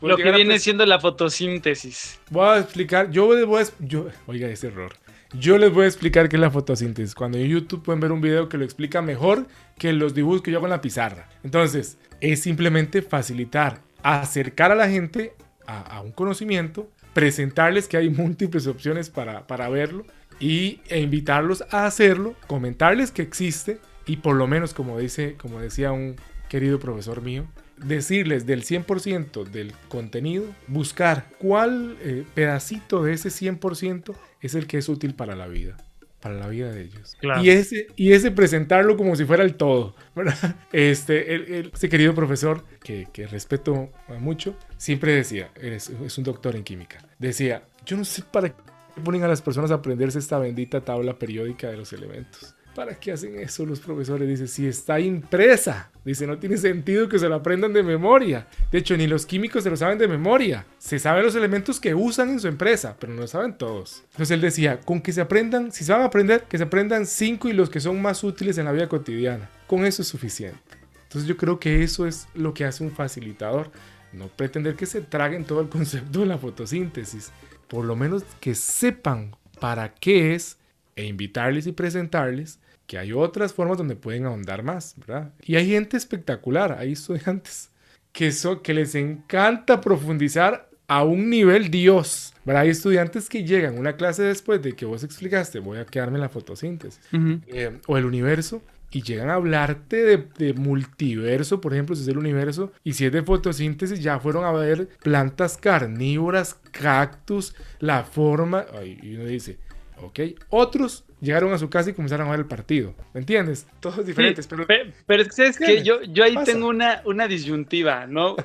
Lo 0.00 0.16
que 0.16 0.28
a 0.28 0.32
viene 0.32 0.58
siendo 0.58 0.86
la 0.86 0.98
fotosíntesis. 0.98 2.18
Voy 2.30 2.46
a 2.48 2.58
explicar, 2.58 3.10
yo 3.10 3.26
voy 3.26 3.62
a, 3.62 3.66
yo, 3.80 4.08
oiga 4.26 4.48
ese 4.48 4.68
error. 4.68 4.94
Yo 5.38 5.58
les 5.58 5.70
voy 5.72 5.84
a 5.84 5.88
explicar 5.88 6.28
qué 6.28 6.36
es 6.36 6.40
la 6.40 6.50
fotosíntesis. 6.50 7.14
Cuando 7.14 7.36
en 7.36 7.46
YouTube 7.46 7.82
pueden 7.82 8.00
ver 8.00 8.12
un 8.12 8.22
video 8.22 8.48
que 8.48 8.56
lo 8.56 8.64
explica 8.64 9.02
mejor 9.02 9.46
que 9.76 9.92
los 9.92 10.14
dibujos 10.14 10.40
que 10.40 10.50
yo 10.50 10.58
hago 10.58 10.66
en 10.66 10.70
la 10.70 10.80
pizarra. 10.80 11.28
Entonces, 11.42 11.98
es 12.20 12.40
simplemente 12.40 13.02
facilitar, 13.02 13.82
acercar 14.02 14.72
a 14.72 14.76
la 14.76 14.88
gente 14.88 15.34
a, 15.66 16.00
un 16.00 16.12
conocimiento, 16.12 16.88
presentarles 17.12 17.86
que 17.86 17.98
hay 17.98 18.08
múltiples 18.10 18.66
opciones 18.66 19.10
para, 19.10 19.46
para 19.46 19.68
verlo 19.68 20.06
y, 20.40 20.80
e 20.88 21.00
invitarlos 21.00 21.64
a 21.70 21.86
hacerlo, 21.86 22.34
comentarles 22.46 23.10
que 23.10 23.22
existe 23.22 23.78
y 24.06 24.18
por 24.18 24.36
lo 24.36 24.46
menos, 24.46 24.72
como, 24.72 24.98
dice, 24.98 25.34
como 25.36 25.60
decía 25.60 25.92
un 25.92 26.16
querido 26.48 26.78
profesor 26.78 27.20
mío, 27.20 27.46
decirles 27.76 28.46
del 28.46 28.64
100% 28.64 29.44
del 29.44 29.74
contenido, 29.88 30.46
buscar 30.68 31.26
cuál 31.38 31.98
eh, 32.00 32.24
pedacito 32.34 33.02
de 33.02 33.12
ese 33.12 33.28
100% 33.28 34.14
es 34.40 34.54
el 34.54 34.66
que 34.66 34.78
es 34.78 34.88
útil 34.88 35.14
para 35.14 35.34
la 35.36 35.46
vida, 35.46 35.76
para 36.20 36.34
la 36.36 36.48
vida 36.48 36.70
de 36.72 36.82
ellos. 36.82 37.16
Claro. 37.20 37.42
Y, 37.42 37.50
ese, 37.50 37.86
y 37.96 38.12
ese 38.12 38.30
presentarlo 38.30 38.96
como 38.96 39.16
si 39.16 39.24
fuera 39.24 39.44
el 39.44 39.54
todo. 39.54 39.94
¿verdad? 40.14 40.56
Este, 40.72 41.34
el- 41.34 41.54
el- 41.54 41.70
ese 41.74 41.88
querido 41.88 42.14
profesor, 42.14 42.64
que, 42.82 43.06
que 43.12 43.26
respeto 43.26 43.90
mucho, 44.20 44.56
siempre 44.76 45.14
decía, 45.14 45.50
eres, 45.60 45.88
es 45.90 46.18
un 46.18 46.24
doctor 46.24 46.56
en 46.56 46.64
química, 46.64 46.98
decía, 47.18 47.62
yo 47.84 47.96
no 47.96 48.04
sé 48.04 48.22
para 48.22 48.48
qué 48.50 49.00
ponen 49.04 49.22
a 49.24 49.28
las 49.28 49.42
personas 49.42 49.70
a 49.70 49.74
aprenderse 49.74 50.18
esta 50.18 50.38
bendita 50.38 50.80
tabla 50.80 51.18
periódica 51.18 51.68
de 51.70 51.76
los 51.76 51.92
elementos. 51.92 52.54
¿Para 52.76 52.94
qué 52.94 53.10
hacen 53.10 53.38
eso 53.38 53.64
los 53.64 53.80
profesores? 53.80 54.28
Dice, 54.28 54.46
si 54.46 54.66
está 54.66 55.00
impresa. 55.00 55.90
Dice, 56.04 56.26
no 56.26 56.36
tiene 56.36 56.58
sentido 56.58 57.08
que 57.08 57.18
se 57.18 57.26
lo 57.26 57.36
aprendan 57.36 57.72
de 57.72 57.82
memoria. 57.82 58.46
De 58.70 58.76
hecho, 58.76 58.98
ni 58.98 59.06
los 59.06 59.24
químicos 59.24 59.62
se 59.62 59.70
lo 59.70 59.78
saben 59.78 59.96
de 59.96 60.06
memoria. 60.06 60.66
Se 60.76 60.98
saben 60.98 61.24
los 61.24 61.34
elementos 61.34 61.80
que 61.80 61.94
usan 61.94 62.28
en 62.28 62.38
su 62.38 62.48
empresa, 62.48 62.94
pero 63.00 63.14
no 63.14 63.22
lo 63.22 63.28
saben 63.28 63.56
todos. 63.56 64.02
Entonces 64.10 64.30
él 64.32 64.42
decía, 64.42 64.78
con 64.80 65.00
que 65.00 65.14
se 65.14 65.22
aprendan, 65.22 65.72
si 65.72 65.84
se 65.84 65.92
van 65.92 66.02
a 66.02 66.04
aprender, 66.04 66.42
que 66.42 66.58
se 66.58 66.64
aprendan 66.64 67.06
cinco 67.06 67.48
y 67.48 67.54
los 67.54 67.70
que 67.70 67.80
son 67.80 68.02
más 68.02 68.22
útiles 68.22 68.58
en 68.58 68.66
la 68.66 68.72
vida 68.72 68.90
cotidiana. 68.90 69.48
Con 69.66 69.86
eso 69.86 70.02
es 70.02 70.08
suficiente. 70.08 70.60
Entonces 71.04 71.26
yo 71.26 71.38
creo 71.38 71.58
que 71.58 71.82
eso 71.82 72.06
es 72.06 72.28
lo 72.34 72.52
que 72.52 72.66
hace 72.66 72.84
un 72.84 72.90
facilitador. 72.90 73.70
No 74.12 74.28
pretender 74.28 74.76
que 74.76 74.84
se 74.84 75.00
traguen 75.00 75.46
todo 75.46 75.62
el 75.62 75.70
concepto 75.70 76.20
de 76.20 76.26
la 76.26 76.36
fotosíntesis. 76.36 77.32
Por 77.68 77.86
lo 77.86 77.96
menos 77.96 78.22
que 78.38 78.54
sepan 78.54 79.34
para 79.60 79.94
qué 79.94 80.34
es 80.34 80.58
e 80.94 81.06
invitarles 81.06 81.66
y 81.66 81.72
presentarles 81.72 82.58
que 82.86 82.98
hay 82.98 83.12
otras 83.12 83.52
formas 83.52 83.78
donde 83.78 83.96
pueden 83.96 84.26
ahondar 84.26 84.62
más, 84.62 84.94
¿verdad? 84.96 85.32
Y 85.44 85.56
hay 85.56 85.68
gente 85.70 85.96
espectacular, 85.96 86.76
hay 86.78 86.92
estudiantes 86.92 87.70
que, 88.12 88.32
so- 88.32 88.62
que 88.62 88.74
les 88.74 88.94
encanta 88.94 89.80
profundizar 89.80 90.68
a 90.88 91.02
un 91.02 91.28
nivel 91.30 91.70
Dios, 91.70 92.32
¿verdad? 92.44 92.62
Hay 92.62 92.70
estudiantes 92.70 93.28
que 93.28 93.42
llegan 93.44 93.76
a 93.76 93.80
una 93.80 93.96
clase 93.96 94.22
después 94.22 94.62
de 94.62 94.74
que 94.74 94.84
vos 94.86 95.02
explicaste, 95.02 95.58
voy 95.58 95.78
a 95.78 95.84
quedarme 95.84 96.16
en 96.16 96.20
la 96.22 96.28
fotosíntesis, 96.28 97.00
eh, 97.48 97.78
o 97.88 97.96
el 97.98 98.04
universo, 98.04 98.62
y 98.92 99.02
llegan 99.02 99.28
a 99.30 99.34
hablarte 99.34 100.04
de, 100.04 100.28
de 100.38 100.54
multiverso, 100.54 101.60
por 101.60 101.72
ejemplo, 101.74 101.96
si 101.96 102.02
es 102.02 102.08
el 102.08 102.18
universo, 102.18 102.72
y 102.84 102.92
si 102.92 103.04
es 103.04 103.12
de 103.12 103.22
fotosíntesis, 103.24 104.00
ya 104.00 104.20
fueron 104.20 104.44
a 104.44 104.52
ver 104.52 104.88
plantas 105.02 105.56
carnívoras, 105.58 106.54
cactus, 106.70 107.54
la 107.80 108.04
forma, 108.04 108.64
y 109.02 109.16
uno 109.16 109.24
dice, 109.24 109.58
ok, 110.00 110.20
otros 110.50 111.04
llegaron 111.20 111.52
a 111.52 111.58
su 111.58 111.70
casa 111.70 111.90
y 111.90 111.92
comenzaron 111.94 112.26
a 112.28 112.30
ver 112.32 112.40
el 112.40 112.46
partido, 112.46 112.94
¿me 113.14 113.20
entiendes? 113.20 113.66
Todos 113.80 114.04
diferentes, 114.06 114.44
Sí, 114.44 114.50
pero... 114.50 114.66
pe- 114.66 114.92
pero 115.06 115.22
es 115.22 115.28
que 115.28 115.34
sabes 115.34 115.58
que 115.58 115.82
yo, 115.82 116.02
yo 116.02 116.24
ahí 116.24 116.34
Pasa. 116.34 116.52
tengo 116.52 116.68
una, 116.68 117.00
una 117.06 117.26
disyuntiva, 117.26 118.06
¿no? 118.06 118.36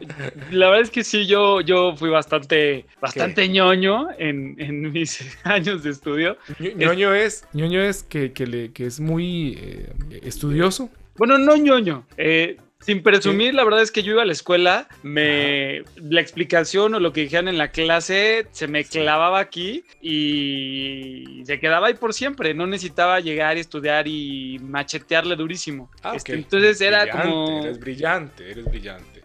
La 0.52 0.68
verdad 0.68 0.82
es 0.84 0.90
que 0.90 1.04
sí, 1.04 1.28
yo, 1.28 1.60
yo 1.62 1.96
fui 1.98 2.10
bastante, 2.10 2.86
bastante 3.02 3.50
ñoño 3.50 4.08
en, 4.18 4.56
en 4.60 4.92
mis 4.92 5.20
años 5.44 5.84
de 5.84 5.90
estudio. 5.92 6.38
Ño- 6.60 6.72
ñoño 6.78 7.14
es, 7.14 7.46
ñoño 7.54 7.82
es 7.82 8.04
que, 8.04 8.32
que, 8.32 8.48
le- 8.48 8.72
que 8.72 8.86
es 8.86 9.00
muy 9.02 9.58
eh, 9.60 9.94
estudioso. 10.24 10.90
Bueno, 11.18 11.38
no 11.38 11.58
ñoño. 11.58 12.06
eh, 12.18 12.58
sin 12.82 13.04
presumir, 13.04 13.54
la 13.54 13.64
verdad 13.64 13.82
es 13.82 13.92
que 13.92 14.04
yo 14.04 14.14
iba 14.14 14.24
a 14.24 14.26
la 14.26 14.32
escuela, 14.32 14.88
me 15.04 15.84
la 15.96 16.20
explicación 16.22 16.94
o 16.96 17.00
lo 17.00 17.14
que 17.14 17.22
dijeran 17.22 17.48
en 17.48 17.58
la 17.58 17.70
clase 17.72 18.48
se 18.52 18.68
me 18.68 18.84
clavaba 18.84 19.40
aquí 19.40 19.84
y 20.46 21.44
se 21.46 21.60
quedaba 21.60 21.88
ahí 21.88 21.94
por 21.94 22.14
siempre. 22.14 22.54
No 22.54 22.68
necesitaba 22.68 23.20
llegar 23.20 23.58
y 23.58 23.62
estudiar 23.62 24.08
y 24.08 24.60
machetearle 24.60 25.36
durísimo. 25.36 25.90
Ah, 26.04 26.14
Este. 26.16 26.34
Entonces 26.34 26.80
era 26.82 27.04
Brillante, 27.04 27.22
como 27.30 27.64
Eres 27.64 27.80
brillante, 27.80 28.52
eres 28.52 28.66
brillante. 28.66 29.24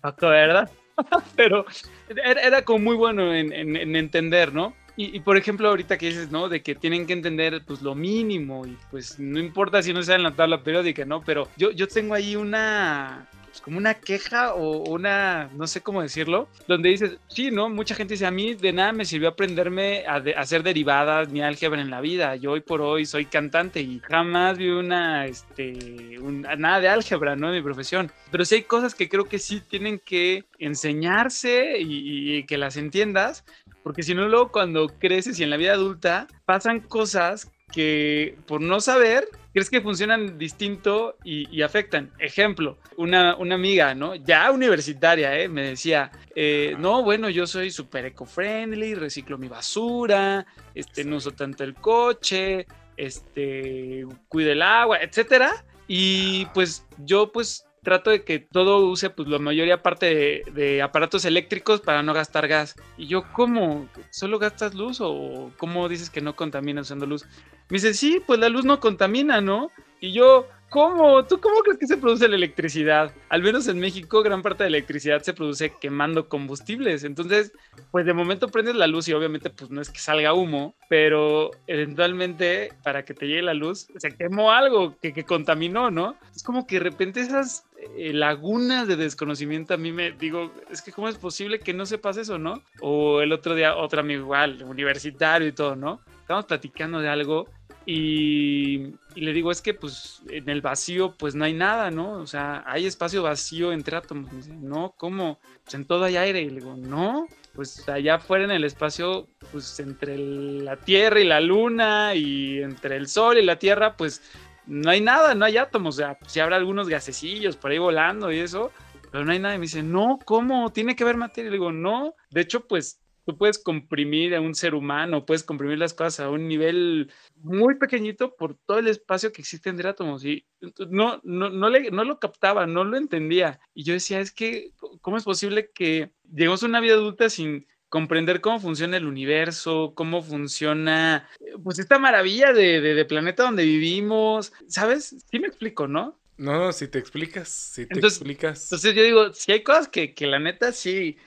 Paco, 0.00 0.28
¿verdad? 0.28 0.70
Pero 1.36 1.64
era, 2.08 2.40
era 2.42 2.62
como 2.62 2.80
muy 2.80 2.96
bueno 2.96 3.32
en, 3.34 3.52
en- 3.52 3.76
en 3.76 3.96
entender, 3.96 4.52
¿no? 4.52 4.74
Y, 4.98 5.16
y, 5.16 5.20
por 5.20 5.36
ejemplo, 5.36 5.68
ahorita 5.68 5.96
que 5.96 6.06
dices, 6.08 6.30
¿no? 6.32 6.48
De 6.48 6.60
que 6.60 6.74
tienen 6.74 7.06
que 7.06 7.12
entender 7.12 7.62
pues 7.64 7.82
lo 7.82 7.94
mínimo 7.94 8.66
y 8.66 8.76
pues 8.90 9.18
no 9.20 9.38
importa 9.38 9.80
si 9.80 9.92
no 9.92 10.02
saben 10.02 10.24
la 10.24 10.32
tabla 10.34 10.62
periódica, 10.64 11.04
¿no? 11.04 11.22
Pero 11.22 11.48
yo, 11.56 11.70
yo 11.70 11.86
tengo 11.86 12.14
ahí 12.14 12.34
una, 12.34 13.28
pues, 13.46 13.60
como 13.60 13.78
una 13.78 13.94
queja 13.94 14.54
o 14.54 14.88
una, 14.90 15.50
no 15.54 15.68
sé 15.68 15.82
cómo 15.82 16.02
decirlo, 16.02 16.48
donde 16.66 16.88
dices, 16.88 17.16
sí, 17.28 17.52
¿no? 17.52 17.68
Mucha 17.68 17.94
gente 17.94 18.14
dice, 18.14 18.26
a 18.26 18.32
mí 18.32 18.54
de 18.54 18.72
nada 18.72 18.92
me 18.92 19.04
sirvió 19.04 19.28
aprenderme 19.28 20.04
a, 20.04 20.18
de- 20.18 20.34
a 20.34 20.40
hacer 20.40 20.64
derivadas 20.64 21.28
ni 21.28 21.42
álgebra 21.42 21.80
en 21.80 21.90
la 21.90 22.00
vida. 22.00 22.34
Yo 22.34 22.50
hoy 22.50 22.60
por 22.60 22.80
hoy 22.82 23.06
soy 23.06 23.24
cantante 23.26 23.80
y 23.80 24.00
jamás 24.00 24.58
vi 24.58 24.68
una, 24.70 25.26
este, 25.26 26.18
un- 26.20 26.42
nada 26.58 26.80
de 26.80 26.88
álgebra, 26.88 27.36
¿no? 27.36 27.50
En 27.50 27.54
mi 27.54 27.62
profesión. 27.62 28.10
Pero 28.32 28.44
sí 28.44 28.56
hay 28.56 28.62
cosas 28.62 28.96
que 28.96 29.08
creo 29.08 29.26
que 29.26 29.38
sí 29.38 29.60
tienen 29.60 30.00
que 30.04 30.44
enseñarse 30.58 31.78
y, 31.78 32.38
y 32.38 32.44
que 32.46 32.58
las 32.58 32.76
entiendas, 32.76 33.44
porque 33.88 34.02
si 34.02 34.14
no, 34.14 34.28
luego 34.28 34.52
cuando 34.52 34.86
creces 34.98 35.40
y 35.40 35.44
en 35.44 35.48
la 35.48 35.56
vida 35.56 35.72
adulta 35.72 36.26
pasan 36.44 36.80
cosas 36.80 37.50
que 37.72 38.36
por 38.46 38.60
no 38.60 38.82
saber 38.82 39.26
crees 39.54 39.70
que 39.70 39.80
funcionan 39.80 40.36
distinto 40.36 41.16
y, 41.24 41.62
afectan. 41.62 42.12
Ejemplo, 42.18 42.76
una, 42.98 43.34
una 43.36 43.54
amiga, 43.54 43.94
¿no? 43.94 44.14
Ya 44.14 44.50
universitaria, 44.50 45.38
¿eh? 45.40 45.48
Me 45.48 45.70
decía, 45.70 46.10
eh, 46.34 46.76
no, 46.78 47.02
bueno, 47.02 47.30
yo 47.30 47.46
soy 47.46 47.70
súper 47.70 48.04
eco-friendly, 48.04 48.94
reciclo 48.94 49.38
mi 49.38 49.48
basura, 49.48 50.44
este, 50.74 51.02
no 51.02 51.16
uso 51.16 51.30
tanto 51.30 51.64
el 51.64 51.72
coche, 51.72 52.66
este, 52.98 54.04
cuido 54.28 54.52
el 54.52 54.60
agua, 54.60 54.98
etcétera. 55.00 55.64
Y 55.86 56.44
pues 56.52 56.86
yo 56.98 57.32
pues 57.32 57.66
trato 57.88 58.10
de 58.10 58.22
que 58.22 58.38
todo 58.38 58.86
use 58.86 59.08
pues 59.08 59.28
la 59.28 59.38
mayoría 59.38 59.82
parte 59.82 60.14
de, 60.14 60.42
de 60.52 60.82
aparatos 60.82 61.24
eléctricos 61.24 61.80
para 61.80 62.02
no 62.02 62.12
gastar 62.12 62.46
gas. 62.46 62.76
Y 62.98 63.06
yo, 63.06 63.24
¿cómo? 63.32 63.88
¿Solo 64.10 64.38
gastas 64.38 64.74
luz 64.74 64.98
o 65.00 65.50
cómo 65.56 65.88
dices 65.88 66.10
que 66.10 66.20
no 66.20 66.36
contaminas 66.36 66.88
usando 66.88 67.06
luz? 67.06 67.24
Me 67.70 67.76
dice, 67.76 67.94
sí, 67.94 68.20
pues 68.26 68.38
la 68.38 68.50
luz 68.50 68.66
no 68.66 68.78
contamina, 68.78 69.40
¿no? 69.40 69.70
Y 70.00 70.12
yo, 70.12 70.46
¿cómo? 70.68 71.24
¿Tú 71.24 71.40
cómo 71.40 71.60
crees 71.60 71.78
que 71.78 71.86
se 71.86 71.96
produce 71.96 72.28
la 72.28 72.36
electricidad? 72.36 73.12
Al 73.28 73.42
menos 73.42 73.68
en 73.68 73.78
México, 73.78 74.22
gran 74.22 74.42
parte 74.42 74.64
de 74.64 74.70
la 74.70 74.76
electricidad 74.78 75.22
se 75.22 75.34
produce 75.34 75.72
quemando 75.80 76.28
combustibles. 76.28 77.04
Entonces, 77.04 77.52
pues 77.90 78.06
de 78.06 78.12
momento 78.12 78.48
prendes 78.48 78.74
la 78.74 78.86
luz 78.86 79.08
y 79.08 79.12
obviamente 79.12 79.50
pues 79.50 79.70
no 79.70 79.80
es 79.80 79.90
que 79.90 79.98
salga 79.98 80.34
humo, 80.34 80.74
pero 80.88 81.50
eventualmente 81.66 82.72
para 82.82 83.04
que 83.04 83.14
te 83.14 83.26
llegue 83.26 83.42
la 83.42 83.54
luz 83.54 83.88
se 83.96 84.16
quemó 84.16 84.52
algo 84.52 84.96
que, 85.00 85.12
que 85.12 85.24
contaminó, 85.24 85.90
¿no? 85.90 86.16
Es 86.34 86.42
como 86.42 86.66
que 86.66 86.76
de 86.76 86.84
repente 86.84 87.20
esas 87.20 87.66
eh, 87.96 88.12
lagunas 88.12 88.88
de 88.88 88.96
desconocimiento 88.96 89.74
a 89.74 89.76
mí 89.76 89.92
me 89.92 90.12
digo, 90.12 90.52
es 90.70 90.82
que 90.82 90.92
cómo 90.92 91.08
es 91.08 91.16
posible 91.16 91.60
que 91.60 91.74
no 91.74 91.86
sepas 91.86 92.16
eso, 92.16 92.38
¿no? 92.38 92.62
O 92.80 93.20
el 93.20 93.32
otro 93.32 93.54
día 93.54 93.76
otro 93.76 94.00
amigo 94.00 94.22
igual, 94.22 94.62
universitario 94.64 95.48
y 95.48 95.52
todo, 95.52 95.76
¿no? 95.76 96.00
Estamos 96.20 96.44
platicando 96.44 97.00
de 97.00 97.08
algo 97.08 97.48
y, 97.90 98.92
le 99.14 99.32
digo, 99.32 99.50
es 99.50 99.62
que 99.62 99.72
pues 99.72 100.20
en 100.28 100.50
el 100.50 100.60
vacío 100.60 101.14
pues 101.16 101.34
no 101.34 101.46
hay 101.46 101.54
nada, 101.54 101.90
¿no? 101.90 102.18
O 102.18 102.26
sea, 102.26 102.62
hay 102.66 102.84
espacio 102.84 103.22
vacío 103.22 103.72
entre 103.72 103.96
átomos. 103.96 104.30
Dice, 104.30 104.52
no, 104.52 104.92
¿cómo? 104.98 105.40
Pues 105.64 105.72
en 105.72 105.86
todo 105.86 106.04
hay 106.04 106.18
aire. 106.18 106.42
Y 106.42 106.50
le 106.50 106.60
digo, 106.60 106.76
no, 106.76 107.26
pues 107.54 107.88
allá 107.88 108.16
afuera 108.16 108.44
en 108.44 108.50
el 108.50 108.64
espacio, 108.64 109.26
pues 109.50 109.80
entre 109.80 110.18
la 110.18 110.76
Tierra 110.76 111.18
y 111.18 111.24
la 111.24 111.40
Luna 111.40 112.14
y 112.14 112.58
entre 112.58 112.96
el 112.96 113.08
Sol 113.08 113.38
y 113.38 113.42
la 113.42 113.58
Tierra, 113.58 113.96
pues 113.96 114.20
no 114.66 114.90
hay 114.90 115.00
nada, 115.00 115.34
no 115.34 115.46
hay 115.46 115.56
átomos. 115.56 115.94
O 115.94 115.98
sea, 115.98 116.18
sí 116.26 116.40
habrá 116.40 116.56
algunos 116.56 116.90
gasecillos 116.90 117.56
por 117.56 117.70
ahí 117.70 117.78
volando 117.78 118.30
y 118.30 118.38
eso, 118.38 118.70
pero 119.10 119.24
no 119.24 119.32
hay 119.32 119.38
nada. 119.38 119.54
Y 119.54 119.58
me 119.60 119.62
dice, 119.62 119.82
no, 119.82 120.18
¿cómo? 120.26 120.70
¿Tiene 120.74 120.94
que 120.94 121.04
haber 121.04 121.16
materia? 121.16 121.48
Y 121.48 121.52
le 121.52 121.56
digo, 121.56 121.72
no. 121.72 122.14
De 122.28 122.42
hecho, 122.42 122.66
pues 122.66 123.00
tú 123.28 123.36
puedes 123.36 123.58
comprimir 123.58 124.34
a 124.34 124.40
un 124.40 124.54
ser 124.54 124.74
humano, 124.74 125.26
puedes 125.26 125.42
comprimir 125.44 125.76
las 125.78 125.92
cosas 125.92 126.20
a 126.20 126.30
un 126.30 126.48
nivel 126.48 127.12
muy 127.42 127.74
pequeñito 127.74 128.34
por 128.34 128.54
todo 128.54 128.78
el 128.78 128.88
espacio 128.88 129.32
que 129.32 129.42
existe 129.42 129.68
entre 129.68 129.86
átomos. 129.86 130.24
Y 130.24 130.46
no, 130.88 131.20
no, 131.24 131.50
no, 131.50 131.68
le, 131.68 131.90
no 131.90 132.04
lo 132.04 132.18
captaba, 132.18 132.66
no 132.66 132.84
lo 132.84 132.96
entendía. 132.96 133.60
Y 133.74 133.84
yo 133.84 133.92
decía, 133.92 134.18
es 134.20 134.32
que, 134.32 134.70
¿cómo 135.02 135.18
es 135.18 135.24
posible 135.24 135.70
que 135.74 136.10
llegamos 136.34 136.62
a 136.62 136.66
una 136.66 136.80
vida 136.80 136.94
adulta 136.94 137.28
sin 137.28 137.66
comprender 137.90 138.40
cómo 138.40 138.60
funciona 138.60 138.96
el 138.96 139.04
universo, 139.06 139.92
cómo 139.94 140.22
funciona, 140.22 141.28
pues 141.62 141.78
esta 141.78 141.98
maravilla 141.98 142.54
de, 142.54 142.80
de, 142.80 142.94
de 142.94 143.04
planeta 143.04 143.42
donde 143.42 143.64
vivimos, 143.66 144.54
¿sabes? 144.68 145.16
Sí 145.30 145.38
me 145.38 145.48
explico, 145.48 145.86
¿no? 145.86 146.18
No, 146.38 146.52
no, 146.56 146.72
si 146.72 146.88
te 146.88 146.98
explicas, 146.98 147.48
si 147.50 147.84
te 147.86 147.92
Entonces- 147.94 148.20
explicas. 148.20 148.62
Entonces 148.64 148.94
yo 148.94 149.02
digo, 149.02 149.32
si 149.34 149.52
hay 149.52 149.62
cosas 149.62 149.88
que, 149.88 150.14
que 150.14 150.26
la 150.26 150.38
neta 150.38 150.72
sí 150.72 151.18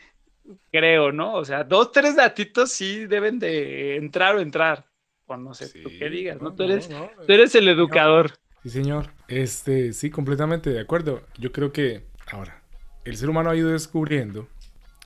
creo, 0.71 1.11
¿no? 1.11 1.35
O 1.35 1.45
sea, 1.45 1.63
dos, 1.63 1.91
tres 1.91 2.15
datitos 2.15 2.71
sí 2.71 3.05
deben 3.05 3.39
de 3.39 3.97
entrar 3.97 4.35
o 4.35 4.39
entrar. 4.41 4.85
O 5.25 5.37
no 5.37 5.53
sé, 5.53 5.69
tú 5.81 5.89
qué 5.97 6.09
digas, 6.09 6.41
¿no? 6.41 6.53
Tú 6.53 6.63
eres, 6.63 6.89
no, 6.89 7.09
tú 7.25 7.33
eres 7.33 7.55
el 7.55 7.67
educador. 7.69 8.33
Sí, 8.63 8.69
señor. 8.69 9.13
Este, 9.27 9.93
sí, 9.93 10.09
completamente 10.11 10.69
de 10.71 10.79
acuerdo. 10.81 11.27
Yo 11.37 11.51
creo 11.51 11.71
que 11.71 12.09
ahora, 12.25 12.63
el 13.05 13.17
ser 13.17 13.29
humano 13.29 13.49
ha 13.49 13.55
ido 13.55 13.69
descubriendo. 13.71 14.51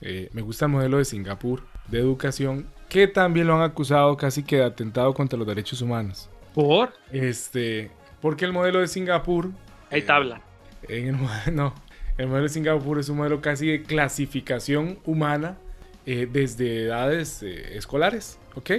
eh, 0.00 0.28
me 0.32 0.42
gusta 0.42 0.66
el 0.66 0.72
modelo 0.72 0.98
de 0.98 1.04
Singapur 1.04 1.68
de 1.86 1.98
educación, 2.00 2.74
que 2.88 3.08
también 3.08 3.46
lo 3.46 3.54
han 3.56 3.62
acusado 3.62 4.16
casi 4.16 4.44
que 4.44 4.56
de 4.56 4.64
atentado 4.64 5.14
contra 5.14 5.38
los 5.38 5.46
derechos 5.48 5.80
humanos. 5.82 6.30
¿Por? 6.52 6.92
Este, 7.10 7.96
porque 8.20 8.44
el 8.44 8.52
modelo 8.52 8.80
de 8.80 8.88
Singapur. 8.88 9.52
Hay 9.90 10.02
tabla. 10.02 10.42
En 10.82 11.08
el, 11.08 11.16
no, 11.54 11.74
el 12.18 12.26
modelo 12.28 12.44
de 12.44 12.48
Singapur 12.50 12.98
es 12.98 13.08
un 13.08 13.18
modelo 13.18 13.40
casi 13.40 13.66
de 13.68 13.82
clasificación 13.82 14.98
humana 15.04 15.56
eh, 16.06 16.28
desde 16.30 16.84
edades 16.84 17.42
eh, 17.42 17.76
escolares, 17.76 18.38
¿ok? 18.54 18.70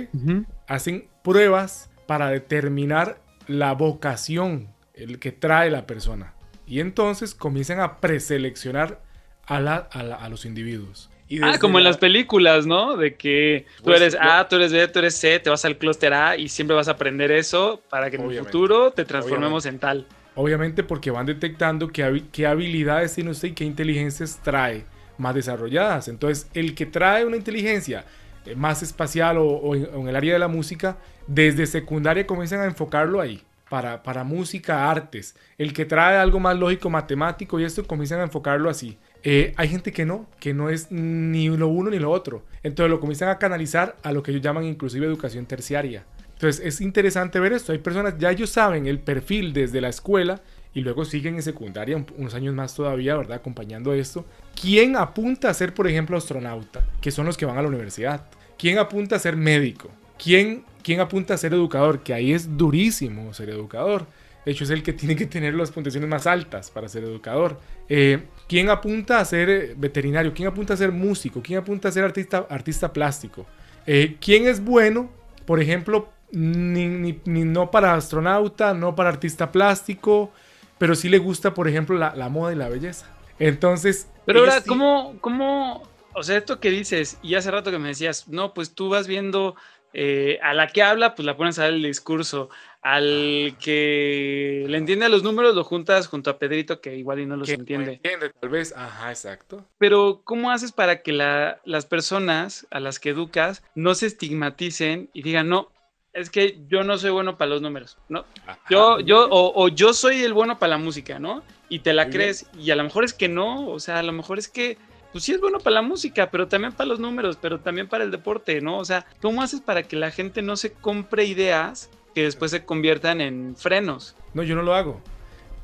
Hacen 0.67 1.07
pruebas 1.23 1.89
para 2.05 2.29
determinar 2.29 3.19
la 3.47 3.73
vocación 3.73 4.67
el 4.93 5.19
que 5.19 5.31
trae 5.31 5.69
la 5.69 5.85
persona. 5.85 6.33
Y 6.65 6.79
entonces 6.79 7.35
comienzan 7.35 7.79
a 7.79 7.99
preseleccionar 7.99 9.01
a, 9.45 9.59
la- 9.59 9.75
a 9.91 10.03
la- 10.03 10.15
a 10.15 10.29
los 10.29 10.45
individuos. 10.45 11.09
Y 11.29 11.41
Ah, 11.43 11.57
como 11.59 11.77
en 11.77 11.83
la- 11.83 11.89
las 11.91 11.97
películas, 11.97 12.65
¿no? 12.65 12.95
De 12.97 13.15
que 13.15 13.65
tú 13.77 13.83
Pues, 13.85 14.01
eres 14.01 14.17
A, 14.19 14.47
tú 14.47 14.55
eres 14.55 14.71
B, 14.71 14.87
tú 14.87 14.99
eres 14.99 15.15
C, 15.15 15.39
te 15.39 15.49
vas 15.49 15.63
al 15.65 15.77
clúster 15.77 16.13
A 16.13 16.37
y 16.37 16.47
siempre 16.49 16.75
vas 16.75 16.87
a 16.87 16.91
aprender 16.91 17.31
eso 17.31 17.81
para 17.89 18.09
que 18.09 18.15
en 18.15 18.23
el 18.23 18.27
futuro 18.45 18.91
te 18.91 19.03
transformemos 19.05 19.65
en 19.65 19.79
tal. 19.79 20.07
Obviamente 20.37 20.83
porque 20.83 21.11
van 21.11 21.25
detectando 21.25 21.89
qué, 21.89 22.05
habi- 22.05 22.25
qué 22.31 22.47
habilidades 22.47 23.13
tiene 23.15 23.31
usted 23.31 23.49
y 23.49 23.53
qué 23.53 23.65
inteligencias 23.65 24.39
trae 24.41 24.85
más 25.17 25.35
desarrolladas. 25.35 26.07
Entonces, 26.07 26.47
el 26.53 26.75
que 26.75 26.85
trae 26.85 27.25
una 27.25 27.35
inteligencia 27.35 28.05
eh, 28.45 28.55
más 28.55 28.83
espacial 28.83 29.37
o 29.39 29.75
en 29.75 30.07
el 30.07 30.15
área 30.15 30.33
de 30.33 30.39
la 30.39 30.47
música, 30.47 30.97
desde 31.27 31.65
secundaria 31.65 32.25
comienzan 32.25 32.61
a 32.61 32.65
enfocarlo 32.65 33.19
ahí. 33.19 33.41
Para, 33.69 34.01
para 34.01 34.23
música, 34.23 34.89
artes. 34.89 35.35
El 35.57 35.73
que 35.73 35.83
trae 35.83 36.15
algo 36.15 36.39
más 36.39 36.55
lógico, 36.57 36.89
matemático 36.89 37.59
y 37.59 37.65
esto 37.65 37.85
comienzan 37.85 38.21
a 38.21 38.23
enfocarlo 38.23 38.69
así. 38.69 38.97
Eh, 39.23 39.53
hay 39.57 39.67
gente 39.67 39.91
que 39.91 40.05
no, 40.05 40.25
que 40.39 40.53
no 40.53 40.69
es 40.69 40.89
ni 40.89 41.49
lo 41.49 41.67
uno 41.67 41.89
ni 41.89 41.99
lo 41.99 42.09
otro. 42.11 42.43
Entonces 42.63 42.89
lo 42.89 43.01
comienzan 43.01 43.27
a 43.27 43.39
canalizar 43.39 43.97
a 44.03 44.13
lo 44.13 44.23
que 44.23 44.31
ellos 44.31 44.41
llaman 44.41 44.63
inclusive 44.63 45.05
educación 45.05 45.45
terciaria. 45.47 46.05
Entonces 46.37 46.63
es 46.65 46.81
interesante 46.81 47.39
ver 47.39 47.53
esto. 47.53 47.71
Hay 47.71 47.79
personas, 47.79 48.15
ya 48.19 48.29
ellos 48.31 48.49
saben 48.51 48.85
el 48.85 48.99
perfil 48.99 49.53
desde 49.53 49.81
la 49.81 49.89
escuela 49.89 50.41
y 50.73 50.81
luego 50.81 51.03
siguen 51.03 51.35
en 51.35 51.41
secundaria 51.41 51.97
un- 51.97 52.05
unos 52.17 52.35
años 52.35 52.53
más 52.53 52.75
todavía, 52.75 53.15
¿verdad? 53.17 53.37
Acompañando 53.37 53.93
esto. 53.93 54.23
¿Quién 54.59 54.95
apunta 54.95 55.49
a 55.49 55.53
ser, 55.55 55.73
por 55.73 55.87
ejemplo, 55.87 56.15
astronauta? 56.17 56.85
Que 57.01 57.09
son 57.09 57.25
los 57.25 57.37
que 57.37 57.45
van 57.47 57.57
a 57.57 57.61
la 57.63 57.67
universidad. 57.67 58.27
¿Quién 58.57 58.77
apunta 58.77 59.15
a 59.15 59.19
ser 59.19 59.35
médico? 59.35 59.89
¿Quién, 60.23 60.63
quién 60.83 60.99
apunta 60.99 61.33
a 61.33 61.37
ser 61.37 61.53
educador? 61.53 62.03
Que 62.03 62.13
ahí 62.13 62.31
es 62.33 62.55
durísimo 62.57 63.33
ser 63.33 63.49
educador. 63.49 64.05
De 64.45 64.51
hecho, 64.51 64.63
es 64.63 64.69
el 64.69 64.83
que 64.83 64.93
tiene 64.93 65.15
que 65.15 65.25
tener 65.25 65.55
las 65.55 65.71
puntuaciones 65.71 66.07
más 66.09 66.27
altas 66.27 66.69
para 66.69 66.87
ser 66.87 67.03
educador. 67.03 67.59
Eh, 67.89 68.23
¿Quién 68.47 68.69
apunta 68.69 69.19
a 69.19 69.25
ser 69.25 69.49
eh, 69.49 69.73
veterinario? 69.75 70.33
¿Quién 70.35 70.47
apunta 70.49 70.75
a 70.75 70.77
ser 70.77 70.91
músico? 70.91 71.41
¿Quién 71.41 71.57
apunta 71.59 71.89
a 71.89 71.91
ser 71.91 72.03
artista, 72.03 72.45
artista 72.49 72.93
plástico? 72.93 73.47
Eh, 73.87 74.17
¿Quién 74.21 74.45
es 74.47 74.63
bueno, 74.63 75.09
por 75.45 75.59
ejemplo, 75.59 76.09
ni, 76.31 76.87
ni- 76.87 77.19
ni 77.25 77.43
no 77.43 77.71
para 77.71 77.93
astronauta, 77.93 78.73
no 78.73 78.95
para 78.95 79.09
artista 79.09 79.51
plástico, 79.51 80.31
pero 80.77 80.95
sí 80.95 81.09
le 81.09 81.17
gusta, 81.17 81.53
por 81.53 81.67
ejemplo, 81.67 81.97
la, 81.97 82.15
la 82.15 82.29
moda 82.29 82.53
y 82.53 82.55
la 82.55 82.69
belleza? 82.69 83.07
Entonces... 83.39 84.09
Pero 84.25 84.39
ahora, 84.39 84.59
sí- 84.61 84.67
¿cómo, 84.67 85.15
¿cómo? 85.21 85.83
O 86.13 86.23
sea, 86.23 86.37
esto 86.37 86.59
que 86.59 86.69
dices, 86.71 87.17
y 87.21 87.35
hace 87.35 87.51
rato 87.51 87.71
que 87.71 87.79
me 87.79 87.89
decías, 87.89 88.27
no, 88.27 88.53
pues 88.53 88.73
tú 88.73 88.89
vas 88.89 89.07
viendo 89.07 89.55
eh, 89.93 90.39
a 90.43 90.53
la 90.53 90.67
que 90.67 90.81
habla, 90.83 91.15
pues 91.15 91.25
la 91.25 91.37
pones 91.37 91.59
a 91.59 91.67
el 91.67 91.81
discurso. 91.83 92.49
Al 92.81 93.55
que 93.59 94.65
le 94.67 94.77
entiende 94.77 95.05
a 95.05 95.09
los 95.09 95.23
números, 95.23 95.55
lo 95.55 95.63
juntas 95.63 96.07
junto 96.07 96.29
a 96.29 96.37
Pedrito, 96.39 96.79
que 96.81 96.95
igual 96.95 97.19
y 97.19 97.25
no 97.25 97.35
los 97.35 97.47
que 97.49 97.55
no 97.57 97.61
entiende. 97.61 97.93
entiende, 97.93 98.31
tal 98.39 98.49
vez. 98.49 98.73
Ajá, 98.75 99.09
exacto. 99.09 99.65
Pero, 99.77 100.21
¿cómo 100.23 100.51
haces 100.51 100.71
para 100.71 101.01
que 101.01 101.11
la- 101.13 101.59
las 101.65 101.85
personas 101.85 102.65
a 102.71 102.79
las 102.79 102.99
que 102.99 103.09
educas 103.09 103.63
no 103.75 103.93
se 103.95 104.05
estigmaticen 104.07 105.09
y 105.13 105.21
digan, 105.23 105.49
no, 105.49 105.69
es 106.17 106.31
que 106.31 106.59
yo 106.67 106.83
no 106.83 106.97
soy 106.97 107.11
bueno 107.11 107.37
para 107.37 107.49
los 107.49 107.61
números, 107.61 107.97
¿no? 108.09 108.25
Yo, 108.69 108.99
yo, 108.99 109.29
o, 109.29 109.63
o 109.63 109.67
yo 109.67 109.93
soy 109.93 110.23
el 110.23 110.33
bueno 110.33 110.57
para 110.57 110.71
la 110.71 110.77
música, 110.79 111.19
¿no? 111.19 111.43
Y 111.69 111.79
te 111.79 111.93
la 111.93 112.05
bien. 112.05 112.13
crees, 112.13 112.47
y 112.57 112.71
a 112.71 112.75
lo 112.75 112.83
mejor 112.83 113.03
es 113.03 113.13
que 113.13 113.29
no, 113.29 113.67
o 113.67 113.79
sea, 113.79 113.99
a 113.99 114.03
lo 114.03 114.11
mejor 114.13 114.39
es 114.39 114.47
que, 114.47 114.79
pues 115.11 115.23
sí 115.23 115.33
es 115.33 115.39
bueno 115.39 115.59
para 115.59 115.75
la 115.75 115.81
música, 115.83 116.31
pero 116.31 116.47
también 116.47 116.73
para 116.73 116.87
los 116.87 116.99
números, 116.99 117.37
pero 117.39 117.59
también 117.59 117.87
para 117.87 118.03
el 118.03 118.09
deporte, 118.09 118.61
¿no? 118.61 118.79
O 118.79 118.85
sea, 118.85 119.05
¿cómo 119.21 119.43
haces 119.43 119.61
para 119.61 119.83
que 119.83 119.95
la 119.95 120.09
gente 120.09 120.41
no 120.41 120.57
se 120.57 120.73
compre 120.73 121.25
ideas 121.25 121.91
que 122.15 122.23
después 122.23 122.49
se 122.49 122.65
conviertan 122.65 123.21
en 123.21 123.55
frenos? 123.55 124.15
No, 124.33 124.41
yo 124.41 124.55
no 124.55 124.63
lo 124.63 124.73
hago. 124.73 124.99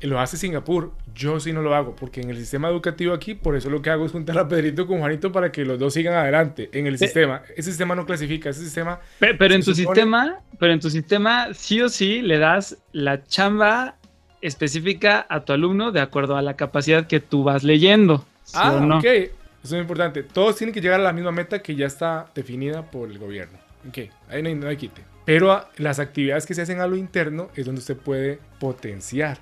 Lo 0.04 0.20
hace 0.20 0.36
Singapur. 0.36 0.92
Yo 1.14 1.40
sí 1.40 1.52
no 1.52 1.62
lo 1.62 1.74
hago. 1.74 1.94
Porque 1.96 2.20
en 2.20 2.30
el 2.30 2.36
sistema 2.36 2.68
educativo 2.68 3.12
aquí, 3.14 3.34
por 3.34 3.56
eso 3.56 3.70
lo 3.70 3.80
que 3.82 3.90
hago 3.90 4.04
es 4.06 4.12
juntar 4.12 4.38
a 4.38 4.46
Pedrito 4.48 4.86
con 4.86 4.98
Juanito 5.00 5.32
para 5.32 5.50
que 5.50 5.64
los 5.64 5.78
dos 5.78 5.94
sigan 5.94 6.14
adelante 6.14 6.68
en 6.72 6.86
el 6.86 6.98
sistema. 6.98 7.42
Ese 7.56 7.70
sistema 7.70 7.94
no 7.94 8.04
clasifica. 8.06 8.50
Ese 8.50 8.60
sistema. 8.64 9.00
Pe- 9.18 9.34
Pero, 9.34 9.54
en 9.54 9.62
tu 9.62 9.72
supone- 9.72 9.76
sistema, 9.94 10.40
pero 10.58 10.72
en 10.72 10.80
tu 10.80 10.90
sistema 10.90 11.48
sí 11.54 11.80
o 11.80 11.88
sí 11.88 12.20
le 12.22 12.38
das 12.38 12.76
la 12.92 13.24
chamba 13.24 13.96
específica 14.42 15.26
a 15.28 15.40
tu 15.44 15.52
alumno 15.52 15.90
de 15.90 16.00
acuerdo 16.00 16.36
a 16.36 16.42
la 16.42 16.54
capacidad 16.54 17.06
que 17.06 17.20
tú 17.20 17.42
vas 17.44 17.64
leyendo. 17.64 18.24
¿sí 18.44 18.52
Ah, 18.60 18.78
no? 18.80 18.98
ok. 18.98 19.04
Eso 19.04 19.76
es 19.76 19.80
importante. 19.80 20.22
Todos 20.22 20.56
tienen 20.56 20.74
que 20.74 20.82
llegar 20.82 21.00
a 21.00 21.02
la 21.02 21.12
misma 21.14 21.32
meta 21.32 21.62
que 21.62 21.74
ya 21.74 21.86
está 21.86 22.26
definida 22.34 22.82
por 22.90 23.10
el 23.10 23.18
gobierno. 23.18 23.58
Ok, 23.88 23.98
ahí 24.28 24.42
no 24.42 24.48
hay, 24.50 24.54
no 24.54 24.68
hay 24.68 24.76
quite. 24.76 25.02
Pero 25.24 25.50
ah, 25.52 25.70
las 25.78 25.98
actividades 25.98 26.44
que 26.44 26.52
se 26.52 26.60
hacen 26.60 26.80
a 26.80 26.86
lo 26.86 26.96
interno 26.96 27.48
es 27.56 27.64
donde 27.64 27.78
usted 27.78 27.96
puede 27.96 28.38
potenciar 28.60 29.38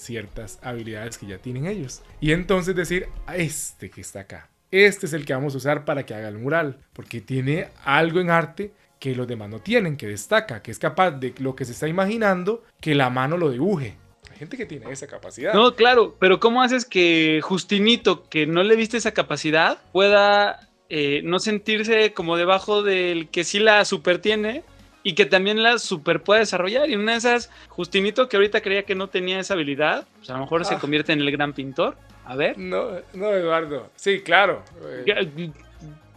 ciertas 0.00 0.58
habilidades 0.62 1.18
que 1.18 1.26
ya 1.26 1.38
tienen 1.38 1.66
ellos. 1.66 2.02
Y 2.20 2.32
entonces 2.32 2.74
decir, 2.74 3.08
a 3.26 3.36
este 3.36 3.90
que 3.90 4.00
está 4.00 4.20
acá, 4.20 4.50
este 4.70 5.06
es 5.06 5.12
el 5.12 5.24
que 5.24 5.34
vamos 5.34 5.54
a 5.54 5.58
usar 5.58 5.84
para 5.84 6.06
que 6.06 6.14
haga 6.14 6.28
el 6.28 6.38
mural, 6.38 6.78
porque 6.92 7.20
tiene 7.20 7.68
algo 7.84 8.20
en 8.20 8.30
arte 8.30 8.72
que 8.98 9.14
los 9.14 9.26
demás 9.26 9.48
no 9.48 9.60
tienen, 9.60 9.96
que 9.96 10.06
destaca, 10.06 10.62
que 10.62 10.70
es 10.70 10.78
capaz 10.78 11.12
de 11.12 11.34
lo 11.38 11.56
que 11.56 11.64
se 11.64 11.72
está 11.72 11.88
imaginando, 11.88 12.62
que 12.80 12.94
la 12.94 13.10
mano 13.10 13.36
lo 13.36 13.50
dibuje. 13.50 13.96
Hay 14.30 14.38
gente 14.38 14.56
que 14.56 14.66
tiene 14.66 14.90
esa 14.92 15.06
capacidad. 15.06 15.54
No, 15.54 15.74
claro, 15.74 16.16
pero 16.20 16.38
¿cómo 16.38 16.62
haces 16.62 16.84
que 16.84 17.40
Justinito, 17.42 18.28
que 18.28 18.46
no 18.46 18.62
le 18.62 18.76
viste 18.76 18.98
esa 18.98 19.12
capacidad, 19.12 19.82
pueda 19.92 20.68
eh, 20.88 21.22
no 21.24 21.38
sentirse 21.38 22.12
como 22.12 22.36
debajo 22.36 22.82
del 22.82 23.28
que 23.28 23.44
sí 23.44 23.58
la 23.58 23.84
super 23.84 24.18
tiene 24.18 24.64
y 25.02 25.14
que 25.14 25.24
también 25.26 25.62
la 25.62 25.78
super 25.78 26.22
puede 26.22 26.40
desarrollar? 26.40 26.88
Y 26.90 26.96
una 26.96 27.12
de 27.12 27.18
esas, 27.18 27.50
Justinito, 27.68 28.28
que 28.28 28.36
ahorita 28.36 28.60
creía 28.60 28.84
que 28.84 28.94
no 28.94 29.08
tenía 29.08 29.40
esa 29.40 29.54
habilidad, 29.54 30.06
pues 30.18 30.30
a 30.30 30.34
lo 30.34 30.40
mejor 30.40 30.64
se 30.64 30.74
Ah. 30.74 30.78
convierte 30.78 31.12
en 31.12 31.20
el 31.20 31.30
gran 31.30 31.52
pintor. 31.52 31.96
A 32.24 32.36
ver. 32.36 32.56
No, 32.58 32.90
no, 33.14 33.30
Eduardo. 33.32 33.90
Sí, 33.96 34.20
claro. 34.20 34.62
Eh, 34.84 35.50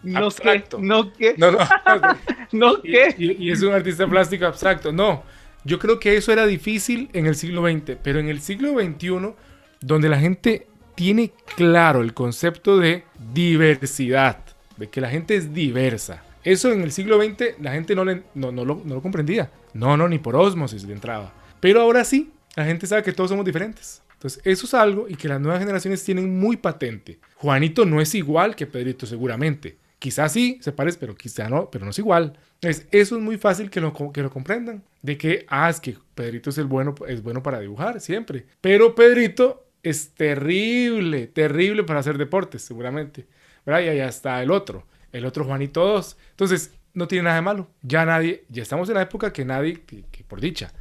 No 0.03 0.25
abstracto. 0.25 0.77
que, 0.77 0.84
no 0.84 1.13
que, 1.13 1.36
No, 1.38 1.51
no. 1.51 1.59
no 2.51 2.81
que. 2.81 3.15
Y- 3.17 3.47
y 3.47 3.51
es 3.51 3.61
un 3.63 3.73
artista 3.73 4.05
plástico 4.07 4.45
abstracto. 4.45 4.91
No, 4.91 5.23
yo 5.63 5.79
creo 5.79 5.99
que 5.99 6.17
eso 6.17 6.31
era 6.34 6.45
difícil 6.45 7.09
en 7.13 7.25
el 7.25 7.36
siglo 7.36 7.61
XX, 7.67 7.95
pero 8.03 8.19
en 8.19 8.27
el 8.27 8.41
siglo 8.41 8.71
XXI, 8.73 9.34
donde 9.79 10.09
la 10.09 10.19
gente 10.19 10.67
tiene 10.95 11.31
claro 11.55 12.01
el 12.01 12.13
concepto 12.13 12.77
de 12.77 13.05
diversidad, 13.34 14.39
de 14.77 14.89
que 14.89 14.99
la 15.01 15.09
gente 15.09 15.36
es 15.36 15.53
diversa. 15.53 16.21
Eso 16.43 16.71
en 16.71 16.81
el 16.81 16.91
siglo 16.91 17.21
XX 17.21 17.59
la 17.61 17.71
gente 17.71 17.95
no, 17.95 18.03
lo, 18.05 19.01
comprendía. 19.01 19.51
No, 19.73 19.97
no, 19.97 20.07
ni 20.07 20.19
por 20.19 20.35
osmosis 20.35 20.83
le 20.83 20.93
entraba. 20.93 21.33
Pero 21.59 21.81
ahora 21.81 22.03
sí, 22.03 22.31
la 22.55 22.65
gente 22.65 22.87
sabe 22.87 23.03
que 23.03 23.13
todos 23.13 23.29
somos 23.29 23.45
diferentes. 23.45 24.01
Entonces, 24.13 24.41
eso 24.45 24.65
es 24.65 24.73
algo 24.73 25.07
y 25.09 25.15
que 25.15 25.27
las 25.27 25.41
nuevas 25.41 25.59
generaciones 25.59 26.03
tienen 26.03 26.39
muy 26.39 26.57
patente. 26.57 27.19
Juanito 27.35 27.85
no 27.85 27.99
es 27.99 28.15
igual 28.15 28.55
que 28.55 28.65
Pedrito, 28.65 29.05
seguramente. 29.05 29.77
Quizás 29.99 30.33
sí, 30.33 30.59
se 30.61 30.73
parece, 30.73 30.97
pero 30.97 31.15
quizá 31.15 31.49
no, 31.49 31.69
pero 31.69 31.85
no 31.85 31.91
es 31.91 31.99
igual. 31.99 32.37
Entonces, 32.55 32.87
eso 32.91 33.15
es 33.15 33.21
muy 33.21 33.37
fácil 33.37 33.69
que 33.69 33.81
lo, 33.81 33.93
que 34.11 34.21
lo 34.21 34.29
comprendan. 34.29 34.83
De 35.01 35.17
que, 35.17 35.45
ah, 35.49 35.69
es 35.69 35.79
que 35.79 35.97
Pedrito 36.15 36.49
es, 36.49 36.57
el 36.57 36.65
bueno, 36.65 36.93
es 37.07 37.23
bueno 37.23 37.41
para 37.41 37.59
dibujar, 37.59 37.99
siempre. 38.01 38.45
Pero 38.61 38.95
Pedrito 38.95 39.65
es 39.81 40.11
terrible, 40.11 41.27
terrible 41.27 41.83
para 41.83 41.99
hacer 41.99 42.17
deportes, 42.17 42.61
seguramente. 42.61 43.25
¿Verdad? 43.65 43.81
Y 43.81 43.87
ahí 43.89 43.99
está 43.99 44.41
el 44.43 44.51
otro, 44.51 44.85
el 45.14 45.26
otro 45.26 45.45
Juanito 45.45 45.86
2. 45.86 46.18
Entonces, 46.32 46.74
no 46.93 47.07
tiene 47.07 47.24
nada 47.24 47.38
de 47.38 47.41
malo. 47.41 47.70
Ya 47.82 48.05
nadie, 48.05 48.43
ya 48.49 48.61
estamos 48.61 48.89
en 48.89 48.95
la 48.95 49.01
época 49.03 49.32
que 49.32 49.45
nadie, 49.45 49.82
que, 49.86 50.03
que 50.11 50.24
por 50.24 50.41
dicha, 50.41 50.74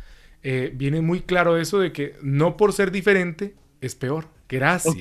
eh, 0.43 0.73
viene 0.75 1.01
muy 1.01 1.21
claro 1.21 1.57
eso 1.57 1.79
de 1.79 1.93
que 1.93 2.17
no 2.21 2.57
por 2.57 2.73
ser 2.73 2.91
diferente 2.91 3.55
es 3.81 3.95
peor. 3.95 4.29
Gracias 4.49 4.97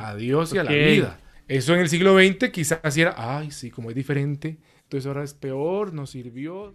a 0.00 0.16
Dios 0.16 0.54
y 0.54 0.58
a 0.58 0.64
la 0.64 0.72
vida. 0.72 1.20
Eso 1.46 1.74
en 1.74 1.80
el 1.80 1.88
siglo 1.88 2.18
XX 2.18 2.50
quizás 2.50 2.96
era, 2.96 3.14
ay, 3.16 3.50
sí, 3.50 3.70
como 3.70 3.90
es 3.90 3.96
diferente, 3.96 4.58
entonces 4.82 5.06
ahora 5.06 5.24
es 5.24 5.32
peor, 5.34 5.94
no 5.94 6.06
sirvió. 6.06 6.74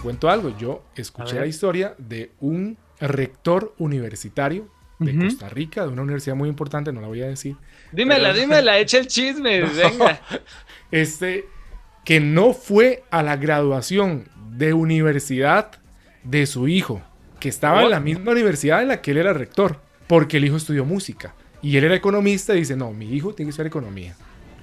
Te 0.00 0.04
cuento 0.04 0.30
algo, 0.30 0.56
yo 0.56 0.82
escuché 0.96 1.38
la 1.38 1.44
historia 1.46 1.94
de 1.98 2.32
un 2.40 2.78
rector 3.00 3.74
universitario 3.78 4.66
de 4.98 5.12
Ujú. 5.12 5.24
Costa 5.26 5.48
Rica, 5.50 5.82
de 5.82 5.88
una 5.88 6.00
universidad 6.02 6.36
muy 6.36 6.48
importante, 6.48 6.90
no 6.90 7.02
la 7.02 7.06
voy 7.06 7.20
a 7.22 7.26
decir. 7.28 7.56
Dímela, 7.92 8.30
Pero- 8.30 8.40
dímela, 8.40 8.78
echa 8.78 8.96
el 8.98 9.06
chisme, 9.08 9.60
venga. 9.76 10.20
Este, 10.90 11.44
que 12.04 12.18
no 12.20 12.54
fue 12.54 13.04
a 13.10 13.22
la 13.22 13.36
graduación 13.36 14.24
de 14.56 14.72
universidad 14.72 15.70
de 16.24 16.46
su 16.46 16.66
hijo, 16.68 17.02
que 17.38 17.48
estaba 17.50 17.82
en 17.82 17.90
la 17.90 18.00
misma 18.00 18.32
universidad 18.32 18.80
en 18.82 18.88
la 18.88 19.00
que 19.02 19.10
él 19.10 19.18
era 19.18 19.32
rector. 19.34 19.80
porque 20.06 20.38
el 20.38 20.44
hijo 20.46 20.56
estudió 20.56 20.84
música. 20.84 21.34
Y 21.62 21.76
él 21.76 21.84
era 21.84 21.94
economista 21.94 22.54
y 22.54 22.60
dice, 22.60 22.74
no, 22.74 22.90
mi 22.92 23.14
hijo 23.14 23.34
tiene 23.34 23.48
que 23.48 23.50
estudiar 23.50 23.66
economía. 23.68 24.16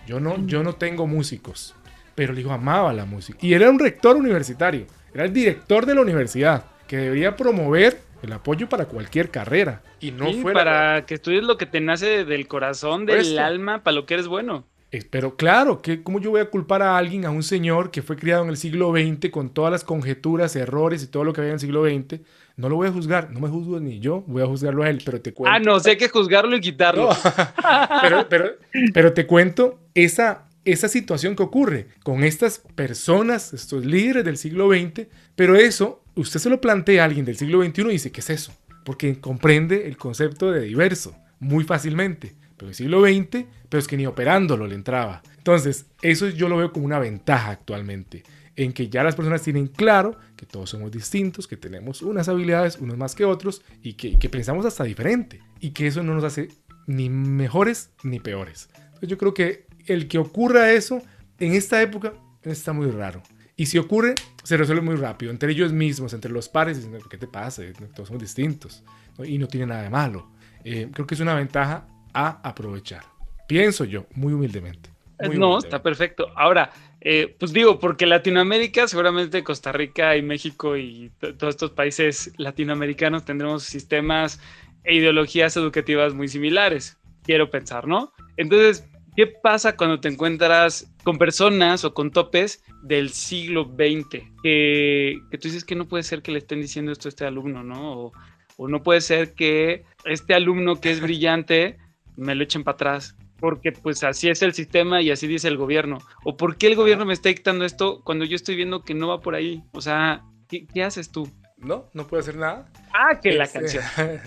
Yo 0.07 0.19
no, 0.19 0.45
yo 0.47 0.61
no 0.63 0.73
tengo 0.75 1.05
músicos. 1.07 1.73
Pero 2.15 2.33
el 2.33 2.39
hijo 2.39 2.51
amaba 2.51 2.91
la 2.91 3.05
música. 3.05 3.37
Y 3.41 3.53
era 3.53 3.69
un 3.69 3.77
rector 3.79 4.17
universitario. 4.17 4.87
Era 5.13 5.25
el 5.25 5.33
director 5.33 5.85
de 5.85 5.95
la 5.95 6.01
universidad 6.01 6.65
que 6.87 6.97
debería 6.97 7.35
promover 7.35 7.99
el 8.23 8.33
apoyo 8.33 8.67
para 8.69 8.85
cualquier 8.85 9.29
carrera. 9.29 9.81
Y 9.99 10.11
no 10.11 10.31
Sí, 10.31 10.41
fuera 10.41 10.59
para 10.59 11.05
que 11.05 11.15
estudies 11.15 11.43
lo 11.43 11.57
que 11.57 11.65
te 11.65 11.81
nace 11.81 12.25
del 12.25 12.47
corazón, 12.47 13.05
Por 13.05 13.15
del 13.15 13.27
esto. 13.27 13.41
alma, 13.41 13.83
para 13.83 13.95
lo 13.95 14.05
que 14.05 14.15
eres 14.15 14.27
bueno. 14.27 14.65
Pero 15.11 15.35
claro, 15.35 15.81
que 15.81 16.01
¿cómo 16.01 16.19
yo 16.21 16.31
voy 16.31 16.39
a 16.39 16.49
culpar 16.49 16.81
a 16.81 16.97
alguien, 16.97 17.25
a 17.25 17.29
un 17.29 17.43
señor 17.43 17.91
que 17.91 18.01
fue 18.01 18.15
criado 18.15 18.43
en 18.43 18.49
el 18.49 18.57
siglo 18.57 18.91
XX 18.93 19.29
con 19.31 19.49
todas 19.49 19.71
las 19.71 19.83
conjeturas, 19.83 20.55
errores 20.55 21.03
y 21.03 21.07
todo 21.07 21.25
lo 21.25 21.33
que 21.33 21.41
había 21.41 21.49
en 21.51 21.55
el 21.55 21.59
siglo 21.59 21.85
XX? 21.85 22.21
No 22.55 22.69
lo 22.69 22.77
voy 22.77 22.87
a 22.87 22.91
juzgar, 22.91 23.29
no 23.31 23.39
me 23.41 23.49
juzgo 23.49 23.79
ni 23.79 23.99
yo, 23.99 24.23
voy 24.27 24.41
a 24.41 24.47
juzgarlo 24.47 24.83
a 24.83 24.89
él, 24.89 25.01
pero 25.05 25.21
te 25.21 25.33
cuento. 25.33 25.55
Ah, 25.55 25.59
no, 25.59 25.79
sé 25.79 25.91
hay 25.91 25.97
que 25.97 26.07
juzgarlo 26.09 26.55
y 26.55 26.61
quitarlo. 26.61 27.09
pero, 28.01 28.27
pero, 28.29 28.51
pero 28.93 29.13
te 29.13 29.27
cuento 29.27 29.77
esa, 29.93 30.46
esa 30.71 30.89
situación 30.89 31.35
que 31.35 31.43
ocurre 31.43 31.87
con 32.03 32.23
estas 32.23 32.59
personas, 32.75 33.53
estos 33.53 33.85
líderes 33.85 34.25
del 34.25 34.37
siglo 34.37 34.69
XX, 34.69 35.07
pero 35.35 35.55
eso, 35.55 36.03
usted 36.15 36.39
se 36.39 36.49
lo 36.49 36.59
plantea 36.59 37.03
a 37.03 37.05
alguien 37.05 37.25
del 37.25 37.37
siglo 37.37 37.63
XXI 37.63 37.81
y 37.83 37.91
dice, 37.91 38.11
¿qué 38.11 38.19
es 38.19 38.29
eso? 38.29 38.53
Porque 38.83 39.19
comprende 39.19 39.87
el 39.87 39.97
concepto 39.97 40.51
de 40.51 40.61
diverso 40.61 41.15
muy 41.39 41.63
fácilmente. 41.63 42.35
Pero 42.57 42.69
el 42.69 42.75
siglo 42.75 43.01
XX, 43.01 43.45
pero 43.69 43.79
es 43.79 43.87
que 43.87 43.97
ni 43.97 44.07
operándolo 44.07 44.67
le 44.67 44.75
entraba. 44.75 45.21
Entonces, 45.37 45.85
eso 46.01 46.27
yo 46.27 46.49
lo 46.49 46.57
veo 46.57 46.73
como 46.73 46.85
una 46.85 46.99
ventaja 46.99 47.51
actualmente, 47.51 48.23
en 48.55 48.73
que 48.73 48.89
ya 48.89 49.03
las 49.03 49.15
personas 49.15 49.43
tienen 49.43 49.67
claro 49.67 50.17
que 50.35 50.47
todos 50.47 50.71
somos 50.71 50.91
distintos, 50.91 51.47
que 51.47 51.55
tenemos 51.55 52.01
unas 52.01 52.27
habilidades, 52.27 52.77
unos 52.77 52.97
más 52.97 53.13
que 53.13 53.25
otros, 53.25 53.61
y 53.83 53.93
que, 53.93 54.17
que 54.17 54.29
pensamos 54.29 54.65
hasta 54.65 54.83
diferente, 54.83 55.39
y 55.59 55.69
que 55.69 55.87
eso 55.87 56.01
no 56.01 56.15
nos 56.15 56.23
hace 56.23 56.49
ni 56.87 57.09
mejores 57.09 57.91
ni 58.03 58.19
peores. 58.19 58.69
Yo 59.01 59.17
creo 59.19 59.35
que 59.35 59.66
el 59.93 60.07
que 60.07 60.17
ocurra 60.17 60.71
eso 60.71 61.01
en 61.39 61.53
esta 61.53 61.81
época 61.81 62.13
está 62.43 62.73
muy 62.73 62.89
raro. 62.91 63.21
Y 63.55 63.65
si 63.65 63.77
ocurre, 63.77 64.13
se 64.43 64.55
resuelve 64.55 64.81
muy 64.83 64.95
rápido, 64.95 65.31
entre 65.31 65.51
ellos 65.51 65.73
mismos, 65.73 66.13
entre 66.13 66.31
los 66.31 66.47
pares, 66.47 66.77
diciendo, 66.77 66.99
¿qué 67.09 67.17
te 67.17 67.27
pasa? 67.27 67.63
Todos 67.95 68.07
somos 68.09 68.21
distintos, 68.21 68.83
¿no? 69.17 69.25
y 69.25 69.37
no 69.37 69.47
tiene 69.47 69.65
nada 69.65 69.81
de 69.81 69.89
malo. 69.89 70.29
Eh, 70.63 70.89
creo 70.93 71.07
que 71.07 71.15
es 71.15 71.21
una 71.21 71.33
ventaja 71.33 71.87
a 72.13 72.39
aprovechar. 72.47 73.03
Pienso 73.47 73.83
yo, 73.85 74.05
muy 74.13 74.33
humildemente. 74.33 74.89
Muy 75.19 75.29
no, 75.37 75.47
humildemente. 75.47 75.67
está 75.67 75.81
perfecto. 75.81 76.27
Ahora, 76.35 76.71
eh, 77.01 77.35
pues 77.39 77.51
digo, 77.51 77.79
porque 77.79 78.05
Latinoamérica, 78.05 78.87
seguramente 78.87 79.43
Costa 79.43 79.71
Rica 79.71 80.15
y 80.15 80.21
México 80.21 80.77
y 80.77 81.11
to- 81.19 81.35
todos 81.35 81.55
estos 81.55 81.71
países 81.71 82.31
latinoamericanos 82.37 83.25
tendremos 83.25 83.63
sistemas 83.63 84.39
e 84.83 84.95
ideologías 84.95 85.57
educativas 85.57 86.13
muy 86.13 86.27
similares, 86.27 86.97
quiero 87.23 87.49
pensar, 87.49 87.87
¿no? 87.87 88.13
Entonces, 88.37 88.85
¿qué 89.17 89.27
pasa 89.27 89.75
cuando 89.75 89.99
te 89.99 90.07
encuentras 90.07 90.89
con 91.03 91.17
personas 91.17 91.83
o 91.83 91.93
con 91.93 92.11
topes 92.11 92.63
del 92.83 93.09
siglo 93.09 93.65
XX? 93.65 94.23
Que, 94.43 95.19
que 95.31 95.37
tú 95.37 95.47
dices 95.47 95.65
que 95.65 95.75
no 95.75 95.87
puede 95.87 96.03
ser 96.03 96.21
que 96.21 96.31
le 96.31 96.37
estén 96.37 96.61
diciendo 96.61 96.91
esto 96.91 97.07
a 97.07 97.09
este 97.09 97.25
alumno, 97.25 97.63
¿no? 97.63 97.99
O, 97.99 98.11
o 98.57 98.67
no 98.67 98.83
puede 98.83 99.01
ser 99.01 99.33
que 99.33 99.83
este 100.05 100.35
alumno 100.35 100.79
que 100.79 100.91
es 100.91 101.01
brillante 101.01 101.77
me 102.15 102.35
lo 102.35 102.43
echen 102.43 102.63
para 102.63 102.75
atrás 102.75 103.15
porque 103.39 103.71
pues 103.71 104.03
así 104.03 104.29
es 104.29 104.41
el 104.41 104.53
sistema 104.53 105.01
y 105.01 105.11
así 105.11 105.27
dice 105.27 105.47
el 105.47 105.57
gobierno. 105.57 105.99
¿O 106.23 106.37
por 106.37 106.57
qué 106.57 106.67
el 106.67 106.75
gobierno 106.75 107.05
me 107.05 107.13
está 107.13 107.29
dictando 107.29 107.65
esto 107.65 108.01
cuando 108.03 108.23
yo 108.25 108.35
estoy 108.35 108.55
viendo 108.55 108.83
que 108.83 108.93
no 108.93 109.07
va 109.07 109.21
por 109.21 109.35
ahí? 109.35 109.63
O 109.73 109.81
sea, 109.81 110.23
¿qué, 110.47 110.67
qué 110.67 110.83
haces 110.83 111.11
tú? 111.11 111.29
No, 111.57 111.89
no 111.93 112.07
puede 112.07 112.21
hacer 112.21 112.35
nada. 112.35 112.71
Ah, 112.93 113.19
que 113.19 113.31
la 113.33 113.45
Este, 113.45 113.59
canción. 113.59 113.83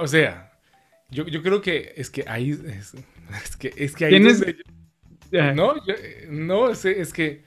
o 0.00 0.06
sea, 0.06 0.52
yo, 1.14 1.26
yo 1.26 1.42
creo 1.42 1.60
que 1.60 1.92
es 1.96 2.10
que 2.10 2.24
ahí 2.26 2.50
es, 2.50 2.94
es 3.44 3.56
que 3.56 3.72
es 3.76 3.94
que 3.94 4.04
ahí 4.06 4.14
es 4.16 4.20
Tienes- 4.20 4.38
donde 4.40 4.56
yo- 5.30 5.54
no, 5.54 5.86
yo- 5.86 5.94
no, 6.30 6.70
es, 6.70 6.84
es 6.84 7.12
que 7.12 7.42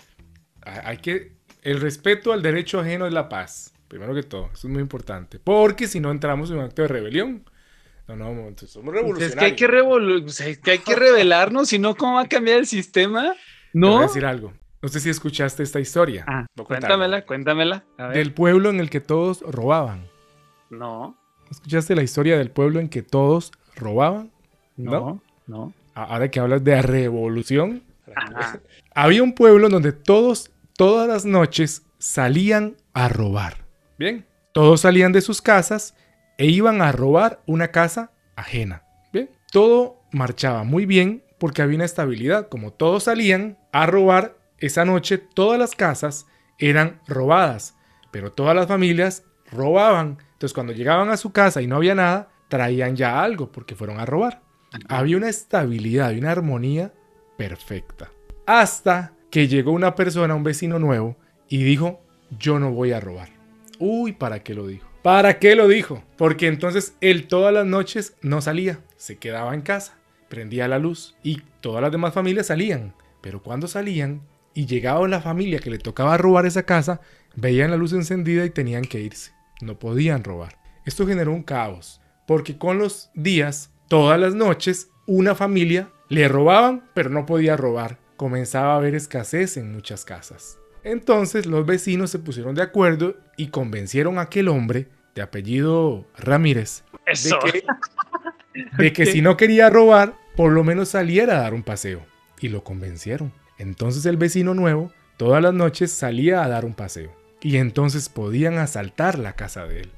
hay 0.62 0.98
que 0.98 1.34
el 1.62 1.80
respeto 1.82 2.32
al 2.34 2.42
derecho 2.42 2.80
ajeno 2.80 3.06
es 3.08 3.14
la 3.14 3.30
paz. 3.30 3.74
Primero 3.88 4.14
que 4.14 4.24
todo, 4.24 4.50
eso 4.54 4.68
es 4.68 4.74
muy 4.74 4.82
importante, 4.82 5.40
porque 5.40 5.88
si 5.88 6.00
no 6.00 6.12
entramos 6.12 6.50
en 6.52 6.58
un 6.58 6.64
acto 6.66 6.82
de 6.82 6.88
rebelión. 6.90 7.44
No, 8.08 8.16
no, 8.16 8.30
entonces 8.30 8.72
somos 8.72 8.94
Pues 8.94 9.02
revolucionarios. 9.02 9.34
es 9.34 9.40
que 9.40 9.46
hay 9.46 9.56
que, 9.56 9.68
revolu- 9.68 10.26
o 10.26 10.30
sea, 10.30 10.48
es 10.48 10.58
que 10.60 10.72
hay 10.72 10.80
que 10.80 10.96
revelarnos, 10.96 11.68
si 11.70 11.78
no, 11.78 11.94
¿cómo 11.96 12.16
va 12.16 12.22
a 12.22 12.28
cambiar 12.30 12.60
el 12.60 12.66
sistema? 12.66 13.34
Te 13.74 13.80
voy 13.80 13.90
a 13.90 13.96
¿No? 13.98 14.02
decir 14.02 14.26
algo. 14.26 14.54
No 14.82 14.88
sé 14.90 15.00
si 15.02 15.10
escuchaste 15.10 15.62
esta 15.64 15.80
historia. 15.82 16.24
Ah, 16.28 16.46
cuéntamela, 16.66 17.26
cuéntamela. 17.26 17.84
A 17.98 18.08
ver. 18.08 18.18
Del 18.18 18.34
pueblo 18.34 18.70
en 18.70 18.80
el 18.80 18.90
que 18.90 19.02
todos 19.02 19.42
robaban. 19.42 20.08
No, 20.70 21.18
¿Escuchaste 21.50 21.96
la 21.96 22.04
historia 22.04 22.38
del 22.38 22.52
pueblo 22.52 22.80
en 22.80 22.90
que 22.90 23.02
todos 23.02 23.52
robaban? 23.76 24.32
no, 24.76 25.22
no. 25.48 25.74
A- 25.96 26.04
Ahora 26.04 26.30
que 26.30 26.40
hablas 26.40 26.64
de 26.64 26.82
revolución. 26.82 27.84
Ajá. 28.16 28.60
Había 28.96 29.24
un 29.24 29.34
pueblo 29.34 29.70
donde 29.70 29.92
todos, 29.92 30.52
todas 30.76 31.08
las 31.08 31.26
noches, 31.26 31.84
salían 31.98 32.76
a 32.94 33.10
robar. 33.10 33.66
Bien. 33.98 34.26
Todos 34.54 34.82
salían 34.82 35.12
de 35.12 35.22
sus 35.22 35.42
casas 35.42 35.96
e 36.38 36.46
iban 36.48 36.82
a 36.82 36.92
robar 36.92 37.42
una 37.48 37.70
casa 37.70 38.12
ajena. 38.36 38.84
Bien. 39.14 39.30
Todo 39.52 40.02
marchaba 40.12 40.64
muy 40.64 40.86
bien 40.86 41.24
porque 41.40 41.62
había 41.64 41.76
una 41.78 41.86
estabilidad. 41.86 42.50
Como 42.50 42.72
todos 42.74 43.04
salían 43.04 43.58
a 43.72 43.86
robar, 43.88 44.36
esa 44.60 44.86
noche 44.86 45.18
todas 45.18 45.58
las 45.60 45.76
casas 45.76 46.26
eran 46.60 47.00
robadas. 47.08 47.76
Pero 48.12 48.32
todas 48.32 48.56
las 48.56 48.68
familias 48.68 49.24
robaban. 49.52 50.18
Entonces 50.38 50.54
cuando 50.54 50.72
llegaban 50.72 51.10
a 51.10 51.18
su 51.18 51.32
casa 51.32 51.64
y 51.64 51.68
no 51.68 51.78
había 51.78 51.96
nada, 51.96 52.30
traían 52.48 52.96
ya 52.96 53.24
algo 53.24 53.52
porque 53.52 53.74
fueron 53.74 54.00
a 54.00 54.06
robar. 54.06 54.44
Había 54.88 55.18
una 55.18 55.30
estabilidad 55.30 56.12
y 56.12 56.20
una 56.20 56.30
armonía 56.30 56.94
perfecta. 57.40 58.12
Hasta 58.46 59.14
que 59.32 59.48
llegó 59.48 59.72
una 59.72 59.96
persona, 59.96 60.36
un 60.36 60.44
vecino 60.44 60.78
nuevo, 60.78 61.18
y 61.50 61.64
dijo, 61.64 62.02
yo 62.38 62.60
no 62.60 62.72
voy 62.72 62.92
a 62.92 63.00
robar. 63.00 63.30
Uy, 63.80 64.12
¿para 64.12 64.44
qué 64.44 64.54
lo 64.54 64.68
dijo? 64.68 64.88
¿Para 65.02 65.40
qué 65.40 65.56
lo 65.56 65.68
dijo? 65.68 66.04
Porque 66.18 66.46
entonces 66.46 66.96
él 67.02 67.26
todas 67.26 67.52
las 67.52 67.66
noches 67.66 68.16
no 68.22 68.40
salía, 68.40 68.82
se 68.96 69.18
quedaba 69.18 69.56
en 69.56 69.62
casa, 69.62 69.98
prendía 70.30 70.68
la 70.68 70.78
luz 70.78 71.16
y 71.24 71.42
todas 71.62 71.82
las 71.82 71.92
demás 71.92 72.14
familias 72.14 72.46
salían. 72.46 72.94
Pero 73.22 73.42
cuando 73.42 73.68
salían 73.68 74.22
y 74.54 74.68
llegaba 74.68 75.08
la 75.08 75.20
familia 75.20 75.58
que 75.58 75.72
le 75.72 75.80
tocaba 75.80 76.16
robar 76.18 76.46
esa 76.46 76.62
casa, 76.62 77.02
veían 77.36 77.72
la 77.72 77.78
luz 77.78 77.94
encendida 77.94 78.46
y 78.46 78.52
tenían 78.52 78.84
que 78.84 79.00
irse. 79.00 79.37
No 79.62 79.80
podían 79.80 80.24
robar. 80.24 80.58
Esto 80.86 81.08
generó 81.08 81.34
un 81.34 81.44
caos, 81.44 82.02
porque 82.26 82.58
con 82.58 82.78
los 82.78 83.10
días, 83.14 83.72
todas 83.88 84.20
las 84.20 84.36
noches, 84.36 84.90
una 85.06 85.36
familia 85.36 85.90
le 86.10 86.28
robaban, 86.28 86.84
pero 86.94 87.10
no 87.10 87.26
podía 87.26 87.58
robar. 87.58 87.98
Comenzaba 88.16 88.74
a 88.74 88.78
haber 88.78 88.96
escasez 88.96 89.58
en 89.58 89.74
muchas 89.74 90.06
casas. 90.06 90.58
Entonces 90.84 91.46
los 91.46 91.66
vecinos 91.66 92.12
se 92.12 92.20
pusieron 92.20 92.56
de 92.56 92.62
acuerdo 92.62 93.18
y 93.36 93.48
convencieron 93.48 94.18
a 94.18 94.24
aquel 94.24 94.48
hombre 94.48 94.88
de 95.16 95.22
apellido 95.22 96.06
Ramírez 96.18 96.84
Eso. 97.06 97.38
de 97.44 97.52
que, 97.52 97.64
de 98.78 98.94
que 98.94 99.06
si 99.06 99.22
no 99.22 99.36
quería 99.36 99.70
robar, 99.70 100.16
por 100.36 100.52
lo 100.52 100.64
menos 100.64 100.90
saliera 100.90 101.38
a 101.38 101.42
dar 101.42 101.54
un 101.54 101.64
paseo. 101.64 102.06
Y 102.40 102.50
lo 102.50 102.64
convencieron. 102.64 103.34
Entonces 103.58 104.06
el 104.06 104.18
vecino 104.18 104.54
nuevo 104.54 104.92
todas 105.18 105.42
las 105.42 105.54
noches 105.54 105.92
salía 105.92 106.44
a 106.44 106.48
dar 106.48 106.64
un 106.64 106.74
paseo. 106.74 107.12
Y 107.42 107.58
entonces 107.58 108.10
podían 108.10 108.58
asaltar 108.58 109.18
la 109.20 109.34
casa 109.34 109.66
de 109.68 109.82
él. 109.82 109.92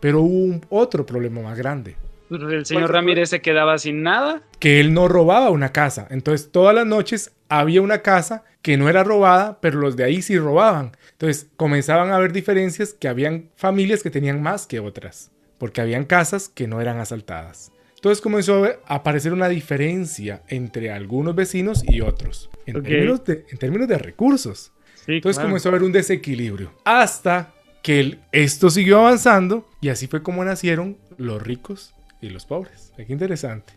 Pero 0.00 0.20
hubo 0.22 0.44
un 0.44 0.64
otro 0.68 1.04
problema 1.06 1.40
más 1.42 1.58
grande. 1.58 1.96
Pues 2.28 2.42
El 2.42 2.66
señor 2.66 2.90
Ramírez 2.92 3.30
se 3.30 3.40
quedaba 3.40 3.78
sin 3.78 4.02
nada. 4.02 4.42
que 4.58 4.80
él 4.80 4.92
no 4.94 5.06
robaba 5.08 5.50
una 5.50 5.72
casa. 5.72 6.08
Entonces 6.10 6.50
todas 6.50 6.74
las 6.74 6.86
noches 6.86 7.32
había 7.48 7.82
una 7.82 8.02
casa 8.02 8.44
que 8.62 8.76
no 8.76 8.88
era 8.88 9.04
robada, 9.04 9.58
pero 9.60 9.78
los 9.78 9.94
de 9.96 10.04
ahí 10.04 10.22
sí 10.22 10.36
robaban. 10.38 10.92
Entonces 11.12 11.48
comenzaban 11.56 12.10
a 12.10 12.16
haber 12.16 12.32
diferencias 12.32 12.92
que 12.94 13.06
habían 13.08 13.50
familias 13.54 14.02
que 14.02 14.10
tenían 14.10 14.42
más 14.42 14.66
que 14.66 14.80
otras, 14.80 15.30
porque 15.58 15.80
habían 15.80 16.04
casas 16.04 16.48
que 16.48 16.66
no 16.66 16.80
eran 16.80 16.98
asaltadas. 16.98 17.70
Entonces 17.94 18.20
comenzó 18.20 18.64
a 18.64 18.94
aparecer 18.96 19.32
una 19.32 19.48
diferencia 19.48 20.42
entre 20.48 20.90
algunos 20.90 21.34
vecinos 21.36 21.82
y 21.86 22.00
otros, 22.00 22.50
en, 22.66 22.76
Ok. 22.78 22.82
términos, 22.84 23.24
de, 23.24 23.46
en 23.48 23.58
términos 23.58 23.86
de 23.88 23.98
recursos. 23.98 24.72
Sí, 25.06 25.14
Entonces 25.14 25.36
claro. 25.38 25.48
comenzó 25.50 25.68
a 25.68 25.70
haber 25.70 25.82
un 25.84 25.92
desequilibrio. 25.92 26.72
Hasta 26.84 27.52
que 27.82 28.00
el- 28.00 28.20
esto 28.32 28.70
siguió 28.70 28.98
avanzando 29.00 29.68
y 29.80 29.88
así 29.90 30.06
fue 30.08 30.22
como 30.22 30.44
nacieron 30.44 30.96
los 31.16 31.40
ricos 31.42 31.94
y 32.20 32.30
los 32.30 32.44
pobres. 32.46 32.92
Qué 32.96 33.06
interesante. 33.08 33.72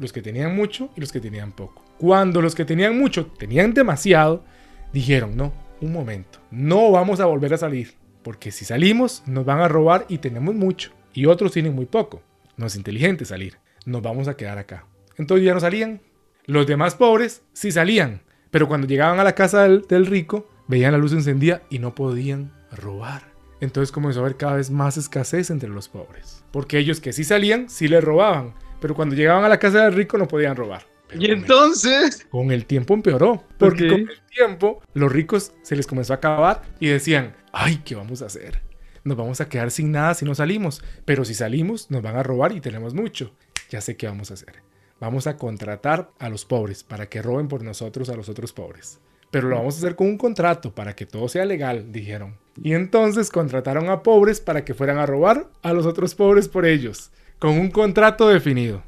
Los 0.00 0.12
que 0.12 0.22
tenían 0.22 0.54
mucho 0.56 0.90
y 0.96 1.00
los 1.00 1.12
que 1.12 1.20
tenían 1.20 1.52
poco. 1.52 1.84
Cuando 1.98 2.40
los 2.42 2.54
que 2.54 2.64
tenían 2.64 2.98
mucho 2.98 3.26
tenían 3.26 3.74
demasiado, 3.74 4.44
dijeron, 4.92 5.36
no, 5.36 5.52
un 5.80 5.92
momento, 5.92 6.38
no 6.50 6.90
vamos 6.90 7.20
a 7.20 7.26
volver 7.26 7.54
a 7.54 7.58
salir. 7.58 7.94
Porque 8.22 8.50
si 8.50 8.64
salimos 8.64 9.22
nos 9.26 9.44
van 9.44 9.60
a 9.60 9.68
robar 9.68 10.04
y 10.08 10.18
tenemos 10.18 10.54
mucho. 10.54 10.90
Y 11.14 11.26
otros 11.26 11.52
tienen 11.52 11.74
muy 11.74 11.86
poco. 11.86 12.22
No 12.56 12.66
es 12.66 12.76
inteligente 12.76 13.24
salir. 13.24 13.56
Nos 13.86 14.02
vamos 14.02 14.28
a 14.28 14.36
quedar 14.36 14.58
acá. 14.58 14.84
Entonces 15.16 15.44
ya 15.46 15.54
no 15.54 15.60
salían. 15.60 16.00
Los 16.46 16.66
demás 16.66 16.94
pobres 16.94 17.42
sí 17.52 17.70
salían. 17.72 18.20
Pero 18.50 18.68
cuando 18.68 18.86
llegaban 18.86 19.18
a 19.20 19.24
la 19.24 19.34
casa 19.34 19.62
del, 19.62 19.82
del 19.88 20.06
rico, 20.06 20.48
veían 20.68 20.92
la 20.92 20.98
luz 20.98 21.12
encendida 21.12 21.62
y 21.70 21.78
no 21.80 21.94
podían 21.94 22.52
robar. 22.72 23.22
entonces 23.60 23.90
comenzó 23.90 24.20
a 24.20 24.22
haber 24.22 24.36
cada 24.36 24.54
vez 24.54 24.70
más 24.70 24.96
escasez 24.96 25.50
entre 25.50 25.68
los 25.68 25.88
pobres. 25.88 26.44
Porque 26.52 26.78
ellos 26.78 27.00
que 27.00 27.12
sí 27.12 27.24
salían, 27.24 27.68
sí 27.68 27.88
les 27.88 28.04
robaban. 28.04 28.54
Pero 28.80 28.94
cuando 28.94 29.16
llegaban 29.16 29.44
a 29.44 29.48
la 29.48 29.58
casa 29.58 29.82
del 29.84 29.94
rico 29.94 30.16
no 30.16 30.28
podían 30.28 30.54
robar. 30.54 30.86
Pero 31.08 31.20
Y 31.20 31.24
con 31.26 31.34
el- 31.34 31.40
entonces, 31.42 32.26
con 32.30 32.52
el 32.52 32.66
tiempo 32.66 32.94
empeoró. 32.94 33.42
Porque 33.58 33.88
con 33.88 34.00
el 34.00 34.20
tiempo 34.32 34.80
los 34.94 35.10
ricos 35.10 35.52
se 35.62 35.74
les 35.74 35.88
comenzó 35.88 36.12
a 36.12 36.16
acabar 36.16 36.62
y 36.78 36.86
decían, 36.86 37.34
ay, 37.52 37.82
¿qué 37.84 37.96
vamos 37.96 38.22
a 38.22 38.26
hacer? 38.26 38.60
Nos 39.02 39.16
vamos 39.16 39.40
a 39.40 39.48
quedar 39.48 39.72
sin 39.72 39.90
nada 39.90 40.14
si 40.14 40.24
no 40.24 40.36
salimos. 40.36 40.84
Pero 41.04 41.24
si 41.24 41.34
salimos 41.34 41.90
nos 41.90 42.00
van 42.02 42.14
a 42.16 42.22
robar 42.22 42.52
y 42.52 42.60
tenemos 42.60 42.94
mucho. 42.94 43.32
Ya 43.70 43.80
sé 43.80 43.96
qué 43.96 44.06
vamos 44.06 44.30
a 44.30 44.34
hacer. 44.34 44.62
Vamos 45.00 45.26
a 45.26 45.36
contratar 45.36 46.10
a 46.20 46.28
los 46.28 46.44
pobres 46.44 46.84
para 46.84 47.08
que 47.08 47.22
roben 47.22 47.48
por 47.48 47.62
nosotros 47.64 48.08
a 48.08 48.14
los 48.14 48.28
otros 48.28 48.52
pobres. 48.52 49.00
Pero 49.30 49.48
lo 49.48 49.56
vamos 49.56 49.74
a 49.74 49.78
hacer 49.78 49.94
con 49.96 50.06
un 50.06 50.16
contrato 50.18 50.74
para 50.74 50.94
que 50.96 51.04
todo 51.06 51.28
sea 51.28 51.44
legal, 51.44 51.92
dijeron. 51.92 52.36
Y 52.62 52.72
entonces 52.72 53.30
contrataron 53.30 53.88
a 53.90 54.02
pobres 54.02 54.40
para 54.40 54.64
que 54.64 54.74
fueran 54.74 54.98
a 54.98 55.06
robar 55.06 55.48
a 55.62 55.72
los 55.72 55.86
otros 55.86 56.14
pobres 56.14 56.48
por 56.48 56.64
ellos. 56.66 57.10
Con 57.38 57.50
un 57.58 57.70
contrato 57.70 58.28
definido. 58.28 58.82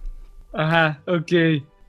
ajá, 0.52 1.02
ok. 1.06 1.32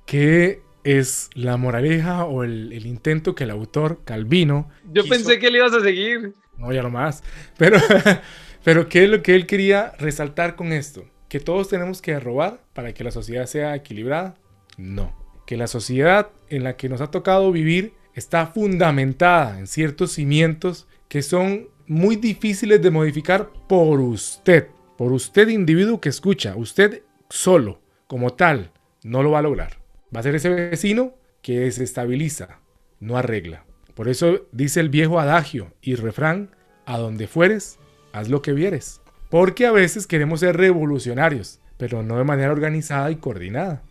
¿Qué 0.05 0.61
es 0.83 1.29
la 1.33 1.57
moraleja 1.57 2.25
o 2.25 2.43
el, 2.43 2.73
el 2.73 2.85
intento 2.85 3.35
que 3.35 3.45
el 3.45 3.51
autor 3.51 4.01
Calvino... 4.03 4.69
Yo 4.91 5.03
quiso- 5.03 5.15
pensé 5.15 5.39
que 5.39 5.49
le 5.49 5.59
ibas 5.59 5.73
a 5.73 5.81
seguir. 5.81 6.33
No, 6.57 6.71
ya 6.73 6.83
no 6.83 6.89
más. 6.89 7.23
Pero, 7.57 7.77
pero 8.63 8.89
¿qué 8.89 9.05
es 9.05 9.09
lo 9.09 9.21
que 9.23 9.35
él 9.35 9.47
quería 9.47 9.93
resaltar 9.99 10.55
con 10.55 10.71
esto? 10.73 11.05
¿Que 11.29 11.39
todos 11.39 11.69
tenemos 11.69 12.01
que 12.01 12.19
robar 12.19 12.61
para 12.73 12.93
que 12.93 13.03
la 13.03 13.11
sociedad 13.11 13.45
sea 13.45 13.75
equilibrada? 13.75 14.35
No. 14.77 15.15
Que 15.47 15.55
la 15.57 15.67
sociedad 15.67 16.29
en 16.49 16.63
la 16.63 16.75
que 16.77 16.89
nos 16.89 16.99
ha 17.01 17.09
tocado 17.09 17.51
vivir 17.51 17.93
está 18.15 18.47
fundamentada 18.47 19.59
en 19.59 19.67
ciertos 19.67 20.13
cimientos 20.13 20.87
que 21.07 21.21
son 21.21 21.69
muy 21.87 22.15
difíciles 22.15 22.81
de 22.81 22.91
modificar 22.91 23.49
por 23.67 23.99
usted. 23.99 24.67
Por 24.97 25.11
usted 25.11 25.47
individuo 25.49 25.99
que 25.99 26.09
escucha. 26.09 26.55
Usted 26.55 27.03
solo, 27.29 27.81
como 28.07 28.33
tal, 28.33 28.71
no 29.03 29.23
lo 29.23 29.31
va 29.31 29.39
a 29.39 29.43
lograr. 29.43 29.79
Va 30.15 30.19
a 30.19 30.23
ser 30.23 30.35
ese 30.35 30.49
vecino 30.49 31.13
que 31.41 31.59
desestabiliza, 31.59 32.59
no 32.99 33.17
arregla. 33.17 33.65
Por 33.93 34.07
eso 34.07 34.47
dice 34.51 34.79
el 34.79 34.89
viejo 34.89 35.19
adagio 35.19 35.73
y 35.81 35.95
refrán, 35.95 36.55
a 36.85 36.97
donde 36.97 37.27
fueres, 37.27 37.77
haz 38.13 38.29
lo 38.29 38.41
que 38.41 38.53
vieres. 38.53 39.01
Porque 39.29 39.65
a 39.65 39.71
veces 39.71 40.07
queremos 40.07 40.41
ser 40.41 40.57
revolucionarios, 40.57 41.59
pero 41.77 42.03
no 42.03 42.17
de 42.17 42.23
manera 42.23 42.51
organizada 42.51 43.11
y 43.11 43.15
coordinada. 43.15 43.83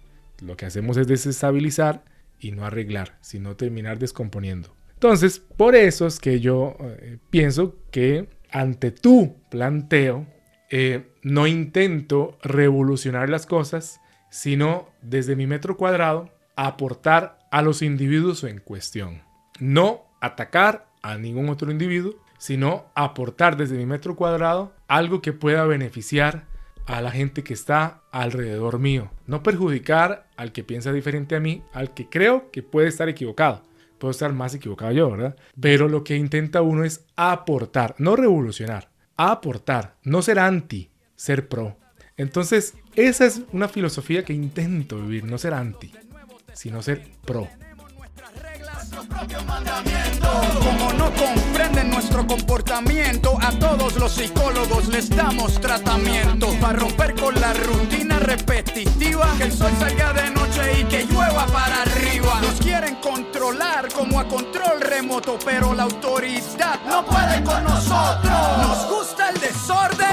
Lo 0.43 0.57
que 0.57 0.67
hacemos 0.67 0.97
es 0.97 1.07
desestabilizar 1.07 2.05
y 2.41 2.53
no 2.53 2.65
arreglar, 2.65 3.19
sino 3.21 3.57
terminar 3.57 3.99
descomponiendo. 3.99 4.75
Entonces, 4.95 5.39
por 5.39 5.77
eso 5.77 6.07
es 6.07 6.19
que 6.19 6.41
yo 6.41 6.77
eh, 6.81 7.19
pienso 7.31 7.77
que 7.91 8.29
ante 8.51 8.91
tu 8.91 9.37
planteo, 9.51 10.27
eh, 10.71 11.11
no 11.23 11.47
intento 11.47 12.39
revolucionar 12.43 13.29
las 13.29 13.47
cosas, 13.47 14.01
sino 14.31 14.89
desde 15.03 15.37
mi 15.37 15.47
metro 15.47 15.77
cuadrado 15.77 16.31
aportar 16.57 17.39
a 17.51 17.63
los 17.63 17.83
individuos 17.83 18.45
en 18.45 18.61
cuestión. 18.61 19.23
No 19.59 20.05
atacar 20.21 20.87
a 21.03 21.17
ningún 21.17 21.49
otro 21.49 21.71
individuo, 21.71 22.15
sino 22.39 22.87
aportar 22.95 23.57
desde 23.57 23.77
mi 23.77 23.87
metro 23.87 24.17
cuadrado 24.17 24.75
algo 24.87 25.21
que 25.23 25.33
pueda 25.33 25.65
beneficiar 25.65 26.47
a 26.87 27.01
la 27.01 27.11
gente 27.11 27.43
que 27.43 27.55
está 27.55 28.03
alrededor 28.11 28.79
mío. 28.79 29.11
No 29.27 29.43
perjudicar 29.43 30.27
al 30.37 30.53
que 30.53 30.65
piensa 30.65 30.93
diferente 30.93 31.37
a 31.37 31.41
mí, 31.41 31.63
al 31.73 31.95
que 31.95 32.09
creo 32.09 32.51
que 32.51 32.63
puede 32.63 32.89
estar 32.89 33.09
equivocado. 33.09 33.63
Puedo 33.99 34.13
estar 34.13 34.33
más 34.33 34.55
equivocado 34.55 34.93
yo, 34.93 35.11
¿verdad? 35.11 35.37
Pero 35.61 35.89
lo 35.89 36.05
que 36.05 36.17
intenta 36.17 36.63
uno 36.63 36.85
es 36.85 37.05
aportar, 37.17 37.95
no 37.99 38.17
revolucionar, 38.17 38.91
aportar, 39.17 39.97
no 40.03 40.23
ser 40.23 40.39
anti, 40.39 40.91
ser 41.17 41.49
pro. 41.49 41.77
Entonces, 42.17 42.75
esa 42.97 43.27
es 43.27 43.43
una 43.53 43.69
filosofía 43.69 44.25
que 44.25 44.33
intento 44.33 45.01
vivir, 45.01 45.25
no 45.25 45.39
ser 45.39 45.55
anti, 45.55 45.93
sino 46.53 46.83
ser 46.83 47.03
pro. 47.25 47.49
Como 49.09 50.93
no 50.93 51.11
comprenden 51.15 51.91
nuestro 51.91 52.27
comportamiento, 52.27 53.39
a 53.41 53.51
todos 53.53 53.97
los 53.97 54.13
psicólogos 54.13 54.89
les 54.89 55.09
damos 55.09 55.61
tratamiento. 55.61 56.49
Para 56.61 56.79
romper 56.79 57.15
con 57.15 57.35
la 57.41 57.53
rutina 57.55 58.19
repetitiva, 58.19 59.27
que 59.39 59.45
el 59.45 59.53
sol 59.53 59.73
salga 59.79 60.13
de 60.13 60.31
noche 60.31 60.81
y 60.81 60.85
que 60.85 61.05
llueva 61.05 61.47
para 61.47 61.83
arriba. 61.83 62.41
Nos 62.43 62.61
quieren 62.61 62.97
controlar 62.97 63.89
como 63.93 64.21
a 64.21 64.25
control 64.29 64.81
remoto, 64.81 65.39
pero 65.45 65.73
la 65.75 65.85
autoridad 65.85 66.79
no 66.87 67.05
puede 67.05 67.43
con 67.43 67.65
nosotros. 67.65 68.59
Nos 68.59 68.91
gusta 68.91 69.31
el 69.31 69.41
desorden, 69.41 70.07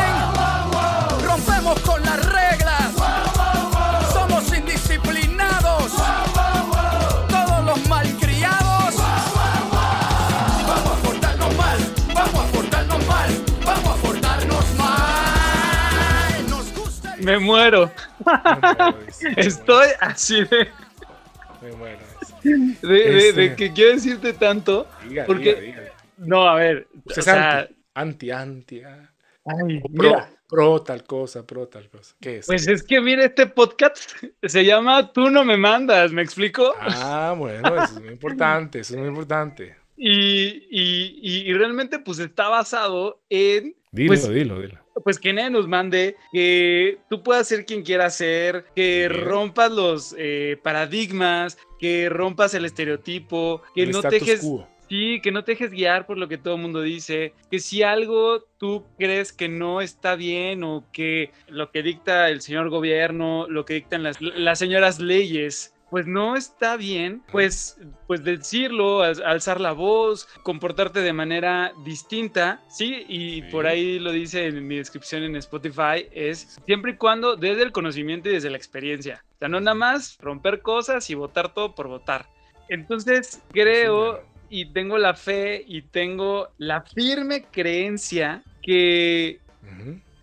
Me 17.27 17.39
muero. 17.39 17.91
Estoy 19.35 19.87
así 19.99 20.43
de, 20.45 20.69
Me 21.61 21.71
muero. 21.73 21.99
de, 22.43 22.87
de- 22.87 23.27
Este- 23.29 23.41
de 23.41 23.55
que 23.55 23.73
quiero 23.73 23.93
decirte 23.95 24.31
tanto. 24.31 24.87
Diga, 25.07 25.25
Porque, 25.25 25.55
diga, 25.55 25.81
diga. 25.81 25.93
no, 26.19 26.47
a 26.47 26.55
ver. 26.55 26.87
O 27.05 27.21
sea, 27.21 27.67
anti, 27.93 28.31
anti, 28.31 28.81
anti. 28.81 28.83
ah. 28.83 29.11
ay, 29.45 29.81
pro, 29.81 29.89
mira, 30.09 30.29
pro 30.47 30.81
tal 30.83 31.03
cosa, 31.03 31.45
pro 31.45 31.67
tal 31.67 31.89
cosa. 31.89 32.15
¿Qué 32.21 32.37
es? 32.37 32.45
pues 32.47 32.65
es 32.67 32.81
que 32.81 33.01
mira, 33.01 33.25
este 33.25 33.45
podcast 33.47 33.97
se 34.43 34.63
llama 34.63 35.11
Tú 35.11 35.29
no 35.29 35.43
me 35.43 35.57
mandas, 35.57 36.13
¿me 36.13 36.21
explico? 36.21 36.73
Ah, 36.79 37.35
bueno, 37.37 37.67
eso 37.83 37.95
es 37.95 37.99
muy 38.01 38.09
importante, 38.13 38.79
eso 38.79 38.93
es 38.93 38.99
muy 38.99 39.09
importante. 39.09 39.75
Y, 39.99 40.67
y- 40.69 41.19
y- 41.23 41.49
y 41.49 41.53
realmente 41.55 41.97
pues 41.97 42.19
está 42.19 42.49
basado 42.49 43.19
en 43.31 43.75
Dilo, 43.91 44.07
Pues- 44.09 44.29
dilo, 44.33 44.59
dilo. 44.61 44.79
pues 45.03 45.19
que 45.19 45.31
nadie 45.31 45.49
nos 45.49 45.67
mande, 45.67 46.15
que 46.33 46.97
tú 47.09 47.23
puedas 47.23 47.47
ser 47.47 47.65
quien 47.65 47.83
quieras 47.83 48.17
ser, 48.17 48.65
que 48.75 49.07
Bien. 49.09 49.21
rompas 49.25 49.71
los 49.71 50.15
eh, 50.17 50.57
paradigmas, 50.63 51.57
que 51.79 52.09
rompas 52.09 52.53
el 52.53 52.65
estereotipo, 52.65 53.61
que 53.75 53.83
El 53.83 53.91
no 53.91 54.01
te 54.01 54.09
dejes, 54.09 54.41
quo. 54.41 54.67
sí, 54.89 55.21
que 55.21 55.31
no 55.31 55.43
te 55.43 55.51
dejes 55.53 55.71
guiar 55.71 56.05
por 56.05 56.17
lo 56.17 56.27
que 56.27 56.37
todo 56.37 56.55
el 56.55 56.61
mundo 56.61 56.81
dice, 56.81 57.33
que 57.51 57.59
si 57.59 57.83
algo 57.83 58.41
tú 58.57 58.83
crees 58.97 59.31
que 59.31 59.47
no 59.49 59.81
está 59.81 60.15
bien 60.15 60.63
o 60.63 60.83
que 60.91 61.31
lo 61.47 61.71
que 61.71 61.83
dicta 61.83 62.29
el 62.29 62.41
señor 62.41 62.69
gobierno, 62.69 63.47
lo 63.47 63.65
que 63.65 63.75
dictan 63.75 64.03
las, 64.03 64.19
las 64.19 64.59
señoras 64.59 64.99
leyes, 64.99 65.73
pues 65.89 66.05
no 66.05 66.35
está 66.35 66.75
bien, 66.75 67.23
pues, 67.31 67.79
pues 68.07 68.23
decirlo, 68.23 69.01
al- 69.03 69.23
alzar 69.23 69.61
la 69.61 69.71
voz, 69.71 70.27
comportarte 70.43 70.99
de 71.01 71.13
manera 71.13 71.71
distinta, 71.85 72.61
¿sí? 72.67 73.05
Y 73.07 73.41
Sí. 73.43 73.47
por 73.51 73.67
ahí 73.67 73.97
lo 73.99 74.11
dice 74.11 74.47
en 74.47 74.67
mi 74.67 74.75
descripción 74.77 75.23
en 75.23 75.35
Spotify, 75.37 76.07
es 76.11 76.59
siempre 76.65 76.91
y 76.91 76.97
cuando 76.97 77.35
desde 77.37 77.63
el 77.63 77.71
conocimiento 77.71 78.29
y 78.29 78.33
desde 78.33 78.49
la 78.49 78.57
experiencia. 78.57 79.23
O 79.35 79.37
sea, 79.39 79.47
no 79.47 79.59
nada 79.61 79.75
más 79.75 80.17
romper 80.19 80.61
cosas 80.61 81.09
y 81.09 81.15
votar 81.15 81.53
todo 81.53 81.73
por 81.73 81.87
votar. 81.87 82.25
Entonces, 82.69 83.41
creo 83.51 84.21
y 84.49 84.71
tengo 84.73 84.97
la 84.97 85.13
fe 85.13 85.63
y 85.67 85.83
tengo 85.83 86.49
la 86.57 86.81
firme 86.81 87.45
creencia 87.51 88.43
que 88.61 89.39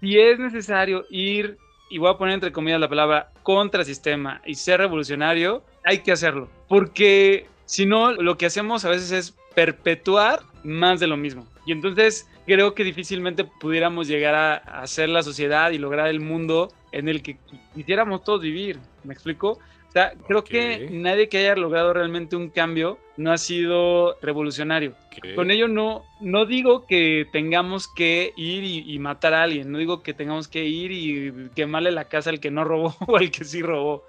si 0.01 0.19
es 0.19 0.39
necesario 0.39 1.07
ir, 1.11 1.57
y 1.91 1.99
voy 1.99 2.11
a 2.11 2.16
poner 2.18 2.35
entre 2.35 2.53
comillas 2.53 2.80
la 2.80 2.89
palabra 2.89 3.30
contra 3.43 3.85
sistema 3.85 4.41
y 4.45 4.55
ser 4.55 4.80
revolucionario, 4.80 5.62
hay 5.85 5.99
que 5.99 6.12
hacerlo. 6.12 6.49
Porque 6.68 7.47
si 7.66 7.87
no, 7.87 8.12
lo 8.12 8.37
que 8.37 8.47
hacemos 8.47 8.85
a 8.85 8.91
veces 8.91 9.12
es 9.12 9.35
perpetuar 9.55 10.41
más 10.64 11.01
de 11.01 11.07
lo 11.07 11.16
mismo. 11.16 11.47
Y 11.66 11.72
entonces 11.72 12.28
creo 12.47 12.74
que 12.74 12.85
difícilmente 12.85 13.45
pudiéramos 13.45 14.09
llegar 14.09 14.35
a 14.35 14.57
hacer 14.82 15.09
la 15.09 15.22
sociedad 15.22 15.70
y 15.70 15.78
lograr 15.78 16.09
el 16.09 16.20
mundo 16.20 16.72
en 16.93 17.09
el 17.09 17.22
que 17.22 17.37
qui- 17.37 17.61
quisiéramos 17.74 18.24
todos 18.24 18.41
vivir. 18.43 18.78
¿Me 19.05 19.14
explico? 19.14 19.59
Sea, 19.95 20.12
creo 20.26 20.42
que 20.42 20.88
nadie 20.90 21.28
que 21.28 21.38
haya 21.38 21.55
logrado 21.55 21.92
realmente 21.92 22.34
un 22.34 22.51
cambio 22.51 22.99
no 23.16 23.30
ha 23.30 23.38
sido 23.38 24.18
revolucionario. 24.20 24.97
Con 25.36 25.53
ello 25.53 25.68
no, 25.68 26.03
no 26.20 26.47
digo 26.47 26.84
que 26.84 27.28
tengamos 27.30 27.86
que 27.86 28.32
ir 28.36 28.64
y, 28.64 28.92
y 28.92 28.99
matar 28.99 29.34
a 29.34 29.45
alguien, 29.45 29.70
no 29.70 29.78
digo 29.78 30.03
que 30.03 30.12
tengamos 30.12 30.49
que 30.49 30.64
ir 30.64 30.90
y 30.90 31.49
quemarle 31.55 31.92
la 31.92 32.07
casa 32.07 32.30
al 32.30 32.40
que 32.40 32.51
no 32.51 32.64
robó 32.64 32.97
o 33.07 33.16
al 33.16 33.30
que 33.30 33.45
sí 33.45 33.62
robó, 33.62 34.03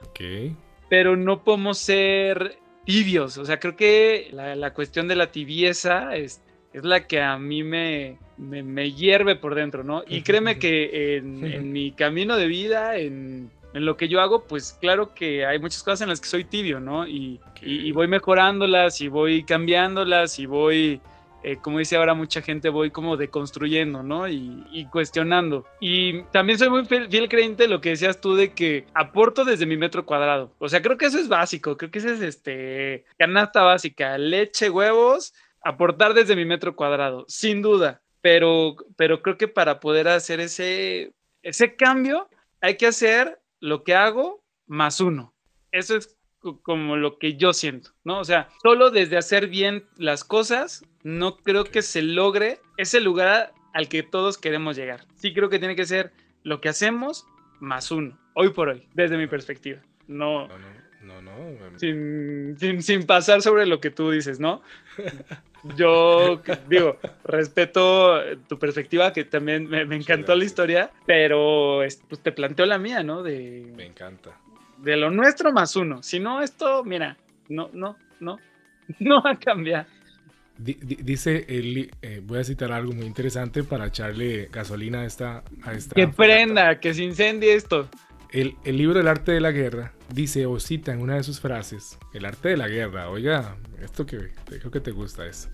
pero 0.89 1.15
no 1.15 1.43
podemos 1.43 1.77
ser 1.77 2.57
tibios, 2.83 3.37
o 3.37 3.45
sea, 3.45 3.59
creo 3.59 3.75
que 3.75 4.29
la, 4.31 4.55
la 4.55 4.73
cuestión 4.73 5.07
de 5.07 5.15
la 5.15 5.31
tibieza 5.31 6.15
es, 6.15 6.41
es 6.75 6.83
la 6.83 7.07
que 7.07 7.21
a 7.21 7.37
mí 7.37 7.63
me, 7.63 8.17
me, 8.37 8.61
me 8.63 8.91
hierve 8.91 9.35
por 9.37 9.55
dentro, 9.55 9.83
¿no? 9.83 10.03
Y 10.07 10.21
créeme 10.23 10.59
que 10.59 11.15
en, 11.17 11.43
en 11.53 11.71
mi 11.71 11.91
camino 11.93 12.35
de 12.35 12.47
vida, 12.47 12.97
en, 12.97 13.49
en 13.73 13.85
lo 13.85 13.95
que 13.95 14.07
yo 14.09 14.19
hago, 14.19 14.43
pues 14.43 14.77
claro 14.81 15.13
que 15.13 15.45
hay 15.45 15.57
muchas 15.59 15.83
cosas 15.83 16.01
en 16.01 16.09
las 16.09 16.19
que 16.19 16.27
soy 16.27 16.43
tibio, 16.43 16.79
¿no? 16.81 17.07
Y, 17.07 17.39
y- 17.61 17.87
y 17.87 17.91
voy 17.93 18.07
mejorándolas 18.07 18.99
y 18.99 19.07
voy 19.07 19.43
cambiándolas 19.43 20.37
y 20.39 20.45
voy 20.45 20.99
eh, 21.47 21.57
como 21.61 21.77
dice 21.77 21.95
ahora 21.95 22.15
mucha 22.15 22.41
gente, 22.41 22.69
voy 22.69 22.89
como 22.89 23.17
deconstruyendo, 23.17 24.01
¿no? 24.01 24.27
Y, 24.27 24.63
y 24.71 24.85
cuestionando. 24.87 25.63
Y 25.79 26.23
también 26.31 26.57
soy 26.57 26.69
muy 26.71 26.85
fiel, 26.85 27.07
fiel 27.07 27.29
creyente 27.29 27.63
de 27.63 27.69
lo 27.69 27.81
que 27.81 27.89
decías 27.89 28.19
tú 28.19 28.35
de 28.35 28.51
que 28.53 28.87
aporto 28.95 29.45
desde 29.45 29.67
mi 29.67 29.77
metro 29.77 30.07
cuadrado. 30.07 30.51
O 30.57 30.67
sea, 30.69 30.81
creo 30.81 30.97
que 30.97 31.05
eso 31.05 31.19
es 31.19 31.27
básico, 31.27 31.77
creo 31.77 31.91
que 31.91 31.99
eso 31.99 32.09
es 32.09 32.21
este, 32.21 33.05
canasta 33.19 33.61
básica, 33.61 34.17
leche, 34.17 34.71
huevos, 34.71 35.35
aportar 35.65 36.13
desde 36.13 36.35
mi 36.35 36.45
metro 36.45 36.75
cuadrado, 36.75 37.25
sin 37.27 37.61
duda. 37.61 38.01
Pero, 38.21 38.75
pero 38.95 39.21
creo 39.21 39.37
que 39.37 39.47
para 39.47 39.79
poder 39.79 40.07
hacer 40.07 40.39
ese, 40.39 41.13
ese 41.43 41.75
cambio 41.75 42.29
hay 42.61 42.77
que 42.77 42.87
hacer 42.87 43.39
lo 43.59 43.83
que 43.83 43.93
hago 43.95 44.43
más 44.67 44.99
uno. 45.01 45.35
Eso 45.71 45.95
es 45.97 46.17
co- 46.39 46.61
como 46.61 46.95
lo 46.95 47.17
que 47.19 47.35
yo 47.35 47.53
siento, 47.53 47.91
¿no? 48.03 48.19
O 48.19 48.23
sea, 48.23 48.49
solo 48.63 48.89
desde 48.89 49.17
hacer 49.17 49.47
bien 49.47 49.85
las 49.97 50.23
cosas, 50.23 50.83
no 51.03 51.37
creo 51.37 51.65
que 51.65 51.81
se 51.81 52.01
logre 52.01 52.59
ese 52.77 52.99
lugar 52.99 53.53
al 53.73 53.89
que 53.89 54.01
todos 54.03 54.37
queremos 54.37 54.75
llegar. 54.75 55.05
Sí 55.15 55.33
creo 55.33 55.49
que 55.49 55.59
tiene 55.59 55.75
que 55.75 55.85
ser 55.85 56.11
lo 56.43 56.61
que 56.61 56.69
hacemos 56.69 57.25
más 57.59 57.91
uno, 57.91 58.17
hoy 58.33 58.49
por 58.49 58.69
hoy, 58.69 58.87
desde 58.93 59.17
mi 59.17 59.27
perspectiva. 59.27 59.81
No, 60.07 60.47
No, 60.47 60.57
no, 60.57 60.67
no. 61.05 61.77
sin, 61.77 62.55
sin, 62.59 62.81
sin 62.81 63.03
pasar 63.05 63.41
sobre 63.41 63.65
lo 63.65 63.79
que 63.79 63.91
tú 63.91 64.11
dices, 64.11 64.39
¿no? 64.39 64.61
Yo 65.75 66.41
digo, 66.69 66.99
respeto 67.23 68.19
tu 68.47 68.59
perspectiva, 68.59 69.11
que 69.13 69.23
también 69.25 69.67
me, 69.67 69.83
me 69.85 69.95
encantó 69.95 70.35
la 70.35 70.43
historia, 70.45 70.91
pero 71.07 71.81
es- 71.83 72.01
pues, 72.07 72.21
te 72.21 72.31
planteo 72.31 72.65
la 72.67 72.77
mía, 72.77 73.01
¿no? 73.03 73.23
De, 73.23 73.71
Me 73.75 73.85
encanta. 73.85 74.37
de 74.77 74.95
lo 74.95 75.09
nuestro 75.09 75.51
más 75.51 75.75
uno. 75.75 76.03
Si 76.03 76.19
no, 76.19 76.41
esto, 76.41 76.83
mira, 76.83 77.17
no, 77.49 77.69
no, 77.73 77.97
no, 78.19 78.39
no 78.99 79.21
va 79.23 79.31
a 79.31 79.39
cambiar. 79.39 79.87
Di- 80.57 80.77
di- 80.81 80.99
dice, 81.01 81.45
el, 81.49 81.91
eh, 82.01 82.21
voy 82.23 82.39
a 82.39 82.43
citar 82.43 82.71
algo 82.71 82.93
muy 82.93 83.05
interesante 83.05 83.63
para 83.63 83.87
echarle 83.87 84.47
gasolina 84.51 85.01
a 85.01 85.05
esta... 85.05 85.43
A 85.63 85.73
esta 85.73 85.95
Que 85.95 86.07
prenda, 86.07 86.79
que 86.79 86.93
se 86.93 87.03
incendie 87.03 87.55
esto. 87.55 87.89
El, 88.35 88.55
el 88.65 88.77
libro 88.77 88.99
El 88.99 89.07
arte 89.07 89.31
de 89.31 89.39
la 89.39 89.51
guerra 89.51 89.93
dice 90.13 90.45
o 90.45 90.59
cita 90.59 90.91
en 90.91 90.99
una 91.01 91.15
de 91.15 91.23
sus 91.23 91.39
frases, 91.39 91.97
el 92.13 92.25
arte 92.25 92.49
de 92.49 92.57
la 92.57 92.67
guerra, 92.67 93.09
oiga, 93.09 93.55
esto 93.81 94.05
que 94.05 94.17
te- 94.49 94.59
creo 94.59 94.71
que 94.71 94.81
te 94.81 94.91
gusta 94.91 95.25
es, 95.25 95.47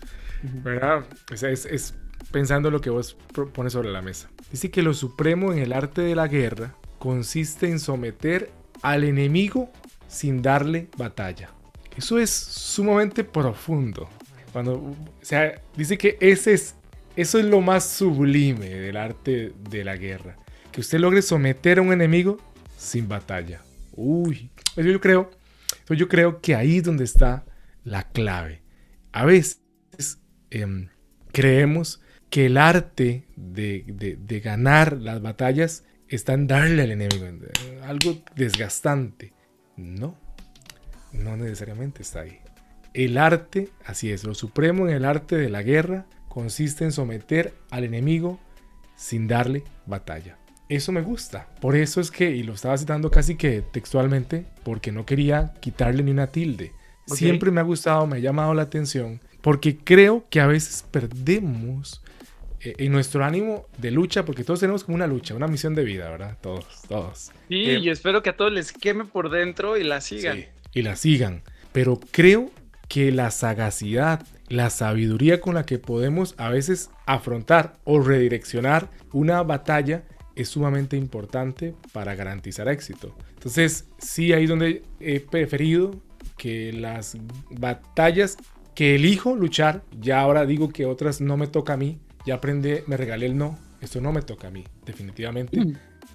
¿verdad? 0.64 1.06
O 1.32 1.38
sea, 1.38 1.52
es, 1.52 1.66
es 1.68 1.94
pensando 2.32 2.72
lo 2.72 2.82
que 2.82 2.90
vos 2.90 3.16
pones 3.54 3.74
sobre 3.74 3.92
la 3.92 4.02
mesa. 4.02 4.30
Dice 4.52 4.72
que 4.72 4.82
lo 4.82 4.94
supremo 4.96 5.54
en 5.54 5.60
el 5.60 5.74
arte 5.74 6.02
de 6.02 6.16
la 6.16 6.28
guerra 6.28 6.76
consiste 6.98 7.70
en 7.70 7.80
someter 7.80 8.50
al 8.82 9.04
enemigo 9.04 9.72
sin 10.08 10.42
darle 10.42 10.90
batalla. 10.98 11.52
Eso 11.96 12.18
es 12.18 12.32
sumamente 12.32 13.24
profundo. 13.24 14.10
Cuando, 14.54 14.74
o 14.76 14.96
sea, 15.22 15.62
dice 15.78 15.98
que 16.00 16.18
ese 16.20 16.54
es, 16.54 16.76
eso 17.16 17.38
es 17.38 17.46
lo 17.46 17.62
más 17.62 17.88
sublime 17.88 18.68
del 18.70 18.98
arte 18.98 19.54
de 19.70 19.84
la 19.84 19.98
guerra. 19.98 20.36
Que 20.72 20.82
usted 20.82 21.00
logre 21.00 21.22
someter 21.22 21.78
a 21.80 21.82
un 21.84 21.94
enemigo 21.94 22.38
sin 22.82 23.08
batalla. 23.08 23.62
Uy, 23.94 24.50
yo 24.76 25.00
creo, 25.00 25.30
yo 25.90 26.08
creo 26.08 26.42
que 26.42 26.56
ahí 26.56 26.78
es 26.78 26.84
donde 26.84 27.04
está 27.04 27.46
la 27.84 28.10
clave. 28.10 28.62
A 29.12 29.24
veces 29.26 29.60
em, 30.50 30.90
creemos 31.32 32.02
que 32.32 32.48
el 32.48 32.58
arte 32.58 33.28
de, 33.36 34.18
de- 34.18 34.40
ganar 34.40 34.98
las 35.00 35.22
batallas 35.22 35.84
está 36.08 36.34
en 36.34 36.48
darle 36.48 36.82
al 36.82 36.92
enemigo, 36.92 37.26
en- 37.26 37.46
en 37.70 37.84
algo 37.84 38.18
desgastante. 38.36 39.34
No, 39.78 40.18
no 41.14 41.38
necesariamente 41.38 42.02
está 42.02 42.22
ahí. 42.22 42.40
El 42.94 43.18
arte, 43.18 43.70
así 43.86 44.12
es, 44.12 44.24
lo 44.24 44.34
supremo 44.34 44.88
en 44.88 44.96
el 44.96 45.06
arte 45.06 45.38
de 45.38 45.50
la 45.50 45.62
guerra 45.62 46.06
consiste 46.30 46.84
en 46.84 46.92
someter 46.92 47.54
al 47.70 47.84
enemigo 47.84 48.40
sin 48.96 49.28
darle 49.28 49.64
batalla. 49.86 50.38
Eso 50.72 50.94
me 50.94 51.02
gusta. 51.02 51.50
Por 51.60 51.76
eso 51.76 52.00
es 52.00 52.10
que, 52.12 52.32
y 52.32 52.44
lo 52.44 52.54
estaba 52.54 52.78
citando 52.78 53.12
casi 53.12 53.36
que 53.36 53.62
textualmente, 53.62 54.46
porque 54.64 54.94
no 54.94 55.06
quería 55.06 55.54
quitarle 55.60 56.02
ni 56.02 56.12
una 56.12 56.28
tilde. 56.28 56.72
Siempre 57.08 57.52
me 57.52 57.60
ha 57.60 57.64
gustado, 57.64 58.08
me 58.08 58.16
ha 58.16 58.20
llamado 58.20 58.54
la 58.54 58.62
atención, 58.62 59.20
porque 59.42 59.76
creo 59.76 60.26
que 60.30 60.40
a 60.40 60.48
veces 60.48 60.86
perdemos 60.90 62.02
eh, 62.62 62.74
en 62.78 62.94
nuestro 62.94 63.26
ánimo 63.26 63.66
de 63.80 63.92
lucha, 63.92 64.24
porque 64.24 64.46
todos 64.46 64.62
tenemos 64.62 64.86
como 64.86 64.96
una 64.96 65.08
lucha, 65.08 65.36
una 65.36 65.48
misión 65.48 65.76
de 65.76 65.84
vida, 65.84 66.10
¿verdad? 66.10 66.38
Todos, 66.40 66.66
todos. 66.88 67.32
Sí, 67.50 67.70
Eh, 67.70 67.80
y 67.80 67.90
espero 67.90 68.24
que 68.24 68.30
a 68.30 68.38
todos 68.38 68.54
les 68.54 68.72
queme 68.72 69.04
por 69.04 69.30
dentro 69.30 69.76
y 69.76 69.84
la 69.84 70.00
sigan. 70.00 70.38
Sí, 70.38 70.46
y 70.72 70.84
la 70.84 70.96
sigan. 70.96 71.42
Pero 71.74 72.00
creo 72.12 72.50
que 72.88 73.12
la 73.12 73.30
sagacidad, 73.32 74.26
la 74.48 74.70
sabiduría 74.70 75.42
con 75.42 75.56
la 75.56 75.66
que 75.66 75.80
podemos 75.80 76.34
a 76.38 76.48
veces 76.48 76.92
afrontar 77.06 77.74
o 77.84 78.00
redireccionar 78.00 78.90
una 79.12 79.44
batalla 79.44 80.04
es 80.36 80.50
sumamente 80.50 80.98
importante 80.98 81.76
para 81.92 82.16
garantizar 82.16 82.68
éxito. 82.68 83.16
Entonces, 83.34 83.86
sí, 83.98 84.34
ahí 84.34 84.44
es 84.44 84.50
donde 84.50 84.84
he 85.00 85.20
preferido 85.20 85.96
que 86.38 86.74
las 86.74 87.18
batallas 87.50 88.38
que 88.76 88.96
elijo 88.96 89.36
luchar, 89.36 89.84
ya 90.00 90.22
ahora 90.22 90.46
digo 90.46 90.70
que 90.70 90.86
otras 90.86 91.22
no 91.22 91.38
me 91.38 91.48
toca 91.48 91.74
a 91.74 91.78
mí, 91.78 92.00
ya 92.26 92.36
aprendí, 92.36 92.76
me 92.88 92.98
regalé 92.98 93.26
el 93.26 93.38
no, 93.38 93.60
esto 93.82 94.00
no 94.00 94.12
me 94.12 94.22
toca 94.22 94.48
a 94.48 94.52
mí, 94.52 94.64
definitivamente, 94.86 95.60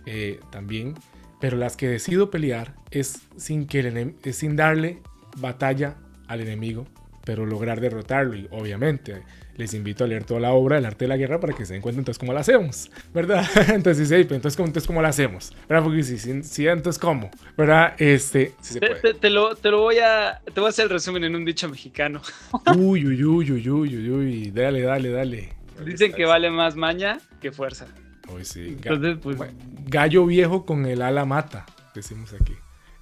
eh, 0.07 0.41
también, 0.51 0.95
pero 1.41 1.57
las 1.57 1.77
que 1.77 1.89
decido 1.89 2.31
pelear 2.31 2.75
es 2.91 3.21
sin, 3.37 3.67
que 3.67 3.81
el 3.81 4.15
es 4.23 4.37
sin 4.37 4.57
darle 4.57 5.03
batalla 5.37 5.97
al 6.29 6.41
enemigo, 6.41 6.87
pero 7.25 7.45
lograr 7.45 7.81
derrotarlo. 7.81 8.35
Y 8.35 8.49
obviamente 8.51 9.23
les 9.57 9.75
invito 9.75 10.05
a 10.05 10.07
leer 10.07 10.25
toda 10.25 10.41
la 10.41 10.53
obra 10.53 10.79
El 10.79 10.85
arte 10.87 11.05
de 11.05 11.09
la 11.09 11.17
guerra 11.17 11.41
para 11.41 11.53
que 11.55 11.65
se 11.67 11.73
den 11.73 11.83
cuenta 11.83 11.99
entonces 12.01 12.19
cómo 12.19 12.33
la 12.33 12.41
hacemos, 12.41 12.91
¿verdad? 13.15 13.45
entonces, 13.75 14.09
sí, 14.09 14.15
pero 14.25 14.35
entonces, 14.37 14.57
¿cómo, 14.57 14.67
entonces, 14.67 14.87
¿cómo 14.87 15.03
la 15.03 15.09
hacemos? 15.09 15.55
¿Verdad? 15.69 15.85
Porque 15.85 16.03
si, 16.03 16.19
si, 16.19 16.43
si, 16.43 16.67
entonces, 16.69 17.01
¿cómo? 17.01 17.31
¿Verdad? 17.57 17.95
Este, 17.99 18.53
sí 18.61 18.75
se 18.75 18.81
Te, 18.81 18.87
puede. 18.89 19.01
te- 19.01 19.15
te 19.15 19.31
lo, 19.31 19.55
te 19.57 19.71
lo 19.71 19.81
voy 19.81 19.99
a. 19.99 20.41
Te 20.45 20.61
voy 20.61 20.67
a 20.67 20.69
hacer 20.71 20.85
el 20.85 20.91
resumen 20.91 21.25
en 21.25 21.35
un 21.35 21.45
dicho 21.45 21.69
mexicano. 21.69 22.21
Uy, 22.77 23.07
uy, 23.07 23.25
uy, 23.25 23.51
uy, 23.53 23.71
uy, 23.71 23.97
uy, 23.97 24.11
uy, 24.11 24.51
dale, 24.51 24.83
dale, 24.83 25.11
dale. 25.11 25.53
Dicen 25.85 26.13
que 26.13 26.25
vale 26.25 26.51
más 26.51 26.75
maña 26.77 27.19
que 27.41 27.53
fuerza. 27.53 27.87
Uy, 28.35 28.45
sí. 28.45 28.77
Entonces, 28.83 29.19
pues. 29.23 29.39
Gallo 29.87 30.27
viejo 30.27 30.67
con 30.67 30.85
el 30.87 31.01
ala 31.03 31.25
mata, 31.25 31.65
decimos 31.95 32.33
aquí. 32.33 32.55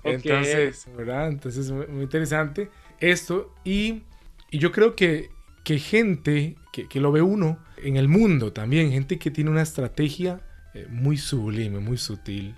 Entonces, 0.03 0.87
¿verdad? 0.97 1.29
Entonces, 1.29 1.71
muy, 1.71 1.87
muy 1.87 2.03
interesante 2.05 2.69
esto. 3.01 3.55
Y, 3.65 4.03
y 4.51 4.59
yo 4.59 4.71
creo 4.71 4.95
que, 4.95 5.31
que 5.65 5.79
gente 5.79 6.57
que, 6.73 6.89
que 6.89 7.01
lo 7.01 7.11
ve 7.11 7.23
uno 7.23 7.59
en 7.79 7.97
el 7.97 8.09
mundo 8.09 8.53
también, 8.53 8.93
gente 8.93 9.19
que 9.19 9.31
tiene 9.31 9.51
una 9.51 9.63
estrategia 9.63 10.41
eh, 10.75 10.87
muy 10.91 11.17
sublime, 11.17 11.81
muy 11.81 11.97
sutil 11.97 12.55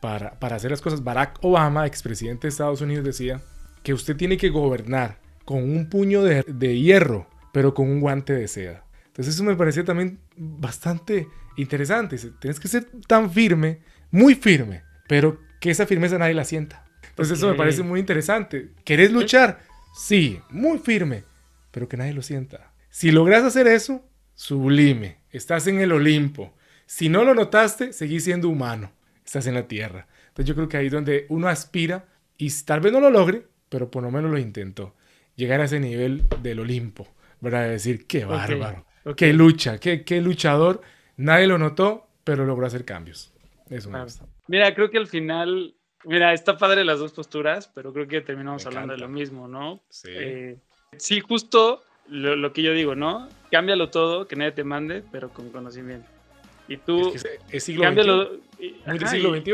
para, 0.00 0.38
para 0.38 0.56
hacer 0.56 0.70
las 0.70 0.80
cosas. 0.80 1.04
Barack 1.04 1.38
Obama, 1.42 1.86
expresidente 1.86 2.46
de 2.46 2.50
Estados 2.50 2.80
Unidos, 2.80 3.04
decía 3.04 3.40
que 3.82 3.92
usted 3.92 4.16
tiene 4.16 4.36
que 4.36 4.48
gobernar 4.48 5.18
con 5.44 5.62
un 5.62 5.88
puño 5.88 6.22
de, 6.22 6.42
de 6.46 6.78
hierro, 6.78 7.28
pero 7.52 7.74
con 7.74 7.88
un 7.88 8.00
guante 8.00 8.32
de 8.32 8.48
seda. 8.48 8.84
Entonces 9.06 9.34
eso 9.34 9.44
me 9.44 9.56
parecía 9.56 9.84
también 9.84 10.18
bastante 10.36 11.28
interesante. 11.56 12.16
Tienes 12.38 12.60
que 12.60 12.68
ser 12.68 12.86
tan 13.06 13.30
firme, 13.30 13.80
muy 14.10 14.34
firme, 14.34 14.82
pero 15.08 15.40
que 15.60 15.70
esa 15.70 15.86
firmeza 15.86 16.18
nadie 16.18 16.34
la 16.34 16.44
sienta. 16.44 16.84
Entonces 17.10 17.38
eso 17.38 17.48
me 17.48 17.54
parece 17.54 17.82
muy 17.82 17.98
interesante. 17.98 18.70
¿Querés 18.84 19.10
luchar? 19.10 19.60
Sí, 19.96 20.40
muy 20.50 20.78
firme, 20.78 21.24
pero 21.70 21.88
que 21.88 21.96
nadie 21.96 22.12
lo 22.14 22.22
sienta. 22.22 22.72
Si 22.90 23.10
logras 23.10 23.44
hacer 23.44 23.66
eso, 23.66 24.04
sublime. 24.34 25.18
Estás 25.30 25.66
en 25.66 25.80
el 25.80 25.92
Olimpo. 25.92 26.54
Si 26.86 27.08
no 27.08 27.24
lo 27.24 27.34
notaste, 27.34 27.92
seguís 27.92 28.24
siendo 28.24 28.48
humano. 28.48 28.92
Estás 29.24 29.46
en 29.46 29.54
la 29.54 29.68
tierra. 29.68 30.06
Entonces 30.28 30.46
yo 30.46 30.54
creo 30.54 30.68
que 30.68 30.76
ahí 30.78 30.86
es 30.86 30.92
donde 30.92 31.26
uno 31.28 31.48
aspira 31.48 32.06
y 32.38 32.50
tal 32.64 32.80
vez 32.80 32.92
no 32.92 33.00
lo 33.00 33.10
logre, 33.10 33.46
pero 33.68 33.90
por 33.90 34.02
lo 34.02 34.10
menos 34.10 34.30
lo 34.30 34.38
intentó. 34.38 34.94
Llegar 35.36 35.60
a 35.60 35.64
ese 35.64 35.80
nivel 35.80 36.24
del 36.42 36.60
Olimpo, 36.60 37.06
¿verdad? 37.40 37.64
De 37.64 37.70
decir, 37.70 38.06
qué 38.06 38.24
bárbaro, 38.24 38.86
qué 39.16 39.32
lucha, 39.32 39.78
qué, 39.78 40.04
qué 40.04 40.20
luchador. 40.20 40.80
Nadie 41.16 41.46
lo 41.46 41.58
notó, 41.58 42.08
pero 42.24 42.44
logró 42.46 42.66
hacer 42.66 42.84
cambios. 42.84 43.32
Eso 43.68 43.88
me 43.88 43.92
Claro. 43.92 44.04
gusta. 44.04 44.26
Mira, 44.46 44.74
creo 44.74 44.90
que 44.90 44.98
al 44.98 45.06
final. 45.08 45.74
Mira, 46.04 46.32
está 46.32 46.56
padre 46.56 46.84
las 46.84 47.00
dos 47.00 47.12
posturas, 47.12 47.68
pero 47.74 47.92
creo 47.92 48.06
que 48.06 48.20
terminamos 48.20 48.64
Me 48.64 48.68
hablando 48.68 48.92
de 48.94 49.00
lo 49.00 49.08
mismo, 49.08 49.46
¿no? 49.48 49.82
Sí. 49.90 50.08
Eh, 50.10 50.58
sí, 50.96 51.20
justo 51.20 51.82
lo, 52.08 52.36
lo 52.36 52.52
que 52.52 52.62
yo 52.62 52.72
digo, 52.72 52.94
¿no? 52.94 53.28
Cámbialo 53.50 53.90
todo, 53.90 54.26
que 54.28 54.36
nadie 54.36 54.52
te 54.52 54.64
mande, 54.64 55.02
pero 55.12 55.28
con 55.30 55.50
conocimiento. 55.50 56.08
Y 56.66 56.76
tú. 56.78 57.14
Es, 57.14 57.22
que 57.22 57.56
es- 57.56 57.64
siglo 57.64 57.84
cámbialo. 57.84 58.24
XXI, 58.58 58.64
y- 58.66 58.82
ajá, 58.86 59.06
siglo 59.06 59.34
XXI. 59.34 59.52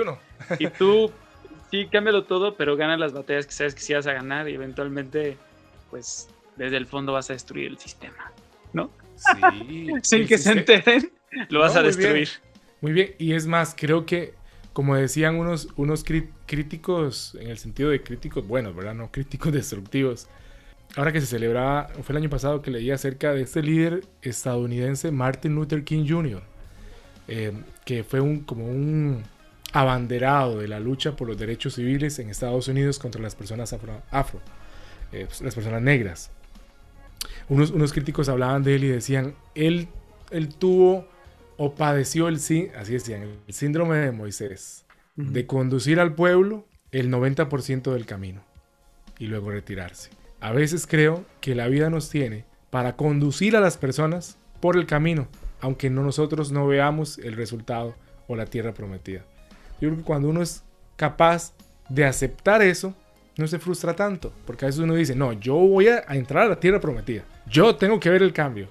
Y 0.58 0.66
tú, 0.68 1.10
sí, 1.70 1.86
cámbialo 1.90 2.24
todo, 2.24 2.54
pero 2.56 2.76
gana 2.76 2.96
las 2.96 3.12
batallas 3.12 3.46
que 3.46 3.52
sabes 3.52 3.74
que 3.74 3.80
sí 3.80 3.94
vas 3.94 4.06
a 4.06 4.12
ganar 4.12 4.48
y 4.48 4.54
eventualmente, 4.54 5.36
pues, 5.90 6.28
desde 6.56 6.76
el 6.76 6.86
fondo 6.86 7.12
vas 7.12 7.30
a 7.30 7.32
destruir 7.34 7.66
el 7.66 7.78
sistema, 7.78 8.32
¿no? 8.72 8.90
Sí. 9.16 9.92
Sin 10.02 10.26
que 10.26 10.38
se 10.38 10.52
enteren, 10.52 11.12
lo 11.48 11.60
vas 11.60 11.74
No, 11.74 11.80
a 11.80 11.82
muy 11.82 11.90
bien. 11.96 12.14
destruir. 12.14 12.28
Muy 12.80 12.92
bien, 12.92 13.14
y 13.18 13.32
es 13.32 13.46
más, 13.46 13.74
creo 13.78 14.04
que, 14.04 14.34
como 14.72 14.94
decían 14.94 15.36
unos, 15.36 15.68
unos 15.76 16.04
críticos, 16.04 17.34
en 17.40 17.48
el 17.48 17.58
sentido 17.58 17.88
de 17.90 18.02
críticos 18.02 18.46
buenos, 18.46 18.74
¿verdad? 18.74 18.94
No 18.94 19.10
críticos 19.10 19.52
destructivos, 19.52 20.28
ahora 20.96 21.12
que 21.12 21.20
se 21.20 21.26
celebraba, 21.26 21.88
fue 22.02 22.12
el 22.12 22.18
año 22.18 22.30
pasado 22.30 22.62
que 22.62 22.70
leí 22.70 22.90
acerca 22.90 23.32
de 23.32 23.42
este 23.42 23.62
líder 23.62 24.04
estadounidense, 24.22 25.10
Martin 25.10 25.54
Luther 25.54 25.84
King 25.84 26.06
Jr., 26.08 26.42
eh, 27.28 27.52
que 27.84 28.04
fue 28.04 28.20
un, 28.20 28.40
como 28.40 28.66
un 28.66 29.22
abanderado 29.72 30.58
de 30.60 30.68
la 30.68 30.78
lucha 30.78 31.16
por 31.16 31.26
los 31.28 31.36
derechos 31.38 31.74
civiles 31.74 32.18
en 32.18 32.30
Estados 32.30 32.68
Unidos 32.68 32.98
contra 32.98 33.20
las 33.20 33.34
personas 33.34 33.72
afro, 33.72 34.00
afro 34.10 34.40
eh, 35.12 35.24
pues, 35.26 35.40
las 35.40 35.54
personas 35.54 35.82
negras. 35.82 36.30
Unos, 37.48 37.70
unos 37.70 37.92
críticos 37.92 38.28
hablaban 38.28 38.62
de 38.62 38.76
él 38.76 38.84
y 38.84 38.88
decían, 38.88 39.34
él, 39.54 39.88
él 40.30 40.48
tuvo 40.54 41.08
o 41.56 41.74
padeció 41.74 42.28
el, 42.28 42.38
sí- 42.40 42.68
así 42.76 42.92
decían, 42.92 43.22
el 43.46 43.54
síndrome 43.54 43.96
de 43.96 44.12
Moisés, 44.12 44.84
de 45.16 45.46
conducir 45.46 46.00
al 46.00 46.14
pueblo 46.14 46.66
el 46.90 47.08
90% 47.10 47.92
del 47.92 48.04
camino 48.06 48.42
y 49.18 49.26
luego 49.28 49.50
retirarse. 49.50 50.10
A 50.44 50.52
veces 50.52 50.86
creo 50.86 51.24
que 51.40 51.54
la 51.54 51.68
vida 51.68 51.88
nos 51.88 52.10
tiene 52.10 52.44
para 52.68 52.96
conducir 52.96 53.56
a 53.56 53.60
las 53.60 53.78
personas 53.78 54.36
por 54.60 54.76
el 54.76 54.84
camino, 54.84 55.26
aunque 55.62 55.88
no 55.88 56.02
nosotros 56.02 56.52
no 56.52 56.66
veamos 56.66 57.16
el 57.16 57.32
resultado 57.32 57.94
o 58.28 58.36
la 58.36 58.44
tierra 58.44 58.74
prometida. 58.74 59.22
Yo 59.80 59.88
creo 59.88 59.96
que 59.96 60.02
cuando 60.02 60.28
uno 60.28 60.42
es 60.42 60.62
capaz 60.96 61.54
de 61.88 62.04
aceptar 62.04 62.60
eso, 62.60 62.94
no 63.38 63.46
se 63.46 63.58
frustra 63.58 63.96
tanto, 63.96 64.34
porque 64.44 64.66
a 64.66 64.68
veces 64.68 64.82
uno 64.82 64.92
dice, 64.92 65.14
no, 65.14 65.32
yo 65.32 65.54
voy 65.54 65.88
a, 65.88 66.00
entrar 66.10 66.42
a 66.42 66.50
la 66.50 66.60
tierra 66.60 66.78
prometida, 66.78 67.24
yo 67.46 67.76
tengo 67.76 67.98
que 67.98 68.10
ver 68.10 68.22
el 68.22 68.34
cambio. 68.34 68.68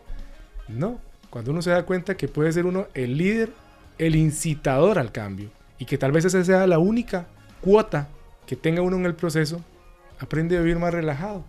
No, 0.68 1.00
cuando 1.32 1.50
uno 1.50 1.64
se 1.64 1.72
da 1.72 1.88
cuenta 1.88 2.16
que 2.16 2.28
puede 2.28 2.52
ser 2.52 2.68
uno 2.68 2.86
el 2.94 3.18
líder, 3.18 3.50
el 3.98 4.16
incitador 4.16 5.00
al 5.00 5.12
cambio, 5.12 5.50
y 5.80 5.86
que 5.86 5.98
tal 5.98 6.12
vez 6.12 6.24
esa 6.24 6.44
sea 6.44 6.68
la 6.68 6.78
única 6.78 7.26
cuota 7.62 8.10
que 8.46 8.56
tenga 8.56 8.84
uno 8.84 8.96
en 8.96 9.08
el 9.08 9.16
proceso, 9.16 9.60
aprende 10.20 10.56
a 10.56 10.62
vivir 10.62 10.78
más 10.78 10.94
relajado, 10.94 11.44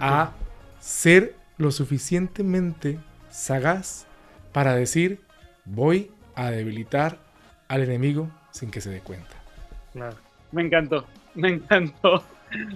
a 0.00 0.32
ser 0.80 1.34
lo 1.58 1.70
suficientemente 1.70 2.98
sagaz 3.30 4.06
para 4.52 4.74
decir, 4.74 5.20
voy 5.64 6.10
a 6.34 6.50
debilitar 6.50 7.18
al 7.68 7.82
enemigo 7.82 8.30
sin 8.50 8.70
que 8.70 8.80
se 8.80 8.90
dé 8.90 9.00
cuenta. 9.00 9.36
Claro. 9.92 10.16
Me 10.52 10.62
encantó, 10.62 11.06
me 11.34 11.48
encantó. 11.48 12.24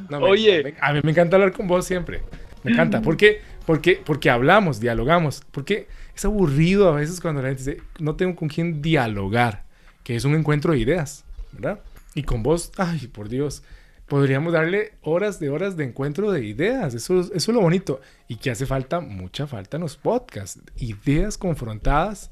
No, 0.09 0.21
me- 0.21 0.27
Oye, 0.27 0.63
me- 0.65 0.75
a 0.81 0.93
mí 0.93 1.01
me 1.05 1.13
encanta 1.13 1.37
hablar 1.37 1.53
con 1.53 1.69
vos 1.69 1.85
siempre. 1.87 2.23
Me 2.65 2.73
encanta. 2.73 3.01
¿Por 3.01 3.17
qué? 3.17 3.41
Porque, 3.65 4.03
porque 4.05 4.31
hablamos, 4.31 4.81
dialogamos. 4.81 5.43
Porque 5.53 5.87
es 6.17 6.25
aburrido 6.25 6.89
a 6.89 6.97
veces 6.97 7.21
cuando 7.21 7.43
la 7.43 7.49
gente 7.49 7.63
dice, 7.71 7.83
no 8.01 8.17
tengo 8.17 8.35
con 8.35 8.49
quién 8.49 8.83
dialogar, 8.83 9.65
que 10.03 10.17
es 10.17 10.25
un 10.25 10.35
encuentro 10.35 10.73
de 10.73 10.79
ideas, 10.81 11.25
¿verdad? 11.53 11.81
Y 12.15 12.25
con 12.25 12.43
vos, 12.43 12.73
ay, 12.79 13.07
por 13.07 13.29
Dios, 13.29 13.63
podríamos 14.09 14.53
darle 14.53 14.93
horas 15.03 15.39
de 15.39 15.51
horas 15.51 15.77
de 15.77 15.85
encuentro 15.85 16.31
de 16.33 16.45
ideas. 16.45 16.95
Eso, 16.95 17.21
es- 17.21 17.27
eso 17.35 17.51
es 17.51 17.55
lo 17.55 17.61
bonito. 17.61 18.01
Y 18.27 18.37
que 18.37 18.51
hace 18.51 18.67
falta, 18.67 19.01
mucha 19.01 19.47
falta 19.47 19.77
en 19.77 19.83
los 19.83 19.97
podcasts. 19.97 20.61
Ideas 20.77 21.39
confrontadas. 21.39 22.31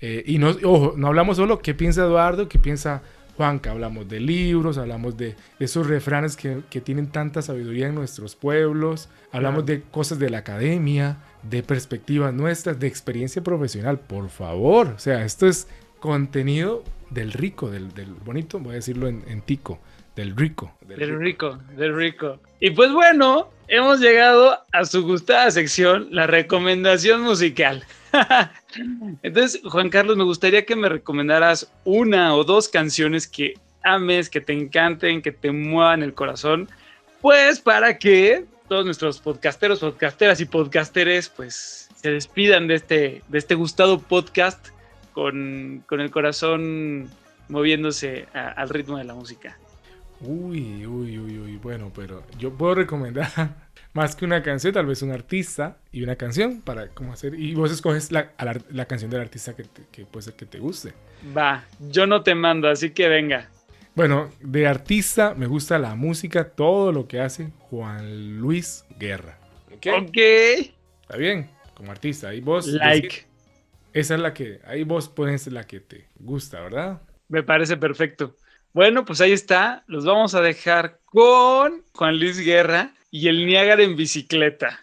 Eh, 0.00 0.22
y 0.26 0.38
no, 0.38 0.50
ojo, 0.64 0.94
no 0.96 1.06
hablamos 1.08 1.36
solo 1.38 1.60
qué 1.60 1.74
piensa 1.74 2.02
Eduardo, 2.02 2.48
qué 2.48 2.58
piensa 2.58 3.02
Juanca. 3.36 3.70
Hablamos 3.70 4.08
de 4.08 4.20
libros, 4.20 4.76
hablamos 4.78 5.16
de 5.16 5.34
esos 5.58 5.86
refranes 5.86 6.36
que, 6.36 6.60
que 6.70 6.80
tienen 6.80 7.06
tanta 7.08 7.40
sabiduría 7.42 7.88
en 7.88 7.94
nuestros 7.94 8.36
pueblos. 8.36 9.08
Hablamos 9.32 9.64
de 9.66 9.82
cosas 9.82 10.18
de 10.18 10.30
la 10.30 10.38
academia, 10.38 11.18
de 11.42 11.62
perspectivas 11.62 12.32
nuestras, 12.34 12.78
de 12.78 12.86
experiencia 12.86 13.42
profesional. 13.42 13.98
Por 13.98 14.28
favor, 14.28 14.88
o 14.88 14.98
sea, 14.98 15.24
esto 15.24 15.46
es 15.46 15.66
contenido 16.00 16.84
del 17.10 17.32
rico, 17.32 17.70
del, 17.70 17.92
del 17.94 18.12
bonito, 18.12 18.58
voy 18.58 18.72
a 18.72 18.74
decirlo 18.76 19.08
en, 19.08 19.22
en 19.26 19.40
tico, 19.40 19.78
del 20.16 20.36
rico. 20.36 20.72
Del 20.82 21.18
rico, 21.18 21.58
del 21.76 21.96
rico. 21.96 22.40
Y 22.60 22.70
pues 22.70 22.92
bueno, 22.92 23.50
hemos 23.68 24.00
llegado 24.00 24.58
a 24.72 24.84
su 24.84 25.02
gustada 25.02 25.50
sección, 25.50 26.08
la 26.10 26.26
recomendación 26.26 27.22
musical. 27.22 27.84
Entonces, 29.22 29.60
Juan 29.64 29.90
Carlos, 29.90 30.16
me 30.16 30.24
gustaría 30.24 30.64
que 30.64 30.76
me 30.76 30.88
recomendaras 30.88 31.70
una 31.84 32.34
o 32.34 32.44
dos 32.44 32.68
canciones 32.68 33.26
que 33.26 33.54
ames, 33.82 34.30
que 34.30 34.40
te 34.40 34.52
encanten, 34.52 35.20
que 35.22 35.32
te 35.32 35.50
muevan 35.52 36.02
el 36.02 36.14
corazón, 36.14 36.68
pues 37.20 37.60
para 37.60 37.98
que 37.98 38.44
todos 38.68 38.84
nuestros 38.84 39.18
podcasteros, 39.20 39.80
podcasteras 39.80 40.40
y 40.40 40.46
podcasteres, 40.46 41.28
pues 41.28 41.88
se 41.96 42.10
despidan 42.10 42.66
de 42.66 42.74
este, 42.76 43.22
de 43.28 43.38
este 43.38 43.54
gustado 43.54 43.98
podcast 43.98 44.68
con, 45.12 45.82
con 45.86 46.00
el 46.00 46.10
corazón 46.10 47.10
moviéndose 47.48 48.26
a- 48.32 48.48
al 48.48 48.68
ritmo 48.70 48.96
de 48.98 49.04
la 49.04 49.14
música. 49.14 49.58
Uy, 50.26 50.86
uy, 50.86 51.18
uy, 51.18 51.38
uy. 51.38 51.56
Bueno, 51.58 51.92
pero 51.94 52.22
yo 52.38 52.52
puedo 52.52 52.74
recomendar 52.76 53.30
más 53.92 54.16
que 54.16 54.24
una 54.24 54.42
canción, 54.42 54.72
tal 54.72 54.86
vez 54.86 55.02
un 55.02 55.10
artista 55.12 55.78
y 55.92 56.02
una 56.02 56.16
canción 56.16 56.60
para 56.62 56.88
cómo 56.88 57.12
hacer. 57.12 57.34
Y 57.38 57.54
vos 57.54 57.70
escoges 57.72 58.10
la, 58.12 58.32
la, 58.38 58.58
la 58.70 58.84
canción 58.86 59.10
del 59.10 59.20
artista 59.20 59.54
que, 59.54 59.64
te- 59.64 59.82
que 59.90 60.06
puede 60.06 60.22
ser 60.24 60.34
que 60.34 60.46
te 60.46 60.58
guste. 60.58 60.92
Va, 61.36 61.64
yo 61.78 62.06
no 62.06 62.22
te 62.22 62.34
mando, 62.34 62.68
así 62.68 62.90
que 62.90 63.08
venga. 63.08 63.48
Bueno, 63.94 64.30
de 64.40 64.66
artista 64.66 65.34
me 65.34 65.46
gusta 65.46 65.78
la 65.78 65.94
música, 65.94 66.50
todo 66.50 66.90
lo 66.92 67.06
que 67.06 67.20
hace 67.20 67.52
Juan 67.70 68.38
Luis 68.40 68.84
Guerra. 68.98 69.38
¿Ok? 69.72 69.86
Está 71.02 71.16
bien, 71.16 71.48
como 71.74 71.92
artista. 71.92 72.28
Ahí 72.28 72.40
vos. 72.40 72.66
Like. 72.66 73.08
decís- 73.08 73.26
esa 73.92 74.14
es 74.14 74.20
la 74.20 74.34
que. 74.34 74.60
Ahí 74.64 74.82
vos 74.84 75.08
pones 75.08 75.46
la 75.46 75.64
que 75.64 75.80
te 75.80 76.08
gusta, 76.16 76.60
¿verdad? 76.60 77.02
Me 77.28 77.42
parece 77.42 77.76
perfecto. 77.76 78.36
Bueno, 78.74 79.04
pues 79.04 79.20
ahí 79.20 79.32
está. 79.32 79.84
Los 79.86 80.04
vamos 80.04 80.34
a 80.34 80.40
dejar 80.40 80.98
con 81.06 81.84
Juan 81.94 82.18
Luis 82.18 82.38
Guerra 82.40 82.92
y 83.10 83.28
el 83.28 83.46
Niágara 83.46 83.82
en 83.82 83.96
bicicleta. 83.96 84.80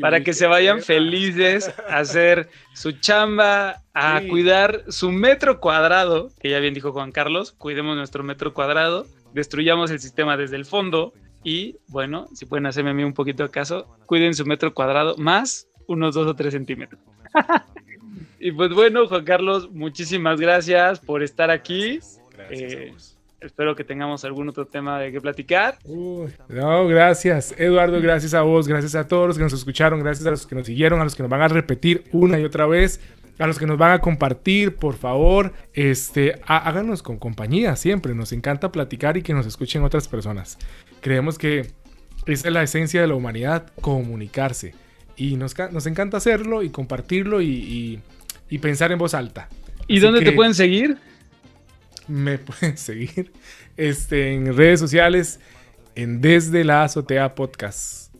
para 0.00 0.18
uy, 0.18 0.22
que 0.22 0.26
qué 0.26 0.32
se 0.32 0.46
vayan 0.46 0.80
felices 0.80 1.72
a 1.88 1.98
hacer 1.98 2.48
su 2.72 2.92
chamba, 2.92 3.82
a 3.94 4.20
Sí. 4.20 4.28
cuidar 4.28 4.84
su 4.88 5.10
metro 5.10 5.60
cuadrado, 5.60 6.30
que 6.40 6.50
ya 6.50 6.60
bien 6.60 6.72
dijo 6.72 6.92
Juan 6.92 7.10
Carlos, 7.10 7.52
cuidemos 7.52 7.96
nuestro 7.96 8.22
metro 8.22 8.54
cuadrado, 8.54 9.06
destruyamos 9.34 9.90
el 9.90 9.98
sistema 9.98 10.36
desde 10.36 10.56
el 10.56 10.66
fondo 10.66 11.12
y, 11.42 11.76
bueno, 11.88 12.28
si 12.34 12.46
pueden 12.46 12.66
hacerme 12.66 12.90
a 12.90 12.94
mí 12.94 13.02
un 13.02 13.12
poquito 13.14 13.42
de 13.42 13.50
caso, 13.50 13.86
cuiden 14.06 14.34
su 14.34 14.46
metro 14.46 14.72
cuadrado 14.72 15.16
más 15.16 15.66
unos 15.88 16.14
2 16.14 16.28
o 16.28 16.36
3 16.36 16.52
centímetros. 16.54 17.00
y 18.40 18.52
pues 18.52 18.70
bueno, 18.70 19.08
Juan 19.08 19.24
Carlos, 19.24 19.70
muchísimas 19.72 20.40
gracias 20.40 21.00
por 21.00 21.22
estar 21.24 21.50
aquí. 21.50 21.98
Gracias 22.30 22.72
a 22.72 22.76
Eh. 22.76 23.15
Espero 23.46 23.74
que 23.76 23.84
tengamos 23.84 24.24
algún 24.24 24.48
otro 24.48 24.66
tema 24.66 24.98
de 25.00 25.12
qué 25.12 25.20
platicar. 25.20 25.78
Uy, 25.84 26.32
no, 26.48 26.86
gracias, 26.86 27.54
Eduardo, 27.58 28.00
gracias 28.00 28.34
a 28.34 28.42
vos, 28.42 28.66
gracias 28.68 28.94
a 28.94 29.06
todos 29.08 29.28
los 29.28 29.36
que 29.38 29.44
nos 29.44 29.52
escucharon, 29.52 30.00
gracias 30.00 30.26
a 30.26 30.30
los 30.30 30.46
que 30.46 30.54
nos 30.54 30.66
siguieron, 30.66 31.00
a 31.00 31.04
los 31.04 31.14
que 31.14 31.22
nos 31.22 31.30
van 31.30 31.42
a 31.42 31.48
repetir 31.48 32.04
una 32.12 32.38
y 32.38 32.44
otra 32.44 32.66
vez, 32.66 33.00
a 33.38 33.46
los 33.46 33.58
que 33.58 33.66
nos 33.66 33.76
van 33.78 33.92
a 33.92 33.98
compartir, 34.00 34.76
por 34.76 34.94
favor, 34.94 35.52
este, 35.74 36.40
há- 36.46 36.68
háganos 36.68 37.02
con 37.02 37.18
compañía 37.18 37.76
siempre, 37.76 38.14
nos 38.14 38.32
encanta 38.32 38.72
platicar 38.72 39.16
y 39.16 39.22
que 39.22 39.34
nos 39.34 39.46
escuchen 39.46 39.84
otras 39.84 40.08
personas. 40.08 40.58
Creemos 41.00 41.38
que 41.38 41.70
esa 42.26 42.48
es 42.48 42.52
la 42.54 42.62
esencia 42.62 43.00
de 43.00 43.06
la 43.06 43.14
humanidad, 43.14 43.66
comunicarse. 43.80 44.74
Y 45.16 45.36
nos, 45.36 45.54
nos 45.72 45.86
encanta 45.86 46.16
hacerlo 46.16 46.62
y 46.62 46.70
compartirlo 46.70 47.40
y, 47.40 47.46
y- 47.48 48.00
y 48.50 48.58
pensar 48.58 48.90
en 48.92 48.98
voz 48.98 49.14
alta. 49.14 49.48
¿Y 49.88 49.94
Así 49.96 50.00
dónde 50.04 50.20
te 50.20 50.26
que- 50.30 50.32
pueden 50.32 50.54
seguir? 50.54 50.96
Me 52.08 52.38
pueden 52.38 52.76
seguir 52.76 53.32
este, 53.76 54.32
en 54.34 54.56
redes 54.56 54.80
sociales 54.80 55.40
en 55.94 56.20
Desde 56.20 56.64
la 56.64 56.84
Azotea 56.84 57.34
Podcast. 57.34 58.14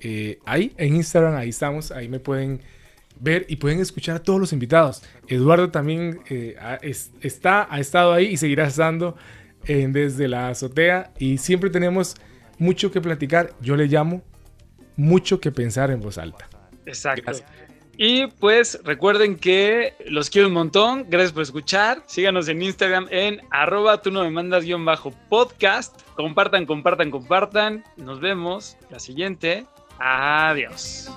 Eh, 0.00 0.38
ahí 0.44 0.72
en 0.78 0.96
Instagram, 0.96 1.34
ahí 1.36 1.48
estamos, 1.50 1.90
ahí 1.92 2.08
me 2.08 2.18
pueden 2.20 2.60
ver 3.20 3.46
y 3.48 3.56
pueden 3.56 3.78
escuchar 3.80 4.16
a 4.16 4.22
todos 4.22 4.40
los 4.40 4.52
invitados. 4.52 5.02
Eduardo 5.28 5.70
también 5.70 6.20
eh, 6.28 6.56
ha- 6.60 6.76
es- 6.82 7.12
está, 7.20 7.66
ha 7.72 7.78
estado 7.78 8.12
ahí 8.12 8.26
y 8.26 8.36
seguirá 8.36 8.66
estando 8.66 9.16
en 9.66 9.92
Desde 9.92 10.26
la 10.28 10.48
Azotea 10.48 11.12
y 11.18 11.38
siempre 11.38 11.70
tenemos 11.70 12.16
mucho 12.58 12.90
que 12.90 13.00
platicar. 13.00 13.54
Yo 13.60 13.76
le 13.76 13.86
llamo 13.86 14.22
mucho 14.96 15.40
que 15.40 15.52
pensar 15.52 15.90
en 15.90 16.00
voz 16.00 16.18
alta. 16.18 16.48
Exacto. 16.84 17.22
Gracias. 17.24 17.48
Y 17.96 18.26
pues 18.26 18.80
recuerden 18.84 19.36
que 19.36 19.94
los 20.06 20.30
quiero 20.30 20.48
un 20.48 20.54
montón. 20.54 21.06
Gracias 21.08 21.32
por 21.32 21.42
escuchar. 21.42 22.02
Síganos 22.06 22.48
en 22.48 22.62
Instagram 22.62 23.06
en 23.10 23.40
arroba 23.50 24.00
tú 24.02 24.10
no 24.10 24.22
me 24.22 24.30
mandas 24.30 24.64
guion 24.64 24.84
bajo 24.84 25.12
podcast. 25.28 26.00
Compartan, 26.14 26.66
compartan, 26.66 27.10
compartan. 27.10 27.84
Nos 27.96 28.20
vemos 28.20 28.76
la 28.90 28.98
siguiente. 28.98 29.66
Adiós. 29.98 31.10